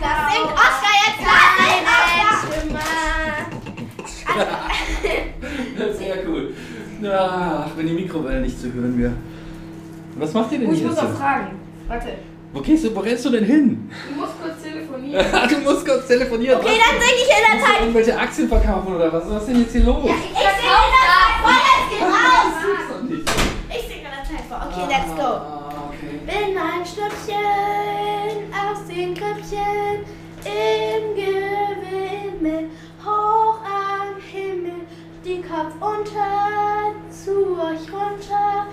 Das 0.00 0.18
singt 0.32 0.52
Oscar 0.52 0.94
jetzt 1.06 1.22
laut! 1.26 1.47
Sehr 5.98 6.16
cool. 6.28 6.54
Ach, 7.10 7.68
wenn 7.76 7.86
die 7.86 7.92
Mikrowelle 7.94 8.40
nicht 8.40 8.60
zu 8.60 8.72
hören 8.72 8.98
wäre. 8.98 9.12
Was 10.16 10.32
macht 10.34 10.52
ihr 10.52 10.58
denn 10.58 10.68
Oh, 10.68 10.72
ich 10.72 10.78
hier? 10.80 10.88
muss 10.88 10.96
noch 11.00 11.16
fragen. 11.16 11.50
Warte. 11.86 12.08
Wo 12.52 12.60
gehst 12.60 12.84
du, 12.84 12.94
wo 12.96 13.00
rennst 13.00 13.24
du 13.24 13.30
denn 13.30 13.44
hin? 13.44 13.90
Du 14.08 14.20
musst 14.20 14.32
kurz 14.42 14.62
telefonieren. 14.62 15.24
du 15.50 15.56
musst 15.70 15.86
kurz 15.86 16.06
telefonieren. 16.06 16.58
Okay, 16.60 16.76
dann 16.78 17.00
sing 17.00 17.14
ich 17.14 17.28
in 17.28 17.44
der 17.58 17.64
Zeit. 17.66 17.80
irgendwelche 17.82 18.18
Aktien 18.18 18.48
verkaufen 18.48 18.94
oder 18.94 19.12
was? 19.12 19.28
Was 19.30 19.42
ist 19.42 19.48
denn 19.48 19.60
jetzt 19.60 19.72
hier 19.72 19.84
los? 19.84 20.04
Ich 20.04 20.10
sing 20.10 20.30
in 20.30 20.34
der 20.34 20.44
Zeit 20.58 21.36
vor, 21.42 21.52
jetzt 21.68 21.90
geht 21.90 22.02
raus! 22.18 22.56
Ich 23.70 23.82
sing 23.86 23.98
in 23.98 24.04
der 24.04 24.24
Zeit 24.24 24.44
vor. 24.48 24.58
Okay, 24.66 24.84
let's 24.88 25.14
go. 25.14 25.22
Ah, 25.22 25.90
okay. 25.90 26.18
Bin 26.26 26.56
ein 26.58 26.84
Schnüppchen 26.86 27.46
Kopf 35.58 35.74
unter, 35.80 36.94
zu 37.10 37.58
euch 37.60 37.92
runter, 37.92 38.68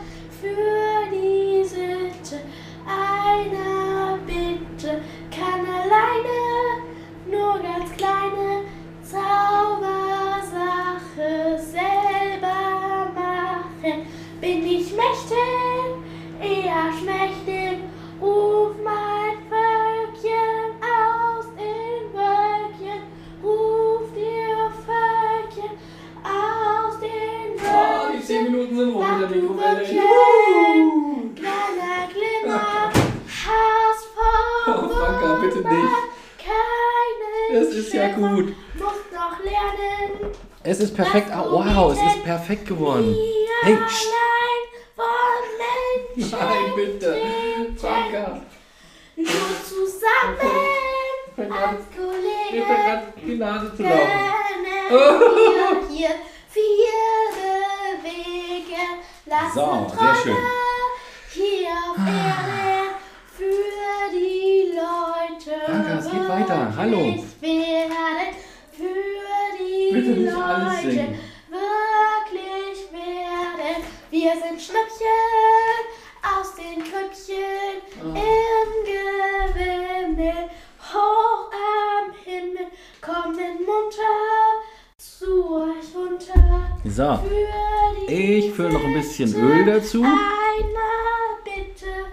ja 37.95 38.07
gut. 38.09 38.53
Musst 38.75 39.11
noch 39.13 39.43
lernen, 39.43 40.31
Es 40.63 40.79
ist 40.79 40.95
perfekt. 40.95 41.29
Ah, 41.31 41.45
wow, 41.49 41.91
es 41.93 42.15
ist 42.15 42.23
perfekt 42.23 42.67
geworden. 42.67 43.15
Hey, 43.63 43.77
pst. 43.87 44.07
allein 44.97 45.15
von 46.15 46.15
Menschen 46.15 46.37
Nein, 46.39 46.71
bitte. 46.75 47.17
Franka. 47.77 48.41
nur 49.15 49.25
zusammen 49.63 50.65
als 51.37 51.81
Kollegen 51.95 52.65
fängt 52.65 52.85
gerade 52.85 53.13
die 53.25 53.35
Nase 53.37 53.75
zu 53.75 53.83
laufen. 53.83 53.99
wir 54.89 55.95
hier 55.95 56.09
viel 56.49 57.31
bewegen. 58.01 58.87
Lass 59.25 59.53
So, 59.53 59.87
sehr 59.99 60.15
schön. 60.15 60.37
hier 61.31 61.69
auf 61.69 61.97
Erden 61.97 62.95
für 63.35 64.11
die 64.11 64.71
Leute 64.75 65.65
Franka, 65.65 65.97
es 65.99 66.11
geht 66.11 66.29
weiter. 66.29 66.73
Hallo. 66.77 66.97
wirklich 66.97 67.23
werden. 67.41 68.35
Für 68.71 69.57
die 69.57 69.93
Bitte 69.93 70.04
nicht 70.15 70.33
Leute 70.33 70.45
alles 70.45 70.81
singen. 70.81 71.19
wirklich 71.49 72.91
werden. 72.91 73.83
Wir 74.11 74.31
sind 74.31 74.61
Schnüppchen 74.61 75.81
aus 76.23 76.55
den 76.55 76.83
Krüppchen 76.83 77.81
Oh. 78.03 78.07
im 78.09 78.69
Gewimmel, 78.85 80.49
hoch 80.93 81.51
am 81.51 82.13
Himmel, 82.23 82.67
kommen 83.01 83.55
munter 83.65 84.15
zu 84.97 85.55
euch 85.55 85.95
runter. 85.95 86.69
So, 86.85 87.19
Für 87.27 88.11
ich 88.11 88.51
fülle 88.53 88.73
noch 88.73 88.83
ein 88.83 88.93
bisschen 88.93 89.33
Öl 89.35 89.65
dazu. 89.65 90.03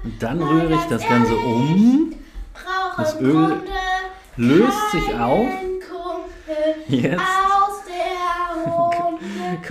Und 0.05 0.23
dann 0.23 0.43
rühre 0.43 0.75
ich 0.75 0.85
das 0.89 1.07
Ganze 1.09 1.35
um. 1.35 2.15
Das 2.97 3.21
Öl 3.21 3.63
löst 4.37 4.91
sich 4.93 5.15
auf. 5.15 5.49
Jetzt. 6.89 7.23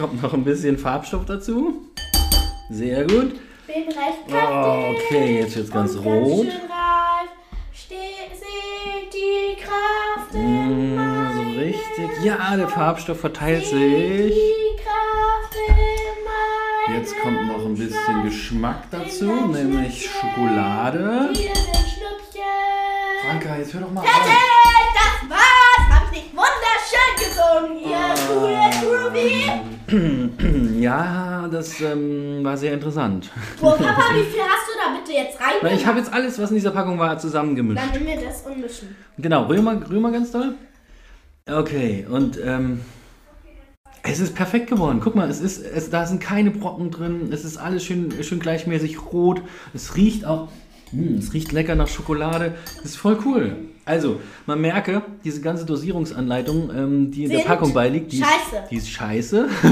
Kommt 0.02 0.22
noch 0.24 0.34
ein 0.34 0.44
bisschen 0.44 0.78
Farbstoff 0.80 1.26
dazu. 1.26 1.76
Sehr 2.72 3.04
gut. 3.04 3.36
Bin 3.68 3.84
recht 3.86 4.26
Oh, 4.32 4.96
okay, 4.96 5.40
jetzt 5.42 5.56
wird's 5.56 5.70
ganz 5.72 5.94
und 5.94 6.06
rot. 6.06 6.48
Ganz 6.48 6.54
schön 6.54 6.62
reif. 6.72 7.30
Steh, 7.72 7.96
seht 8.34 9.14
die 9.14 9.62
Kraft 9.62 10.34
in 10.34 10.96
Mm, 10.96 11.32
so 11.36 11.60
richtig. 11.60 12.24
Ja, 12.24 12.58
der 12.58 12.68
Farbstoff 12.68 13.20
verteilt 13.20 13.64
sich. 13.66 14.34
Jetzt 16.92 17.16
kommt 17.22 17.48
noch 17.48 17.64
ein 17.64 17.76
bisschen. 17.76 18.24
Geschmack 18.26 18.84
dazu, 18.90 19.26
nämlich. 19.26 20.10
Schokolade. 20.10 21.30
Franka, 23.24 23.58
jetzt 23.58 23.74
hör 23.76 23.82
doch 23.82 23.92
mal 23.92 24.02
Fertig, 24.02 24.32
auf. 24.32 24.94
das 24.96 25.30
war's. 25.30 26.00
Hab 26.00 26.12
ich 26.12 26.24
nicht 26.24 26.34
wunderschön 26.36 27.12
gesungen, 27.18 27.80
ihr 27.86 28.16
cool 28.30 29.12
Groovy. 29.12 29.71
Ja, 30.80 31.48
das 31.52 31.82
ähm, 31.82 32.44
war 32.44 32.58
sehr 32.58 32.74
interessant. 32.74 33.30
Boah, 33.60 33.78
Papa, 33.78 34.02
wie 34.14 34.24
viel 34.24 34.42
hast 34.42 34.68
du 34.68 34.74
da 34.78 34.98
bitte 34.98 35.12
jetzt 35.12 35.40
rein? 35.40 35.76
Ich 35.76 35.86
habe 35.86 36.00
jetzt 36.00 36.12
alles, 36.12 36.40
was 36.40 36.50
in 36.50 36.56
dieser 36.56 36.72
Packung 36.72 36.98
war, 36.98 37.18
zusammengemischt. 37.20 37.82
Dann 37.82 37.92
nimm 37.92 38.04
mir 38.06 38.26
das 38.26 38.42
und 38.42 38.60
mischen. 38.60 38.96
Genau, 39.18 39.46
rühr 39.46 39.62
mal, 39.62 39.78
rühr 39.78 40.00
mal 40.00 40.12
ganz 40.12 40.32
doll. 40.32 40.56
Okay, 41.46 42.06
und 42.10 42.40
ähm, 42.44 42.82
es 44.04 44.20
ist 44.20 44.34
perfekt 44.36 44.68
geworden. 44.68 45.00
Guck 45.04 45.16
mal, 45.16 45.30
es 45.30 45.40
ist, 45.40 45.60
es, 45.64 45.90
da 45.90 46.06
sind 46.06 46.22
keine 46.22 46.52
Brocken 46.52 46.92
drin. 46.92 47.30
Es 47.32 47.46
ist 47.46 47.58
alles 47.58 47.84
schön, 47.84 48.12
schön 48.24 48.40
gleichmäßig 48.40 49.12
rot. 49.12 49.42
Es 49.74 49.96
riecht 49.96 50.26
auch, 50.26 50.50
hm, 50.92 51.18
es 51.18 51.34
riecht 51.34 51.52
lecker 51.52 51.76
nach 51.76 51.88
Schokolade. 51.88 52.56
Das 52.78 52.86
ist 52.86 52.98
voll 52.98 53.20
cool. 53.26 53.56
Also, 53.84 54.22
man 54.46 54.62
merke, 54.62 55.02
diese 55.24 55.42
ganze 55.42 55.66
Dosierungsanleitung, 55.66 56.70
ähm, 56.70 57.12
die 57.12 57.24
in 57.24 57.32
der 57.32 57.40
Packung 57.40 57.74
beiliegt, 57.74 58.12
die 58.12 58.20
scheiße. 58.20 58.64
ist, 58.64 58.70
die 58.70 58.76
ist 58.78 58.90
scheiße. 58.90 59.50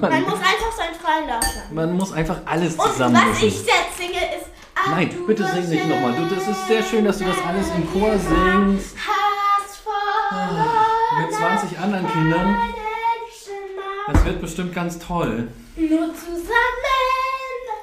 Man 0.00 0.22
muss 0.22 0.34
einfach 0.34 0.72
seinen 0.76 0.94
freien 1.00 1.28
lassen. 1.28 1.74
Man 1.74 1.96
muss 1.96 2.12
einfach 2.12 2.40
alles 2.46 2.72
Und 2.72 2.78
was 2.80 2.92
zusammenmischen. 2.92 3.48
ich 3.48 3.54
jetzt 3.64 3.96
singe 3.96 4.18
ist. 4.36 4.46
Nein, 4.90 5.08
du 5.10 5.26
bitte 5.26 5.46
sing 5.46 5.68
nicht 5.68 5.88
nochmal. 5.88 6.14
Du, 6.14 6.34
das 6.34 6.48
ist 6.48 6.66
sehr 6.66 6.82
schön, 6.82 7.04
dass 7.04 7.18
du 7.18 7.24
das 7.24 7.36
alles 7.46 7.68
im 7.76 7.90
Chor 7.92 8.12
singst. 8.18 8.96
Vor 9.84 11.20
Mit 11.20 11.32
20 11.32 11.78
anderen 11.78 12.10
Kindern. 12.10 12.56
Das 14.12 14.24
wird 14.24 14.40
bestimmt 14.40 14.74
ganz 14.74 14.98
toll. 14.98 15.48
Nur 15.76 16.12
zusammen 16.14 16.50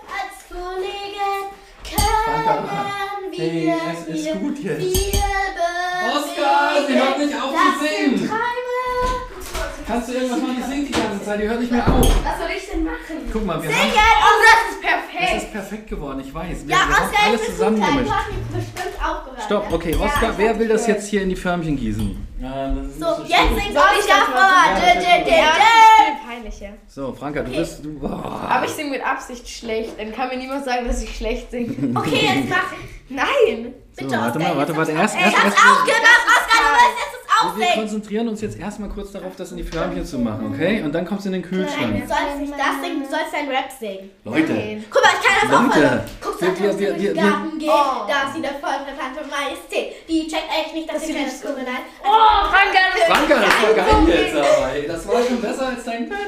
als 0.08 0.48
Kollegen 0.50 1.50
können 1.84 2.66
wir 2.66 3.38
hey, 3.38 3.74
es 3.94 4.08
ist 4.08 4.40
gut 4.40 4.60
jetzt. 4.60 5.31
Oskar, 6.24 6.72
sie 6.88 6.94
hört 7.00 7.18
nicht 7.18 7.36
auf 7.36 7.50
zu 7.52 7.58
Das 7.58 7.90
singen. 7.90 8.30
Kannst 9.88 10.10
du 10.10 10.14
irgendwas 10.14 10.40
machen? 10.40 10.56
Die 10.58 10.72
singt 10.72 10.88
die 10.88 10.92
ganze 11.02 11.26
Zeit, 11.26 11.42
die 11.42 11.50
hört 11.50 11.60
nicht 11.60 11.72
mehr 11.72 11.86
auf. 11.88 12.08
Was 12.24 12.38
soll 12.40 12.50
ich 12.56 12.70
denn 12.70 12.84
machen? 12.86 13.30
Guck 13.34 13.46
mal, 13.46 13.62
wir 13.62 13.70
Singen! 13.70 13.82
haben. 13.82 14.24
Oh, 14.24 14.42
das 14.46 14.74
ist 14.76 14.82
perfekt. 14.82 15.44
ist 15.44 15.52
perfekt 15.52 15.88
geworden, 15.90 16.22
ich 16.26 16.34
weiß. 16.34 16.66
Wir, 16.68 16.76
Ja, 16.76 16.82
haben 16.84 16.92
Oskar, 16.92 17.28
alles. 17.28 17.42
Du 17.46 17.52
zusammengemischt. 17.52 18.12
hast 18.14 18.28
mich 18.30 18.66
bestimmt 18.74 18.96
auch 19.04 19.24
gehört. 19.26 19.44
Stopp, 19.44 19.74
okay, 19.74 19.92
Ja, 20.00 20.06
Oskar, 20.06 20.32
ich 20.32 20.38
wer 20.38 20.60
will 20.60 20.68
das 20.70 20.88
jetzt 20.88 21.08
hier 21.10 21.24
in 21.24 21.30
die 21.30 21.36
Förmchen 21.36 21.76
gießen? 21.76 22.28
Ja, 22.40 22.68
das 22.74 22.98
So, 23.00 23.24
jetzt 23.24 23.36
schwierig. 23.38 23.64
singt 23.64 23.74
Soll 23.74 23.84
ich 24.00 24.06
Oskar 24.06 24.20
das 24.20 24.30
mal 24.30 24.36
vor. 24.36 24.42
machen? 24.42 24.82
Dä, 24.82 25.00
dä, 25.00 25.24
dä, 25.26 25.32
Ja, 25.32 25.52
dä. 25.52 25.60
das 25.60 25.68
ist 25.68 26.06
viel 26.06 26.30
peinlicher. 26.30 26.74
So, 26.88 27.14
Franka, 27.14 27.42
du 27.42 27.52
bist. 27.52 27.84
Du, 27.86 28.00
boah. 28.00 28.48
Aber 28.50 28.66
ich 28.66 28.72
singe 28.72 28.92
mit 28.92 29.06
Absicht 29.06 29.50
schlecht. 29.50 30.00
Dann 30.00 30.14
kann 30.14 30.30
mir 30.30 30.38
niemand 30.38 30.64
sagen, 30.64 30.88
dass 30.88 31.04
ich 31.04 31.18
schlecht 31.18 31.52
singe. 31.52 31.76
Okay, 32.00 32.30
jetzt 32.34 32.50
mach. 32.50 32.64
Nein. 33.10 33.74
So, 33.94 34.06
Bitte, 34.06 34.18
warte 34.20 34.38
Oskar, 34.40 34.54
mal, 34.54 34.58
warte, 34.58 34.76
warte. 34.78 34.92
Erst, 34.94 35.16
erst, 35.16 35.28
Ich 35.28 35.34
erst. 35.34 35.46
hab's 35.46 35.56
auch 35.58 35.86
gemacht, 35.86 36.26
Oskar, 36.28 36.62
du 36.64 36.72
musst 36.72 36.98
jetzt 37.02 37.12
das 37.42 37.58
Wir 37.58 37.82
konzentrieren 37.82 38.28
uns 38.30 38.42
jetzt 38.42 38.58
erstmal 38.60 38.90
kurz 38.90 39.12
darauf, 39.12 39.36
das 39.36 39.52
in 39.52 39.58
die 39.58 39.64
Förmchen 39.64 40.06
zu 40.06 40.20
machen, 40.20 40.54
okay? 40.54 40.82
Und 40.84 40.94
dann 40.94 41.06
kommst 41.06 41.26
du 41.26 41.30
in 41.30 41.34
den 41.34 41.42
Nein, 41.42 41.50
Kühlschrank. 41.50 41.92
du 42.02 42.08
sollst 42.08 42.38
nicht 42.40 42.54
das 42.54 42.76
singen, 42.82 43.04
du 43.04 43.10
sollst 43.10 43.34
dein 43.34 43.50
Rap 43.50 43.70
singen. 43.80 44.12
Leute, 44.24 44.54
Nein. 44.54 44.86
Guck 44.90 45.02
mal, 45.04 45.12
ich 45.20 45.28
kann 45.28 45.36
das 45.42 45.58
auch 45.58 45.64
Leute, 45.76 46.04
voll. 46.22 46.32
Guck, 46.32 46.42
wir- 46.42 46.72
so, 46.74 46.80
wir- 46.80 46.96
wir, 47.00 47.16
wir- 47.16 47.22
Garten 47.22 47.58
geht, 47.60 47.70
Oh. 47.70 48.06
da 48.08 48.28
ist 48.30 48.34
sie 48.36 48.42
der 48.42 48.54
volle 48.62 48.86
Tante 48.96 49.22
Majestät. 49.30 50.08
Die 50.08 50.28
checkt 50.28 50.48
echt 50.54 50.74
nicht, 50.74 50.88
dass 50.88 50.98
Das 50.98 51.08
sie 51.08 51.14
keine 51.14 51.28
ich 51.28 51.42
Kurve 51.42 51.62
nein. 51.66 51.84
Oh, 52.06 52.46
Franka, 52.48 52.80
das 52.96 53.10
war 53.10 53.28
geil 53.28 54.08
jetzt 54.08 54.36
aber. 54.38 54.72
ey. 54.74 54.88
Das 54.88 55.08
war 55.08 55.24
schon 55.24 55.42
besser 55.42 55.68
als 55.68 55.84
dein. 55.84 56.12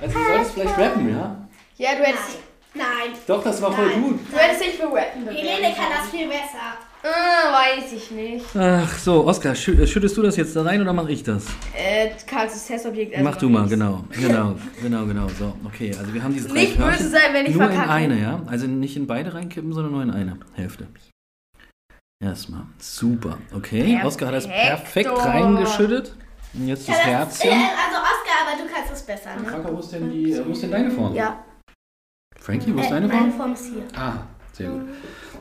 Also, 0.00 0.16
du 0.16 0.24
solltest 0.26 0.52
vielleicht 0.54 0.78
rappen, 0.78 1.08
ja? 1.10 1.36
Ja, 1.76 1.94
du 1.96 2.04
hättest, 2.04 2.38
Nein. 2.74 3.16
Doch, 3.26 3.42
das 3.42 3.60
war 3.62 3.72
voll 3.72 3.86
Nein. 3.86 4.02
gut. 4.02 4.20
du 4.30 4.36
hättest 4.36 4.62
dich 4.64 4.74
für 4.76 4.84
Rappen 4.84 5.24
bewerben. 5.24 5.36
Helene 5.46 5.74
kann 5.74 5.86
das 5.96 6.10
viel 6.10 6.28
besser. 6.28 6.76
Ah, 7.02 7.52
weiß 7.52 7.92
ich 7.92 8.10
nicht. 8.10 8.44
Ach 8.56 8.98
so, 8.98 9.24
Oskar, 9.26 9.54
schü 9.54 9.86
schüttest 9.86 10.16
du 10.16 10.22
das 10.22 10.36
jetzt 10.36 10.54
da 10.56 10.62
rein 10.62 10.80
oder 10.82 10.92
mache 10.92 11.12
ich 11.12 11.22
das? 11.22 11.46
Äh, 11.76 12.10
Karls 12.26 12.52
das 12.54 12.66
Testobjekt. 12.66 13.12
also 13.14 13.24
Mach 13.24 13.36
du 13.36 13.48
mal, 13.48 13.68
genau. 13.68 14.04
Genau, 14.12 14.56
genau, 14.82 15.06
genau. 15.06 15.28
So, 15.28 15.54
okay, 15.64 15.94
also 15.98 16.12
wir 16.12 16.22
haben 16.22 16.34
diese 16.34 16.48
drei 16.48 16.54
Nicht 16.62 16.76
böse 16.76 16.88
Förmchen. 16.90 17.10
sein, 17.10 17.32
wenn 17.34 17.46
ich 17.46 17.54
Nur 17.54 17.64
in 17.64 17.70
verkacke. 17.72 17.90
eine, 17.92 18.20
ja? 18.20 18.42
Also 18.46 18.66
nicht 18.66 18.96
in 18.96 19.06
beide 19.06 19.32
reinkippen, 19.32 19.72
sondern 19.72 19.92
nur 19.92 20.02
in 20.02 20.10
eine 20.10 20.38
Hälfte. 20.54 20.88
Erstmal. 22.22 22.62
Super. 22.78 23.38
Okay. 23.54 24.00
Oskar 24.04 24.28
hat 24.28 24.34
das 24.34 24.46
perfekt 24.48 25.08
reingeschüttet. 25.10 26.16
Und 26.54 26.66
jetzt 26.66 26.88
das 26.88 26.96
Ja, 26.96 27.24
das, 27.24 27.40
äh, 27.44 27.48
Herzchen. 27.48 27.50
also 27.52 27.98
Oskar, 27.98 28.38
aber 28.44 28.62
du 28.62 28.74
kannst 28.74 28.92
es 28.92 29.02
besser, 29.02 29.36
ne? 29.40 29.48
Franka, 29.48 29.72
wo 29.72 29.78
ist 29.78 29.92
denn, 29.92 30.10
die, 30.10 30.32
äh, 30.32 30.44
wo 30.44 30.50
ist 30.50 30.62
denn 30.62 30.70
deine 30.72 30.90
Form? 30.90 31.14
Ja. 31.14 31.44
Frankie, 32.48 32.74
wo 32.74 32.78
ist 32.80 32.86
Äh, 32.86 32.90
deine 32.92 33.08
meine 33.08 33.20
Form? 33.30 33.32
Form 33.36 33.52
ist 33.52 33.66
hier. 33.66 33.82
Ah, 33.94 34.12
sehr 34.54 34.70
gut. 34.70 34.80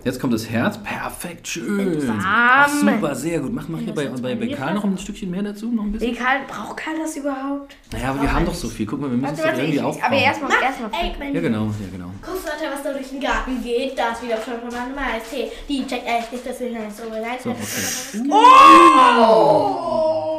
Jetzt 0.03 0.19
kommt 0.19 0.33
das 0.33 0.49
Herz. 0.49 0.77
Perfekt, 0.83 1.47
schön. 1.47 2.05
Warm. 2.05 2.19
Ach, 2.21 2.67
super, 2.67 3.15
sehr 3.15 3.39
gut. 3.39 3.53
Mach, 3.53 3.69
mach 3.69 3.79
hier 3.79 3.93
bei, 3.93 4.07
bei, 4.07 4.35
bei 4.35 4.47
Karl 4.47 4.73
noch 4.73 4.83
ein 4.83 4.97
Stückchen 4.97 5.31
mehr 5.31 5.41
dazu, 5.41 5.71
noch 5.71 5.83
ein 5.83 5.91
bisschen. 5.93 6.11
Nee, 6.11 6.17
Karl, 6.17 6.39
braucht 6.49 6.75
Karl 6.75 6.95
das 6.99 7.15
überhaupt? 7.15 7.77
Naja, 7.93 8.09
aber 8.09 8.21
wir 8.23 8.33
haben 8.33 8.45
doch 8.45 8.53
so 8.53 8.67
viel. 8.67 8.85
Guck 8.85 8.99
mal, 8.99 9.09
wir 9.09 9.17
müssen 9.17 9.35
es 9.35 9.41
doch 9.41 9.53
irgendwie 9.53 9.79
aufbauen. 9.79 10.05
aber 10.05 10.15
erstmal, 10.21 10.51
erstmal. 10.61 10.91
Ja, 11.33 11.39
genau, 11.41 11.63
ja, 11.67 11.87
genau. 11.93 12.11
Guckst 12.21 12.45
du, 12.45 12.51
Alter, 12.51 12.75
was 12.75 12.83
da 12.83 12.91
durch 12.91 13.07
den 13.09 13.21
Garten 13.21 13.63
geht? 13.63 13.97
Da 13.97 14.09
ist 14.09 14.21
wieder 14.23 14.35
schon 14.41 14.59
von 14.59 14.69
meiner 14.69 14.93
Majestät. 14.93 15.49
Die 15.69 15.87
checkt 15.87 16.05
echt 16.05 16.33
nicht, 16.33 16.45
dass 16.45 16.59
ich 16.59 16.71
nicht 16.73 16.97
so 16.97 17.09
bereit 17.09 17.41
So, 17.41 17.53
bin. 17.53 18.31
okay. 18.31 18.33
Oh! 19.23 20.36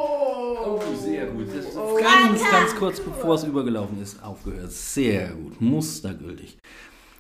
Oh, 1.35 1.45
sehr 1.45 1.47
gut, 1.47 1.49
Das 1.57 1.66
ist 1.66 1.74
ganz, 2.03 2.51
ganz 2.51 2.76
kurz 2.76 3.01
bevor 3.01 3.35
es 3.35 3.45
übergelaufen 3.45 4.01
ist, 4.03 4.22
aufgehört. 4.22 4.72
Sehr 4.72 5.29
gut. 5.29 5.61
Mustergültig. 5.61 6.59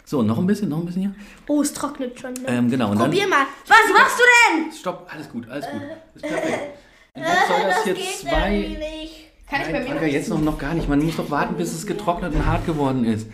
So, 0.04 0.22
noch 0.22 0.38
ein 0.38 0.46
bisschen, 0.46 0.70
noch 0.70 0.78
ein 0.78 0.86
bisschen 0.86 1.02
hier. 1.02 1.14
Oh, 1.46 1.60
es 1.60 1.72
trocknet 1.72 2.18
schon. 2.18 2.32
Ne? 2.32 2.40
Ähm, 2.46 2.70
genau. 2.70 2.92
Und 2.92 2.98
dann, 2.98 3.10
Probier 3.10 3.28
mal. 3.28 3.44
Was 3.66 3.92
machst 3.92 4.18
du 4.18 4.22
denn? 4.62 4.72
Stopp, 4.72 5.06
alles 5.12 5.28
gut, 5.28 5.48
alles 5.50 5.66
gut. 5.70 5.82
Ist 6.14 6.22
perfekt. 6.22 6.78
Und 7.14 7.22
jetzt 7.22 7.48
soll 7.48 7.60
das 7.62 7.84
hier 7.84 7.94
zwei. 7.94 8.78
nicht. 8.78 9.28
Kann 9.50 9.62
ich 9.62 9.68
bei 9.68 9.80
mir 9.80 9.94
noch 9.94 10.02
jetzt 10.02 10.28
noch, 10.28 10.40
noch 10.40 10.58
gar 10.58 10.74
nicht. 10.74 10.88
Man 10.88 11.02
muss 11.02 11.16
doch 11.16 11.30
warten, 11.30 11.56
bis 11.56 11.74
es 11.74 11.86
getrocknet 11.86 12.34
und 12.34 12.46
hart 12.46 12.66
geworden 12.66 13.04
ist. 13.04 13.26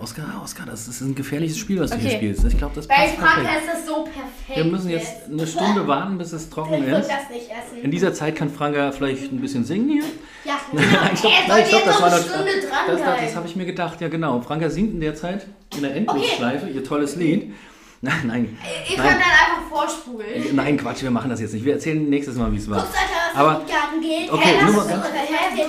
Oskar, 0.00 0.40
Oskar, 0.42 0.66
das 0.66 0.86
ist 0.88 1.00
ein 1.00 1.14
gefährliches 1.14 1.58
Spiel, 1.58 1.80
was 1.80 1.90
du 1.90 1.96
hier 1.96 2.08
Okay. 2.08 2.16
spielst. 2.18 2.44
Ich 2.44 2.56
glaube, 2.58 2.74
das 2.74 2.86
Bei 2.86 2.94
passt 2.94 3.14
Franka 3.16 3.40
perfekt. 3.40 3.58
ist 3.66 3.72
das 3.74 3.86
so 3.86 4.04
perfekt. 4.04 4.56
Wir 4.56 4.64
müssen 4.64 4.90
jetzt 4.90 5.12
eine 5.30 5.46
Stunde 5.46 5.86
warten, 5.88 6.18
bis 6.18 6.32
es 6.32 6.48
trocken 6.50 6.74
Ich 6.74 6.88
ist. 6.88 7.08
das 7.08 7.30
nicht 7.30 7.48
essen. 7.50 7.82
In 7.82 7.90
dieser 7.90 8.14
Zeit 8.14 8.36
kann 8.36 8.50
Franka 8.50 8.92
vielleicht 8.92 9.32
ein 9.32 9.40
bisschen 9.40 9.64
singen 9.64 9.88
hier. 9.90 10.04
Ja, 10.44 10.58
soll 10.72 10.82
stopp, 11.16 11.32
jetzt 11.58 11.86
das 11.86 12.00
war 12.00 12.06
eine 12.12 12.16
noch. 12.16 12.24
Stunde 12.28 12.44
Das, 12.52 12.60
das, 12.62 12.70
dranbleiben. 12.70 13.24
das 13.26 13.36
habe 13.36 13.46
ich 13.48 13.56
mir 13.56 13.66
gedacht, 13.66 14.00
ja 14.00 14.08
genau. 14.08 14.40
Franka 14.40 14.70
singt 14.70 14.94
in 14.94 15.00
der 15.00 15.14
Zeit 15.14 15.46
in 15.76 15.82
der 15.82 15.94
Endlosschleife 15.96 16.68
ihr 16.68 16.84
tolles 16.84 17.16
Lied. 17.16 17.52
Nein, 18.02 18.14
nein. 18.26 18.58
Ihr 18.88 18.96
Nein. 18.96 19.06
könnt 19.08 19.20
dann 19.20 19.32
einfach 19.32 19.68
vorspulen. 19.70 20.54
Nein, 20.54 20.76
Quatsch, 20.76 21.02
wir 21.02 21.10
machen 21.10 21.30
das 21.30 21.40
jetzt 21.40 21.52
nicht. 21.52 21.64
Wir 21.64 21.72
erzählen 21.74 22.08
nächstes 22.08 22.36
Mal, 22.36 22.52
wie 22.52 22.56
es 22.56 22.70
war. 22.70 22.78
Guckst 22.78 22.94
Alter, 22.96 23.10
was 23.34 23.40
Aber- 23.40 23.64
Garten 23.66 24.00
geht. 24.00 24.30
Okay, 24.32 24.42
Hey, 24.56 24.64
nur 24.64 24.72
mal 24.74 24.86
ganz- 24.88 25.04
erzählen. 25.04 25.68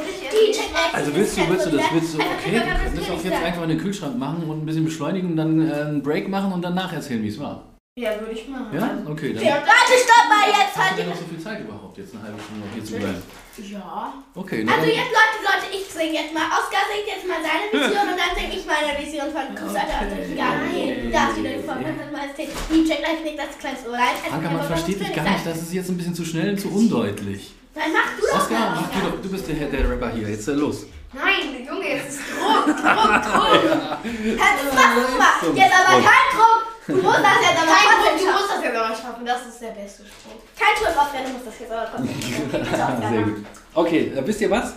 Also 0.93 1.15
willst 1.15 1.37
du, 1.37 1.41
willst 1.49 1.65
du 1.65 1.69
das, 1.71 1.85
willst 1.93 2.13
du, 2.13 2.17
okay, 2.19 2.51
wir 2.51 2.61
können 2.61 2.95
das 2.95 3.09
auch 3.09 3.23
jetzt 3.23 3.43
einfach 3.43 3.63
in 3.63 3.69
den 3.69 3.77
Kühlschrank 3.77 4.17
machen 4.17 4.43
und 4.43 4.63
ein 4.63 4.65
bisschen 4.65 4.85
beschleunigen 4.85 5.31
und 5.31 5.37
dann 5.37 5.71
einen 5.71 6.01
Break 6.03 6.27
machen 6.29 6.51
und 6.51 6.61
dann 6.61 6.75
nacherzählen, 6.75 7.21
wie 7.23 7.27
es 7.29 7.39
war. 7.39 7.63
Ja, 7.99 8.15
würde 8.15 8.31
ich 8.31 8.47
machen. 8.47 8.71
Ja? 8.71 8.95
Okay, 9.11 9.33
dann 9.35 9.43
Ja, 9.43 9.55
Leute, 9.59 9.93
stopp 9.99 10.25
mal 10.31 10.47
jetzt 10.47 10.71
hast 10.71 10.75
du 10.75 10.79
halt. 10.79 10.95
denn 10.99 11.09
noch 11.11 11.19
so 11.19 11.27
viel 11.27 11.41
Zeit 11.43 11.59
überhaupt, 11.59 11.97
jetzt 11.99 12.15
eine 12.15 12.23
halbe 12.23 12.39
Stunde 12.39 12.63
noch 12.63 12.71
hier 12.71 12.85
zu 12.87 12.95
bleiben? 12.95 13.23
Ja. 13.59 14.13
Okay, 14.39 14.63
Also 14.63 14.71
dann, 14.71 14.87
jetzt, 14.87 15.11
Leute, 15.19 15.37
Leute, 15.43 15.67
ich 15.75 15.83
singe 15.91 16.15
jetzt 16.15 16.31
mal. 16.31 16.47
Oskar 16.47 16.87
singt 16.87 17.07
jetzt 17.11 17.27
mal 17.27 17.43
seine 17.43 17.67
Vision 17.67 18.07
und 18.07 18.15
dann 18.15 18.31
singe 18.39 18.55
ich 18.55 18.63
meine 18.63 18.95
Vision 18.95 19.27
von 19.35 19.45
was 19.51 19.83
in 19.83 20.15
den 20.15 20.37
Garten 20.39 20.67
geht. 20.71 21.11
Da 21.11 21.27
ist 21.27 21.35
wieder 21.43 21.51
die 21.59 21.63
Form 21.67 21.83
von 21.83 22.07
Majestät. 22.15 22.49
Die 22.71 22.87
Check 22.87 23.03
gleich 23.03 23.19
nicht 23.19 23.35
das. 23.35 23.51
Es 23.59 23.59
kann 23.59 24.43
man 24.47 24.63
aber 24.63 24.63
versteht 24.63 24.99
dich 25.03 25.11
gar 25.11 25.27
nicht, 25.27 25.43
das 25.43 25.59
ist 25.59 25.73
jetzt 25.75 25.89
ein 25.91 25.97
bisschen 25.99 26.15
zu 26.15 26.23
schnell 26.23 26.55
und 26.55 26.59
zu 26.63 26.71
undeutlich. 26.71 27.51
Dann 27.75 27.91
mach 27.91 28.15
du 28.15 28.23
das 28.23 28.47
Oskar, 28.47 28.79
mal. 28.79 28.79
mach 28.79 28.91
du 28.95 28.99
doch, 29.11 29.21
du 29.21 29.27
bist 29.27 29.43
der, 29.51 29.67
der 29.67 29.91
Rapper 29.91 30.11
hier, 30.15 30.29
jetzt 30.31 30.47
äh, 30.47 30.55
los. 30.55 30.87
Nein, 31.11 31.67
Junge, 31.67 31.89
jetzt 31.99 32.15
ist 32.15 32.21
Druck, 32.31 32.65
Druck, 32.65 32.75
Druck. 32.79 33.99
Das 34.39 34.55
machst 34.71 35.43
du 35.43 35.51
mal. 35.51 35.57
Jetzt 35.59 35.73
aber 35.75 35.99
kein 35.99 36.27
Druck. 36.31 36.58
Du 36.89 36.95
musst 36.95 37.05
das 37.05 37.39
jetzt 37.41 37.59
aber 37.61 37.71
Kein 37.71 37.87
trotzdem 37.93 38.17
du 38.17 38.23
schaffen. 38.25 38.39
musst 38.39 38.51
das 38.51 38.63
jetzt 38.63 38.75
aber 38.75 38.95
schaffen. 38.95 39.25
Das 39.25 39.45
ist 39.47 39.61
der 39.61 39.67
beste 39.79 40.03
Spruch. 40.05 40.41
Kein 40.57 40.73
Druck, 40.77 40.95
Oskar, 41.03 41.21
du 41.23 41.33
musst 41.33 41.47
das 41.47 41.59
jetzt 41.59 41.71
aber 41.71 41.87
trotzdem 41.91 42.77
schaffen. 42.79 43.01
Sehr 43.13 43.21
gut. 43.23 43.35
Okay, 43.75 44.11
äh, 44.15 44.27
wisst 44.27 44.41
ihr 44.41 44.49
was? 44.49 44.73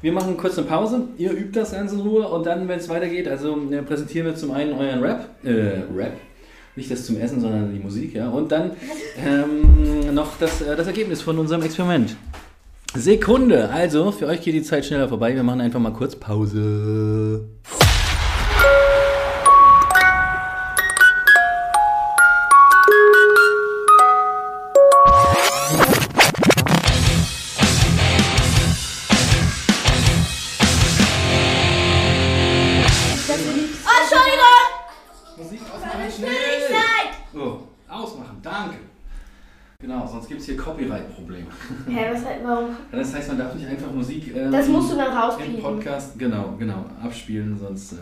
Wir 0.00 0.12
machen 0.12 0.36
kurz 0.36 0.58
eine 0.58 0.66
Pause. 0.66 1.08
Ihr 1.18 1.30
übt 1.32 1.58
das 1.60 1.72
ganz 1.72 1.92
in 1.92 2.00
Ruhe 2.00 2.26
und 2.26 2.44
dann, 2.46 2.66
wenn 2.68 2.78
es 2.78 2.88
weitergeht, 2.88 3.28
also 3.28 3.56
äh, 3.70 3.82
präsentieren 3.82 4.26
wir 4.26 4.34
zum 4.34 4.50
einen 4.50 4.72
euren 4.72 5.00
Rap. 5.02 5.28
Äh, 5.44 5.82
Rap. 5.94 6.14
Nicht 6.74 6.90
das 6.90 7.04
zum 7.04 7.20
Essen, 7.20 7.40
sondern 7.40 7.72
die 7.72 7.78
Musik, 7.78 8.14
ja. 8.14 8.28
Und 8.30 8.50
dann 8.50 8.72
ähm, 9.24 10.14
noch 10.14 10.38
das, 10.40 10.62
äh, 10.62 10.74
das 10.74 10.86
Ergebnis 10.86 11.20
von 11.20 11.38
unserem 11.38 11.62
Experiment. 11.62 12.16
Sekunde. 12.94 13.68
Also, 13.70 14.10
für 14.10 14.26
euch 14.26 14.40
geht 14.40 14.54
die 14.54 14.62
Zeit 14.62 14.84
schneller 14.86 15.08
vorbei. 15.08 15.34
Wir 15.34 15.42
machen 15.42 15.60
einfach 15.60 15.80
mal 15.80 15.92
kurz 15.92 16.16
Pause. 16.16 17.44
Copyright-Probleme. 40.64 41.46
Hä, 41.88 42.06
was 42.12 42.22
warum? 42.44 42.70
Das 42.92 43.14
heißt, 43.14 43.28
man 43.28 43.38
darf 43.38 43.54
nicht 43.54 43.66
einfach 43.66 43.92
Musik 43.92 44.34
ähm, 44.36 44.52
Das 44.52 44.68
musst 44.68 44.92
du 44.92 44.96
dann 44.96 45.12
im 45.12 45.18
rauspiepen. 45.18 45.60
Podcast, 45.62 46.18
genau, 46.18 46.54
genau, 46.58 46.84
abspielen, 47.02 47.56
sonst. 47.58 47.92
Ähm, 47.92 47.98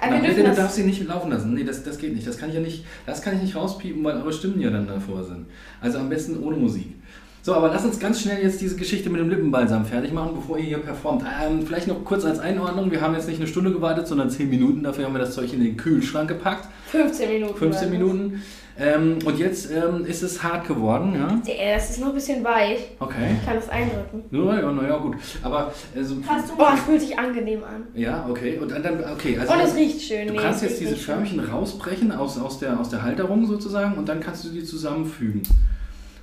Aber 0.00 0.10
genau, 0.10 0.22
wir 0.22 0.28
dürfen 0.28 0.42
du 0.42 0.48
das- 0.48 0.56
darfst 0.56 0.76
sie 0.76 0.84
nicht 0.84 1.06
laufen 1.06 1.30
lassen. 1.30 1.54
Nee, 1.54 1.64
das, 1.64 1.82
das 1.82 1.98
geht 1.98 2.14
nicht. 2.14 2.26
Das 2.26 2.36
kann 2.38 2.48
ich 2.50 2.54
ja 2.54 2.60
nicht, 2.60 2.84
das 3.06 3.22
kann 3.22 3.36
ich 3.36 3.42
nicht 3.42 3.56
rauspiepen, 3.56 4.02
weil 4.04 4.16
eure 4.18 4.32
Stimmen 4.32 4.60
ja 4.60 4.70
dann 4.70 4.86
davor 4.86 5.24
sind. 5.24 5.46
Also 5.80 5.98
am 5.98 6.08
besten 6.08 6.42
ohne 6.42 6.56
Musik. 6.56 6.94
So, 7.40 7.54
aber 7.54 7.68
lass 7.68 7.84
uns 7.84 7.98
ganz 7.98 8.20
schnell 8.20 8.42
jetzt 8.42 8.60
diese 8.60 8.76
Geschichte 8.76 9.08
mit 9.08 9.20
dem 9.20 9.30
Lippenbalsam 9.30 9.86
fertig 9.86 10.12
machen, 10.12 10.32
bevor 10.34 10.58
ihr 10.58 10.64
hier 10.64 10.78
performt. 10.78 11.22
Ähm, 11.42 11.64
vielleicht 11.66 11.86
noch 11.86 12.04
kurz 12.04 12.24
als 12.24 12.40
Einordnung: 12.40 12.90
Wir 12.90 13.00
haben 13.00 13.14
jetzt 13.14 13.26
nicht 13.28 13.38
eine 13.38 13.46
Stunde 13.46 13.72
gewartet, 13.72 14.06
sondern 14.06 14.28
10 14.28 14.50
Minuten. 14.50 14.82
Dafür 14.82 15.06
haben 15.06 15.14
wir 15.14 15.20
das 15.20 15.34
Zeug 15.34 15.50
in 15.54 15.60
den 15.64 15.76
Kühlschrank 15.76 16.28
gepackt. 16.28 16.66
15 16.90 17.28
Minuten. 17.30 17.56
15 17.56 17.90
Minuten. 17.90 18.42
Ähm, 18.80 19.18
und 19.24 19.38
jetzt 19.38 19.70
ähm, 19.72 20.04
ist 20.06 20.22
es 20.22 20.40
hart 20.42 20.68
geworden, 20.68 21.12
ja? 21.14 21.40
Ja, 21.52 21.74
das 21.74 21.90
ist 21.90 21.98
noch 22.00 22.08
ein 22.10 22.14
bisschen 22.14 22.44
weich. 22.44 22.78
Okay. 23.00 23.36
Ich 23.40 23.44
kann 23.44 23.56
das 23.56 23.68
eindrücken. 23.68 24.22
Naja, 24.30 24.70
naja, 24.70 24.96
gut. 24.98 25.16
Aber, 25.42 25.72
also, 25.96 26.16
Oh, 26.56 26.64
es 26.74 26.80
fühlt 26.82 27.00
sich 27.00 27.18
angenehm 27.18 27.64
an. 27.64 27.88
ja, 27.94 28.24
okay. 28.30 28.56
Und 28.58 28.70
dann, 28.70 29.02
okay. 29.12 29.36
Also, 29.38 29.52
Und 29.52 29.60
es 29.60 29.74
riecht 29.74 30.00
schön. 30.02 30.28
Du 30.28 30.34
Nee, 30.34 30.38
kannst 30.40 30.62
es 30.62 30.70
jetzt 30.70 30.80
diese 30.80 30.90
nicht 30.92 31.02
schön. 31.04 31.14
Förmchen 31.16 31.40
rausbrechen 31.40 32.12
aus, 32.12 32.38
aus, 32.38 32.60
der, 32.60 32.78
aus 32.78 32.88
der 32.88 33.02
Halterung 33.02 33.46
sozusagen 33.46 33.94
und 33.98 34.08
dann 34.08 34.20
kannst 34.20 34.44
du 34.44 34.50
die 34.50 34.62
zusammenfügen. 34.62 35.42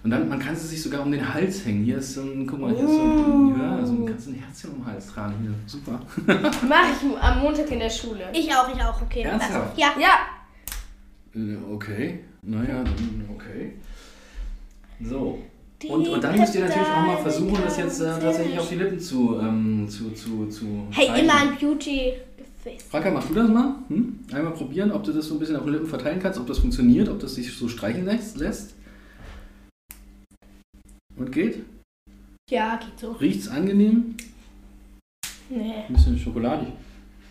Und 0.06 0.12
dann 0.12 0.30
man 0.30 0.40
kann 0.40 0.56
sie 0.56 0.68
sich 0.68 0.82
sogar 0.82 1.02
um 1.02 1.12
den 1.12 1.34
Hals 1.34 1.66
hängen. 1.66 1.84
Hier 1.84 1.98
ist 1.98 2.14
so 2.14 2.22
ein, 2.22 2.46
guck 2.48 2.60
mal, 2.62 2.70
hier 2.74 2.86
ist 2.86 2.92
so 2.94 3.02
ein, 3.02 3.60
ja, 3.60 3.84
so 3.86 3.94
ein, 3.94 4.06
kannst 4.06 4.28
du 4.28 4.32
ein 4.32 4.36
Herzchen 4.36 4.70
um 4.70 4.78
den 4.78 4.86
Hals 4.86 5.08
tragen. 5.08 5.34
Hier, 5.42 5.52
super. 5.66 6.00
Mach 6.70 6.86
ich 6.90 7.22
am 7.22 7.40
Montag 7.40 7.70
in 7.72 7.80
der 7.80 7.90
Schule. 7.90 8.22
Ich 8.32 8.50
auch, 8.54 8.70
ich 8.74 8.82
auch, 8.82 9.02
okay. 9.02 9.24
Ernsthaft? 9.24 9.78
Ja. 9.78 9.88
Ja, 10.00 10.08
Äh, 11.36 11.58
Okay, 11.74 12.20
naja, 12.46 12.84
okay. 13.34 13.74
So. 15.02 15.40
Und, 15.88 16.08
und 16.08 16.24
dann 16.24 16.40
müsst 16.40 16.56
ihr 16.56 16.62
natürlich 16.62 16.88
auch 16.88 17.06
mal 17.06 17.18
versuchen, 17.18 17.58
das 17.64 17.78
jetzt 17.78 18.00
äh, 18.00 18.06
tatsächlich 18.20 18.58
auf 18.58 18.70
die 18.70 18.76
Lippen 18.76 19.00
zu, 19.00 19.38
ähm, 19.40 19.88
zu, 19.90 20.12
zu, 20.12 20.48
zu 20.48 20.66
Hey, 20.92 21.06
streichen. 21.06 21.26
immer 21.26 21.36
ein 21.42 21.58
Beauty-Gefäß. 21.60 22.84
Franka, 22.90 23.12
machst 23.12 23.30
du 23.30 23.34
das 23.36 23.50
mal? 23.50 23.76
Hm? 23.90 24.20
Einmal 24.32 24.54
probieren, 24.54 24.92
ob 24.92 25.04
du 25.04 25.12
das 25.12 25.28
so 25.28 25.36
ein 25.36 25.40
bisschen 25.40 25.58
auf 25.58 25.64
den 25.64 25.74
Lippen 25.74 25.88
verteilen 25.88 26.20
kannst, 26.22 26.40
ob 26.40 26.48
das 26.48 26.60
funktioniert, 26.60 27.10
ob 27.10 27.20
das 27.20 27.36
sich 27.36 27.52
so 27.54 27.68
streichen 27.68 28.06
lässt. 28.06 28.74
Und 31.18 31.32
geht? 31.32 31.64
Ja, 32.50 32.78
geht 32.78 33.00
so. 33.00 33.12
Riecht's 33.12 33.48
angenehm? 33.48 34.16
nee. 35.50 35.74
Ein 35.88 35.94
bisschen 35.94 36.18
schokoladig. 36.18 36.70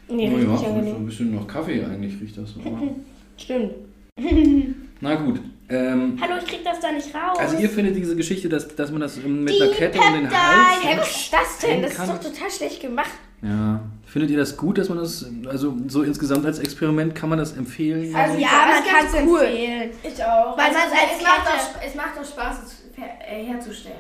Nee, 0.08 0.28
riecht 0.28 0.42
ja, 0.42 0.50
nicht 0.50 0.60
so 0.60 0.66
angenehm. 0.66 0.96
ein 0.96 1.06
bisschen 1.06 1.34
nach 1.34 1.46
Kaffee 1.46 1.82
eigentlich 1.84 2.20
riecht 2.20 2.36
das. 2.36 2.54
Stimmt. 3.38 3.72
Na 5.00 5.14
gut. 5.16 5.40
Ähm, 5.68 6.18
Hallo, 6.20 6.34
ich 6.38 6.46
krieg 6.46 6.62
das 6.64 6.78
da 6.80 6.92
nicht 6.92 7.14
raus. 7.14 7.38
also 7.38 7.56
ihr 7.56 7.68
findet 7.70 7.96
diese 7.96 8.14
Geschichte, 8.16 8.48
dass, 8.48 8.74
dass 8.76 8.90
man 8.90 9.00
das 9.00 9.16
ähm, 9.16 9.44
mit 9.44 9.54
Die 9.54 9.62
einer 9.62 9.72
Kette 9.72 9.98
um 9.98 10.12
den. 10.14 10.30
Hals... 10.30 10.84
Hä, 10.84 10.96
was 10.98 11.10
ist 11.10 11.32
das 11.32 11.58
denn? 11.58 11.82
Das 11.82 11.92
ist 11.92 12.00
doch 12.00 12.20
total 12.20 12.50
schlecht 12.50 12.80
gemacht. 12.82 13.10
Ja. 13.42 13.80
Findet 14.06 14.30
ihr 14.30 14.36
das 14.38 14.56
gut, 14.56 14.78
dass 14.78 14.88
man 14.88 14.98
das, 14.98 15.26
also 15.48 15.74
so 15.88 16.02
insgesamt 16.02 16.46
als 16.46 16.58
Experiment, 16.58 17.14
kann 17.14 17.28
man 17.30 17.38
das 17.38 17.56
empfehlen? 17.56 18.14
Also, 18.14 18.38
ja, 18.38 18.48
das 18.68 18.80
man 18.80 18.94
kann 18.94 19.06
es 19.06 19.28
cool. 19.28 19.40
empfehlen. 19.40 19.90
Ich 20.02 20.24
auch. 20.24 20.56
Weil 20.56 20.66
Also, 20.66 20.78
man's 20.78 20.92
als 20.92 21.16
es, 21.18 21.22
macht 21.22 21.44
Kette- 21.44 21.56
doch, 21.56 21.86
es 21.88 21.94
macht 21.94 22.16
doch 22.18 22.24
Spaß, 22.24 22.56
es 22.64 23.02
äh, 23.02 23.44
herzustellen. 23.44 23.96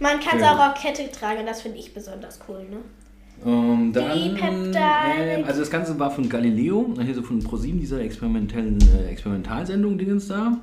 Man 0.00 0.18
kann 0.18 0.38
es 0.38 0.42
Sehr 0.44 0.52
auch 0.52 0.68
auf 0.70 0.74
Kette 0.82 1.10
tragen, 1.12 1.46
das 1.46 1.62
finde 1.62 1.78
ich 1.78 1.94
besonders 1.94 2.40
cool, 2.48 2.64
ne? 2.68 2.78
Ähm, 3.44 3.92
dann, 3.92 4.72
ähm, 4.74 5.44
also 5.46 5.60
das 5.60 5.70
Ganze 5.70 5.98
war 5.98 6.10
von 6.12 6.28
Galileo, 6.28 6.94
hier 7.02 7.14
so 7.14 7.22
von 7.22 7.42
ProSieben, 7.42 7.80
dieser 7.80 8.00
experimentellen 8.00 8.78
äh, 8.96 9.10
Experimentalsendung, 9.10 9.98
Dingens 9.98 10.28
da. 10.28 10.58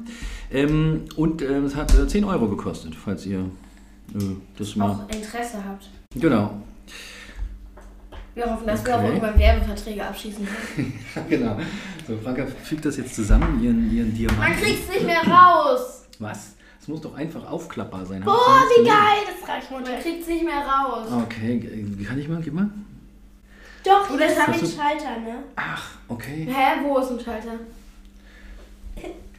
Ähm, 0.52 1.02
und 1.18 1.42
ähm, 1.42 1.66
es 1.66 1.76
hat 1.76 1.94
äh, 1.98 2.08
10 2.08 2.24
Euro 2.24 2.48
gekostet, 2.48 2.96
falls 2.96 3.26
ihr 3.26 3.40
äh, 3.40 4.20
das 4.58 4.76
mal... 4.78 4.92
Auch 4.92 5.10
Interesse 5.14 5.58
habt. 5.68 5.90
Genau, 6.16 6.62
Wir 8.34 8.46
hoffen, 8.50 8.66
dass 8.66 8.86
wir 8.86 8.94
Okay. 8.96 9.04
auch 9.04 9.08
irgendwann 9.10 9.38
Werbeverträge 9.38 10.06
abschließen 10.06 10.48
können. 10.76 10.94
genau. 11.30 11.60
So, 12.08 12.18
Franka 12.24 12.46
fügt 12.64 12.86
das 12.86 12.96
jetzt 12.98 13.14
zusammen, 13.14 13.62
ihren, 13.62 13.94
ihren 13.94 14.14
Diamant. 14.16 14.40
Man 14.40 14.54
kriegt's 14.54 14.88
nicht 14.90 15.06
mehr 15.06 15.22
raus. 15.22 16.08
Was? 16.20 16.56
Es 16.82 16.88
muss 16.88 17.02
doch 17.02 17.14
einfach 17.16 17.46
aufklappbar 17.50 18.06
sein. 18.06 18.22
Boah, 18.24 18.62
wie 18.78 18.84
das 18.86 18.94
geil, 18.94 19.18
das 19.40 19.50
reicht 19.50 19.72
Man 19.72 19.84
mir. 19.84 20.00
kriegt's 20.00 20.28
nicht 20.28 20.44
mehr 20.44 20.60
raus. 20.66 21.04
gesehen? 21.04 21.24
Okay, 21.24 22.06
kann 22.08 22.20
ich 22.20 22.28
mal, 22.28 22.42
gib 22.42 22.54
mal. 22.54 22.70
Doch, 23.84 24.10
Oder 24.10 24.28
das 24.28 24.40
hab 24.40 24.48
habe 24.48 24.58
ich 24.58 24.64
ich- 24.64 24.76
Schalter, 24.76 25.20
ne? 25.20 25.36
Ach, 25.56 25.84
okay. 26.08 26.48
Hä, 26.50 26.80
wo 26.84 26.98
ist 27.00 27.12
ein 27.12 27.20
Schalter? 27.20 27.54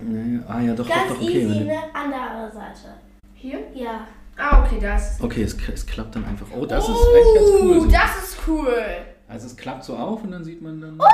Naja, 0.03 0.41
ah 0.49 0.61
ja, 0.61 0.75
doch, 0.75 0.89
Ganz 0.89 1.09
doch, 1.09 1.17
doch, 1.17 1.23
okay. 1.23 1.43
easy, 1.45 1.61
ne? 1.65 1.79
Andere 1.93 2.51
Seite. 2.53 2.95
Hier? 3.35 3.59
Ja. 3.75 4.07
Ah, 4.39 4.63
okay, 4.65 4.79
das. 4.81 5.21
Okay, 5.21 5.43
es, 5.43 5.55
es 5.69 5.85
klappt 5.87 6.17
dann 6.17 6.25
einfach. 6.25 6.47
Oh, 6.57 6.65
das 6.65 6.85
ist 6.89 6.91
eigentlich 6.97 7.35
ganz 7.35 7.63
cool. 7.63 7.81
So. 7.81 7.87
das 7.87 8.23
ist 8.25 8.39
cool. 8.49 8.85
Also 9.29 9.47
es 9.47 9.57
klappt 9.57 9.85
so 9.85 9.95
auf 9.97 10.23
und 10.25 10.31
dann 10.31 10.43
sieht 10.43 10.63
man 10.63 10.81
dann 10.81 10.99
Oh, 10.99 11.05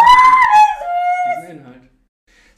diesen 1.43 1.59
Inhalt. 1.59 1.83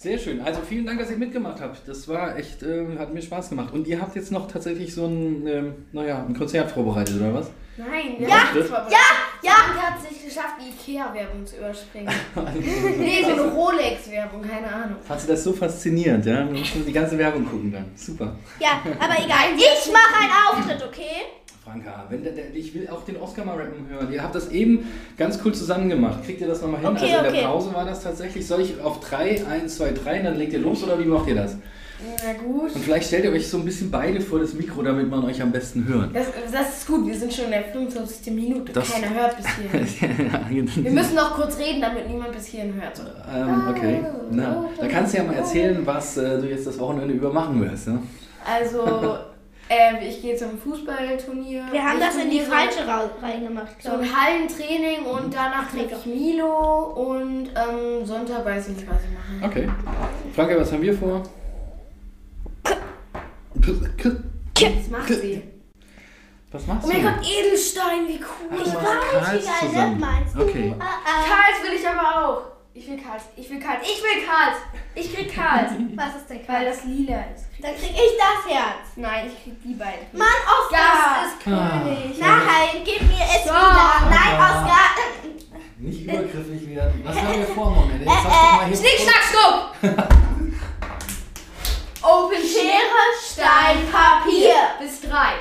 Sehr 0.01 0.17
schön. 0.17 0.41
Also 0.41 0.61
vielen 0.61 0.87
Dank, 0.87 1.01
dass 1.01 1.11
ihr 1.11 1.17
mitgemacht 1.17 1.61
habt. 1.61 1.89
Das 1.89 2.07
war 2.07 2.37
echt, 2.37 2.63
äh, 2.63 2.97
hat 2.99 3.13
mir 3.13 3.21
Spaß 3.21 3.49
gemacht. 3.49 3.75
Und 3.75 3.89
ihr 3.89 4.01
habt 4.01 4.15
jetzt 4.15 4.31
noch 4.31 4.47
tatsächlich 4.47 4.95
so 4.95 5.07
ein, 5.07 5.45
ähm, 5.49 5.75
naja, 5.91 6.25
ein 6.25 6.37
Konzert 6.39 6.71
vorbereitet, 6.71 7.17
oder 7.17 7.35
was? 7.35 7.51
Nein, 7.77 8.15
Ja, 8.21 8.29
ja, 8.29 8.45
ja, 8.61 9.01
ja, 9.43 9.53
hat 9.53 9.99
es 10.01 10.09
nicht 10.09 10.25
geschafft, 10.25 10.55
die 10.61 10.69
Ikea-Werbung 10.71 11.45
zu 11.45 11.57
überspringen. 11.57 12.09
nee, 12.99 13.25
so 13.25 13.33
eine 13.33 13.53
Rolex-Werbung, 13.53 14.43
keine 14.43 14.73
Ahnung. 14.73 14.99
Fand 15.03 15.21
sie 15.21 15.27
das 15.27 15.43
so 15.43 15.53
faszinierend, 15.53 16.27
ja? 16.27 16.47
Wir 16.47 16.59
müssen 16.59 16.87
die 16.87 16.93
ganze 16.93 17.19
Werbung 17.19 17.45
gucken 17.45 17.73
dann. 17.73 17.87
Super. 17.97 18.37
Ja, 18.61 18.81
aber 19.01 19.15
egal. 19.25 19.49
Ich 19.57 19.93
mache 19.93 20.23
einen 20.23 20.33
Auftritt, 20.61 20.89
okay? 20.89 21.27
Franka, 21.69 22.05
wenn 22.09 22.23
der, 22.25 22.33
der, 22.33 22.55
ich 22.55 22.75
will 22.75 22.89
auch 22.89 23.05
den 23.05 23.17
Oscar 23.19 23.45
mal 23.45 23.57
rappen 23.57 23.87
hören. 23.91 24.11
Ihr 24.13 24.23
habt 24.23 24.35
das 24.35 24.51
eben 24.51 24.87
ganz 25.19 25.39
cool 25.45 25.55
zusammen 25.55 25.89
gemacht. 25.89 26.25
Kriegt 26.25 26.41
ihr 26.41 26.47
das 26.47 26.63
nochmal 26.63 26.81
hin? 26.81 26.89
Okay, 26.91 27.15
also 27.15 27.17
in 27.17 27.23
der 27.25 27.33
okay. 27.33 27.43
Pause 27.45 27.75
war 27.75 27.85
das 27.85 28.03
tatsächlich. 28.03 28.47
Soll 28.47 28.63
ich 28.63 28.81
auf 28.81 29.01
3, 29.01 29.45
1, 29.47 29.77
2, 29.77 29.93
3, 29.93 30.19
dann 30.23 30.37
legt 30.39 30.53
ihr 30.55 30.61
los 30.61 30.83
oder 30.83 30.99
wie 30.99 31.05
macht 31.05 31.29
ihr 31.29 31.35
das? 31.35 31.57
Na 32.25 32.33
gut. 32.33 32.75
Und 32.75 32.85
vielleicht 32.85 33.09
stellt 33.09 33.25
ihr 33.25 33.33
euch 33.33 33.49
so 33.49 33.59
ein 33.59 33.65
bisschen 33.65 33.91
beide 33.91 34.21
vor 34.21 34.39
das 34.39 34.55
Mikro, 34.55 34.83
damit 34.83 35.11
man 35.11 35.25
euch 35.25 35.43
am 35.43 35.51
besten 35.51 35.85
hört. 35.89 36.15
Das, 36.15 36.29
das 36.51 36.79
ist 36.79 36.87
gut, 36.87 37.07
wir 37.07 37.15
sind 37.19 37.33
schon 37.35 37.47
in 37.47 37.51
der 37.51 37.65
55. 37.65 38.33
Minute. 38.33 38.73
Das- 38.73 38.93
Keiner 38.93 39.13
hört 39.15 39.37
bis 39.37 39.47
hierhin. 39.57 40.31
Wir 40.77 40.85
Wir 40.85 40.91
müssen 40.93 41.17
noch 41.17 41.35
kurz 41.35 41.59
reden, 41.59 41.81
damit 41.81 42.09
niemand 42.09 42.33
bis 42.33 42.47
hierhin 42.47 42.81
hört. 42.81 43.01
Ähm, 43.35 43.65
okay. 43.69 44.01
Na, 44.31 44.65
da 44.81 44.87
kannst 44.87 45.13
du 45.13 45.19
ja 45.19 45.25
mal 45.25 45.35
erzählen, 45.35 45.85
was 45.85 46.17
äh, 46.17 46.41
du 46.41 46.49
jetzt 46.49 46.67
das 46.67 46.79
Wochenende 46.79 47.13
über 47.13 47.33
machen 47.33 47.61
wirst. 47.61 47.89
Ne? 47.89 47.99
Also, 48.47 49.19
äh, 49.69 50.09
ich 50.09 50.23
gehe 50.23 50.37
zum 50.37 50.59
Fußballturnier. 50.59 51.67
Wir 51.71 51.83
haben 51.85 51.99
Ich 51.99 52.05
das 52.05 52.17
in 52.17 52.31
die 52.31 52.41
falsche 52.41 52.87
Ra- 52.87 53.11
reingemacht, 53.23 53.83
So 53.83 53.93
ein. 53.93 54.01
Hallentraining 54.17 55.05
und 55.05 55.35
danach 55.35 55.71
treffe 55.71 55.97
ich 56.01 56.07
Milo 56.07 56.85
und 56.95 57.49
ähm, 57.49 58.05
Sonntag 58.05 58.45
weiß 58.45 58.69
ich 58.69 58.77
nicht, 58.77 58.89
was 58.91 58.99
ich 59.05 59.41
mache. 59.41 59.51
Okay. 59.51 59.69
Franka, 60.35 60.59
was 60.59 60.73
haben 60.73 60.83
wir 60.83 60.95
vor? 60.95 61.23
Was 63.55 64.89
macht 64.91 65.09
sie? 65.09 65.43
Was 66.51 66.67
machst 66.67 66.87
Oh 66.87 66.91
du? 66.91 66.97
mein 66.97 67.03
Gott, 67.03 67.27
Edelstein, 67.29 68.09
wie 68.09 68.21
Ach, 68.23 68.29
cool. 68.51 68.65
du 68.65 68.71
machst 68.71 69.11
Karls 69.13 69.45
geil, 69.45 69.69
zusammen. 69.69 70.01
Meinst 70.01 70.35
du? 70.35 70.43
Okay. 70.43 70.75
Ah, 70.79 70.85
ah. 71.05 71.25
Karls 71.29 71.63
will 71.63 71.79
ich 71.79 71.87
aber 71.87 72.27
auch. 72.29 72.43
Ich 72.79 72.87
will 72.89 72.97
Karls, 73.03 73.25
ich 73.37 73.51
will 73.51 73.59
Karls, 73.59 73.81
ich 73.83 74.01
will 74.03 74.25
Karls. 74.25 74.57
Ich 74.95 75.13
krieg 75.13 75.35
Karls. 75.35 75.73
Was 75.97 76.15
ist 76.17 76.31
denn 76.31 76.39
Weil 76.47 76.47
Karl? 76.47 76.65
das 76.67 76.85
lila 76.85 77.25
ist. 77.35 77.47
Dann 77.61 77.75
krieg 77.75 77.91
ich 77.91 78.17
das 78.17 78.47
Herz. 78.55 78.87
Nein, 78.95 79.27
ich 79.27 79.35
krieg 79.43 79.61
die 79.65 79.75
beiden. 79.75 80.07
Mann, 80.13 80.29
Oscar! 80.47 81.25
Das 81.25 81.33
ist 81.33 81.39
Ah. 81.49 81.81
König. 81.83 82.17
Nein, 82.21 82.85
gib 82.85 83.03
mir 83.03 83.25
es 83.25 83.43
So. 83.45 83.51
wieder. 83.51 84.09
Nein, 84.09 84.35
Oscar. 84.39 84.95
Nicht 85.79 86.03
übergriffig 86.03 86.69
werden. 86.77 87.03
Was 87.05 87.17
haben 87.21 87.39
wir 87.39 87.47
vor, 87.47 87.71
Moment? 87.71 88.01
Jetzt 88.01 88.11
Äh, 88.11 88.15
sag 88.15 88.23
doch 88.31 88.53
mal 88.53 88.67
hier. 88.69 88.77
Schnick, 88.77 88.99
schnack, 89.01 89.25
schnuck. 89.29 89.57
Open 92.03 92.43
Schere, 92.43 93.13
Stein, 93.33 93.79
Papier. 93.91 94.55
bis 94.79 95.01
drei. 95.01 95.33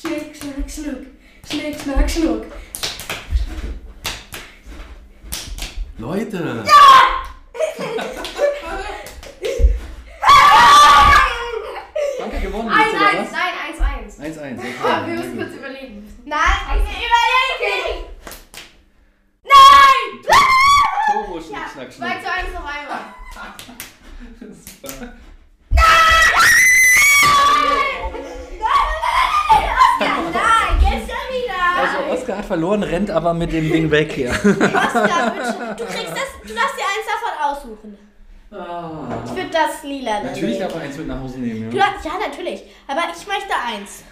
Schnick, 0.00 0.34
schnack, 0.36 0.68
schnuck. 0.68 1.06
Schnick, 1.48 1.76
schnack, 1.80 2.10
schnuck. 2.10 2.46
Leute! 6.00 6.64
Danke 12.18 12.40
gewonnen 12.40 12.68
jetzt, 12.70 12.78
Eins, 12.80 12.94
oder 12.94 13.08
eins, 13.08 13.20
was? 13.20 13.32
nein, 13.32 13.54
eins, 13.66 13.80
eins. 13.80 14.38
1-1. 14.38 14.58
Okay. 14.58 14.74
Ah, 14.84 15.06
wir 15.06 15.14
müssen 15.14 15.36
kurz 15.38 15.54
überlegen. 15.54 16.22
Nein, 16.24 16.40
ich 16.68 17.06
überlege. 17.06 18.06
Nein! 19.44 20.24
Turbo, 21.12 21.40
Schnick, 21.40 21.56
Schnack, 21.72 21.92
2 21.92 22.06
Schnuck. 22.08 22.22
zu 22.22 22.32
1 22.32 22.52
noch 22.54 22.64
einmal. 22.64 23.14
Super. 24.50 25.14
Oscar, 28.02 28.99
Also 31.80 32.12
Oskar 32.20 32.38
hat 32.38 32.44
verloren, 32.44 32.82
rennt 32.82 33.10
aber 33.10 33.34
mit 33.34 33.52
dem 33.52 33.70
Ding 33.70 33.90
weg 33.90 34.12
hier. 34.12 34.30
Oscar, 34.34 35.32
bitte. 35.34 35.74
Du 35.78 35.84
kriegst 35.84 36.12
das, 36.12 36.28
du 36.46 36.54
darfst 36.54 36.76
dir 36.76 36.86
eins 36.86 37.06
davon 37.06 37.50
aussuchen. 37.50 37.98
Ah. 38.52 39.22
Ich 39.24 39.30
würde 39.36 39.50
das 39.52 39.82
lila 39.84 40.14
nehmen. 40.18 40.26
Natürlich 40.26 40.58
darf 40.58 40.74
er 40.74 40.80
eins 40.82 40.96
mit 40.96 41.06
nach 41.06 41.20
Hause 41.20 41.38
nehmen, 41.38 41.70
Du 41.70 41.76
ja. 41.76 41.84
darfst, 41.86 42.04
ja, 42.04 42.12
natürlich. 42.28 42.62
Aber 42.88 43.00
ich 43.16 43.26
möchte 43.26 43.52
eins. 43.72 44.02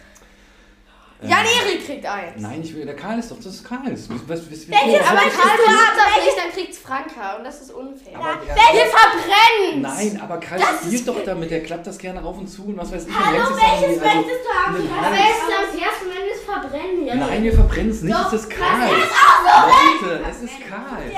Jan 1.21 1.45
Erik 1.45 1.85
kriegt 1.85 2.07
eins. 2.07 2.35
Nein, 2.37 2.61
ich 2.63 2.73
will, 2.77 2.85
der 2.87 2.95
Karl 2.95 3.19
ist 3.19 3.31
doch, 3.33 3.37
das 3.39 3.47
ist 3.47 3.65
Karls. 3.65 4.09
Was, 4.09 4.21
was, 4.29 4.39
was, 4.51 4.69
Welches? 4.69 4.71
Aber 5.09 5.19
Karl 5.19 5.27
ich 5.27 5.35
will 5.35 5.75
macht 5.75 5.97
das 5.97 6.15
welches? 6.15 6.25
nicht, 6.25 6.39
dann 6.45 6.53
kriegt's 6.53 6.79
Franka 6.79 7.37
und 7.37 7.45
das 7.45 7.61
ist 7.61 7.73
unfair. 7.73 8.17
Aber 8.17 8.37
der- 8.47 8.55
Wir 8.55 8.87
verbrennen! 8.87 9.83
Nein, 9.83 10.21
aber 10.23 10.39
Karl 10.39 10.61
Das 10.61 10.85
spielt 10.87 11.09
doch 11.09 11.25
damit, 11.25 11.51
der 11.51 11.63
klappt 11.65 11.87
das 11.89 11.99
gerne 11.99 12.23
auf 12.25 12.39
und 12.39 12.47
zu 12.47 12.67
und 12.67 12.77
was 12.79 12.93
weiß 12.93 13.07
ich. 13.09 13.15
Hallo, 13.19 13.39
welches 13.51 14.01
möchtest 14.01 14.45
du 14.47 14.53
haben? 14.55 14.77
du 14.77 14.95
am 15.07 15.13
ersten, 15.13 16.07
wir 16.07 16.35
es 16.35 16.45
verbrennen? 16.45 17.05
Ja, 17.07 17.15
Nein, 17.17 17.43
wir 17.43 17.53
verbrennen 17.53 17.91
es 17.91 18.03
nicht, 18.03 18.15
Doch, 18.17 18.33
es 18.33 18.43
ist 18.43 18.51
Karl. 18.51 18.89
das 18.89 18.99
ist 18.99 19.13
auch 19.13 19.43
so. 19.43 20.07
Leute, 20.07 20.25
es 20.31 20.43
ist 20.43 20.61
Karl. 20.69 21.11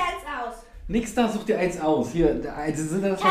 Nix 0.91 1.15
da, 1.15 1.29
such 1.29 1.45
dir 1.45 1.57
eins 1.57 1.81
aus. 1.81 2.11
Hier, 2.13 2.35
da- 2.35 2.53
also 2.53 2.83
sind 2.83 3.05
das 3.05 3.21
Kann 3.21 3.31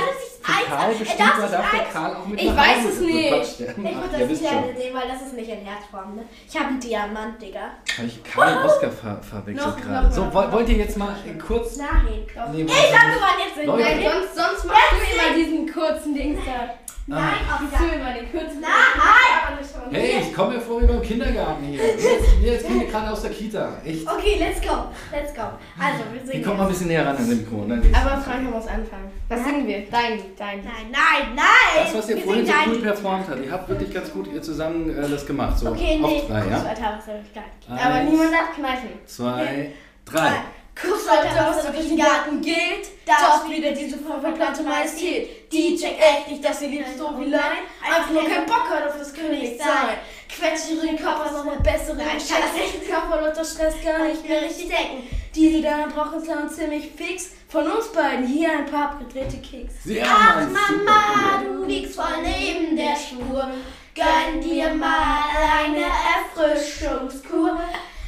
Karl 0.66 0.92
er 0.94 0.98
bestimmt 0.98 1.20
war, 1.20 1.60
eins- 1.60 1.92
Karl 1.94 2.16
auch 2.16 2.26
mit 2.26 2.42
Ich 2.42 2.48
weiß 2.48 2.78
Hause. 2.78 2.88
es 2.88 3.00
nicht. 3.02 3.60
Ich 3.60 3.68
würde 3.68 4.18
das 4.18 4.30
nicht 4.30 4.42
gerne 4.42 4.68
sehen, 4.78 4.94
weil 4.96 5.08
das 5.10 5.22
ist 5.28 5.34
nicht 5.36 5.50
in 5.50 5.66
Herzform. 5.66 6.16
Ne? 6.16 6.24
Ich 6.48 6.56
habe 6.56 6.68
einen 6.70 6.80
Diamant, 6.80 7.42
Digga. 7.42 7.60
Habe 7.98 8.08
ich 8.08 8.24
Karl 8.24 8.58
und 8.60 8.64
Oskar 8.66 8.92
ver 8.92 9.20
verwechselt 9.22 9.78
gerade. 9.84 10.10
So, 10.10 10.34
wollt 10.34 10.70
ihr 10.70 10.78
jetzt 10.78 10.96
mal 10.98 11.14
kurz... 11.46 11.76
Nein. 11.76 11.90
Nee, 12.54 12.62
Ich 12.64 12.72
sag, 12.72 13.08
wir 13.08 13.20
wollen 13.20 13.42
jetzt 13.46 13.66
Leute. 13.68 13.84
Nein, 13.84 14.04
sonst, 14.04 14.36
sonst 14.36 14.66
machst 14.66 14.94
du 14.94 15.16
immer 15.18 15.36
diesen 15.36 15.74
kurzen 15.74 16.14
Dings 16.14 16.40
da. 16.46 16.70
Nein, 17.08 17.24
Ah. 17.50 17.56
Oscar. 17.56 17.80
Zu 17.90 17.96
immer 17.96 18.14
den 18.14 18.32
kurzen 18.32 18.62
Nein. 18.62 18.70
Hey, 19.92 20.20
ich 20.22 20.32
komme 20.36 20.54
mir 20.56 20.62
vor 20.62 20.80
wie 20.80 20.86
beim 20.86 21.02
Kindergarten 21.02 21.64
hier. 21.64 21.84
Jetzt, 21.84 22.06
jetzt 22.40 22.68
kommen 22.68 22.82
wir 22.82 22.88
gerade 22.88 23.12
aus 23.12 23.24
der 23.24 23.32
Kita. 23.32 23.78
Echt. 23.84 24.08
Okay, 24.08 24.38
let's 24.38 24.62
go. 24.62 24.76
Let's 25.12 25.34
go. 25.34 25.42
Also, 25.80 26.04
wir 26.14 26.22
Hier 26.22 26.32
singen 26.32 26.44
kommt 26.46 26.58
mal 26.58 26.64
ein 26.66 26.70
jetzt. 26.70 26.78
bisschen 26.78 26.88
näher 26.90 27.08
ran 27.08 27.18
an 27.18 27.28
den 27.28 27.49
Nein, 27.52 27.80
nicht. 27.80 27.96
Aber 27.96 28.22
Franka 28.22 28.50
muss 28.52 28.68
anfangen. 28.68 29.12
Was 29.28 29.44
singen 29.44 29.68
wir? 29.68 29.80
Dein 29.90 30.22
dein. 30.38 30.64
Nein, 30.64 30.92
nein, 30.92 31.36
nein. 31.36 31.46
Das, 31.86 31.94
was 31.96 32.10
ihr 32.10 32.18
Wir 32.18 32.24
vorhin 32.24 32.46
so 32.46 32.52
cool 32.66 32.74
dein- 32.74 32.82
performt 32.82 33.28
habt, 33.30 33.46
ihr 33.46 33.52
habt 33.52 33.70
wirklich 33.70 33.94
ganz 33.94 34.12
gut 34.12 34.28
ihr 34.34 34.42
zusammen 34.42 34.90
äh, 34.98 35.08
das 35.10 35.26
gemacht. 35.26 35.58
So 35.60 35.70
Okay, 35.70 35.98
nee. 36.00 36.04
auf 36.06 36.28
drei, 36.28 36.40
ja? 36.50 36.58
Nicht. 36.60 36.82
Aber 37.68 37.94
Eins, 37.96 38.10
niemand 38.12 38.34
darf 38.34 38.56
kneifen. 38.56 38.90
zwei, 39.06 39.72
drei. 40.06 40.32
Kuss, 40.80 41.06
was 41.08 41.64
da 41.64 41.72
durch 41.72 41.88
den 41.90 41.98
Garten 41.98 42.42
geht. 42.42 42.88
Da 43.06 43.36
ist 43.36 43.50
wieder 43.50 43.72
diese 43.74 43.98
verplante 43.98 44.64
Majestät. 44.64 45.52
Die 45.52 45.76
checkt 45.76 46.00
echt 46.00 46.30
nicht, 46.30 46.46
dass 46.46 46.60
sie 46.60 46.68
liebt 46.68 46.98
so 46.98 47.20
wie 47.20 47.26
Lein. 47.30 47.68
Einfach 47.84 48.12
nur 48.12 48.24
keinen 48.24 48.46
Bock 48.46 48.64
hat 48.70 48.88
auf 48.88 48.98
das 48.98 49.14
Königsein. 49.14 49.98
Quetscht 50.30 50.70
ihren 50.72 50.96
Körper 50.96 51.26
aus 51.26 51.32
noch 51.34 51.44
mal 51.46 51.60
bessere 51.60 51.98
Nein, 51.98 52.16
Scheiß 52.20 52.56
echt 52.56 52.90
Körper 52.90 53.28
unter 53.28 53.44
Stress 53.44 53.76
gar 53.84 54.06
nicht 54.08 54.26
mehr 54.28 54.42
richtig 54.44 54.70
denken. 54.70 55.04
Diese 55.36 55.62
da 55.62 55.88
brauchen 55.94 56.20
es 56.20 56.56
ziemlich 56.56 56.92
fix. 56.92 57.32
Von 57.48 57.68
uns 57.68 57.92
beiden 57.92 58.28
hier 58.28 58.52
ein 58.52 58.66
paar 58.66 58.92
abgedrehte 58.92 59.38
Kicks. 59.38 59.84
Sehr 59.84 60.06
Ach 60.08 60.36
Mama, 60.48 61.44
du 61.44 61.66
liegst 61.66 61.96
voll 61.96 62.22
neben 62.24 62.76
der 62.76 62.96
Spur. 62.96 63.50
Gönn 63.96 64.42
dir 64.42 64.74
mal 64.74 65.24
eine 65.60 65.86
Erfrischungskur. 65.86 67.60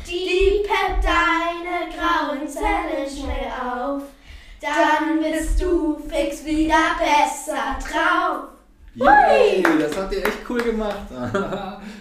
Die 0.08 0.64
peppt 0.64 1.04
deine 1.04 1.90
grauen 1.92 2.48
Zellen 2.48 3.10
schnell 3.10 3.52
auf. 3.64 4.04
Dann 4.60 5.20
bist 5.20 5.62
du 5.62 6.00
fix 6.08 6.46
wieder 6.46 6.96
besser 7.00 7.78
drauf. 7.80 8.51
Yay, 8.96 9.64
das 9.80 9.98
habt 9.98 10.12
ihr 10.14 10.20
echt 10.20 10.40
cool 10.50 10.62
gemacht. 10.62 10.98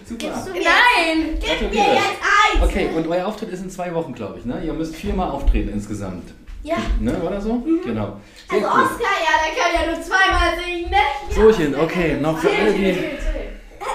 Super. 0.05 0.17
Gibst 0.17 0.47
du 0.47 0.51
mir 0.51 0.59
Nein! 0.61 1.37
Gib 1.39 1.71
mir 1.71 1.93
jetzt 1.93 2.19
eins! 2.21 2.63
Okay, 2.63 2.89
und 2.95 3.07
euer 3.07 3.25
Auftritt 3.27 3.49
ist 3.49 3.63
in 3.63 3.69
zwei 3.69 3.93
Wochen, 3.93 4.13
glaube 4.13 4.39
ich, 4.39 4.45
ne? 4.45 4.61
Ihr 4.63 4.73
müsst 4.73 4.95
viermal 4.95 5.29
auftreten 5.31 5.69
insgesamt. 5.69 6.33
Ja. 6.63 6.75
Ne, 6.99 7.13
oder 7.21 7.39
so? 7.41 7.63
Genau. 7.83 8.17
Sehr 8.49 8.57
Also 8.57 8.67
cool. 8.67 8.83
Oscar, 8.83 9.15
ja, 9.23 9.33
der 9.41 9.63
kann 9.63 9.73
ja 9.87 9.91
nur 9.93 10.01
zweimal 10.03 10.51
singen, 10.63 10.89
ne? 10.91 10.97
Sochen, 11.33 11.75
okay, 11.79 12.17
noch 12.21 12.37
für 12.37 12.49
alle, 12.49 12.73
die. 12.73 12.97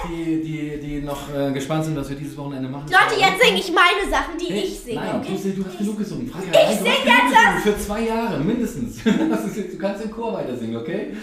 Die, 0.09 0.41
die, 0.41 0.79
die 0.79 1.01
noch 1.01 1.33
äh, 1.35 1.51
gespannt 1.51 1.85
sind, 1.85 1.95
was 1.97 2.09
wir 2.09 2.15
dieses 2.17 2.37
Wochenende 2.37 2.69
machen. 2.69 2.85
Leute, 2.89 3.19
jetzt 3.19 3.41
singe 3.43 3.59
ich 3.59 3.71
meine 3.71 4.09
Sachen, 4.09 4.37
die 4.39 4.51
Nee, 4.53 4.59
ich 4.61 4.79
singe, 4.79 4.99
Nein, 5.01 5.21
okay? 5.21 5.39
du, 5.43 5.49
du 5.49 5.65
hast 5.65 5.77
genug 5.77 5.97
gesungen. 5.97 6.27
Franka, 6.29 6.47
nein, 6.51 6.61
du 6.61 6.67
hast 6.69 6.77
sing 6.83 6.93
genug 7.03 7.05
jetzt. 7.05 7.63
Für 7.63 7.77
zwei 7.85 8.01
Jahre, 8.01 8.39
mindestens. 8.39 8.97
Du 9.77 9.77
kannst 9.77 10.03
im 10.03 10.11
Chor 10.11 10.33
weiter 10.33 10.55
singen, 10.57 10.75
okay? 10.77 11.13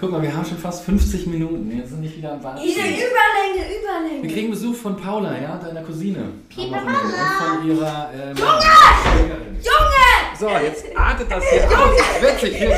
Guck 0.00 0.12
mal, 0.12 0.22
wir 0.22 0.34
haben 0.34 0.44
schon 0.44 0.58
fast 0.58 0.84
50 0.84 1.26
Minuten. 1.26 1.76
Jetzt 1.76 1.90
sind 1.90 2.00
nicht 2.00 2.16
wieder 2.16 2.32
am 2.32 2.42
Warten. 2.44 2.60
Diese 2.62 2.80
Überlänge, 2.80 3.68
Wir 3.68 3.80
Überlänge. 3.80 4.32
kriegen 4.32 4.50
Besuch 4.50 4.74
von 4.76 4.96
Paula, 4.96 5.36
ja, 5.40 5.56
deiner 5.56 5.82
Cousine. 5.82 6.30
Wochenende. 6.54 6.78
Und 6.78 7.58
von 7.58 7.68
ihrer 7.68 8.10
ähm, 8.14 8.36
Schwägerin. 8.36 9.56
Junge! 9.60 10.38
So, 10.38 10.48
jetzt 10.64 10.84
artet 10.96 11.30
das 11.30 11.44
hier 11.50 11.64
aus. 11.68 11.90
Jetzt 11.98 12.22
wird 12.22 12.40
sich 12.40 12.56
hier. 12.56 12.76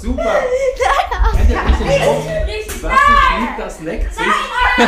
Super. 0.00 0.36
Kennt 1.36 1.50
ihr 1.50 1.62
nicht 1.62 1.80
den 1.80 1.90
Spruch? 2.02 2.71
Was 2.82 2.92
sich 2.92 3.38
liebt, 3.40 3.58
das 3.58 3.80
neckt 3.80 4.14
sich. 4.14 4.24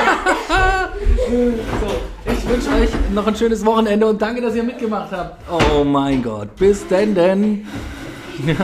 so, 1.29 2.33
ich 2.33 2.49
wünsche 2.49 2.71
euch 2.71 2.91
noch 3.13 3.27
ein 3.27 3.37
schönes 3.37 3.65
Wochenende 3.65 4.07
und 4.07 4.21
danke, 4.21 4.41
dass 4.41 4.55
ihr 4.55 4.65
mitgemacht 4.65 5.13
habt. 5.13 5.41
Oh 5.51 5.85
mein 5.85 6.23
Gott. 6.23 6.55
Bis 6.57 6.87
denn 6.89 7.15
denn. 7.15 7.67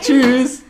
Tschüss. 0.00 0.62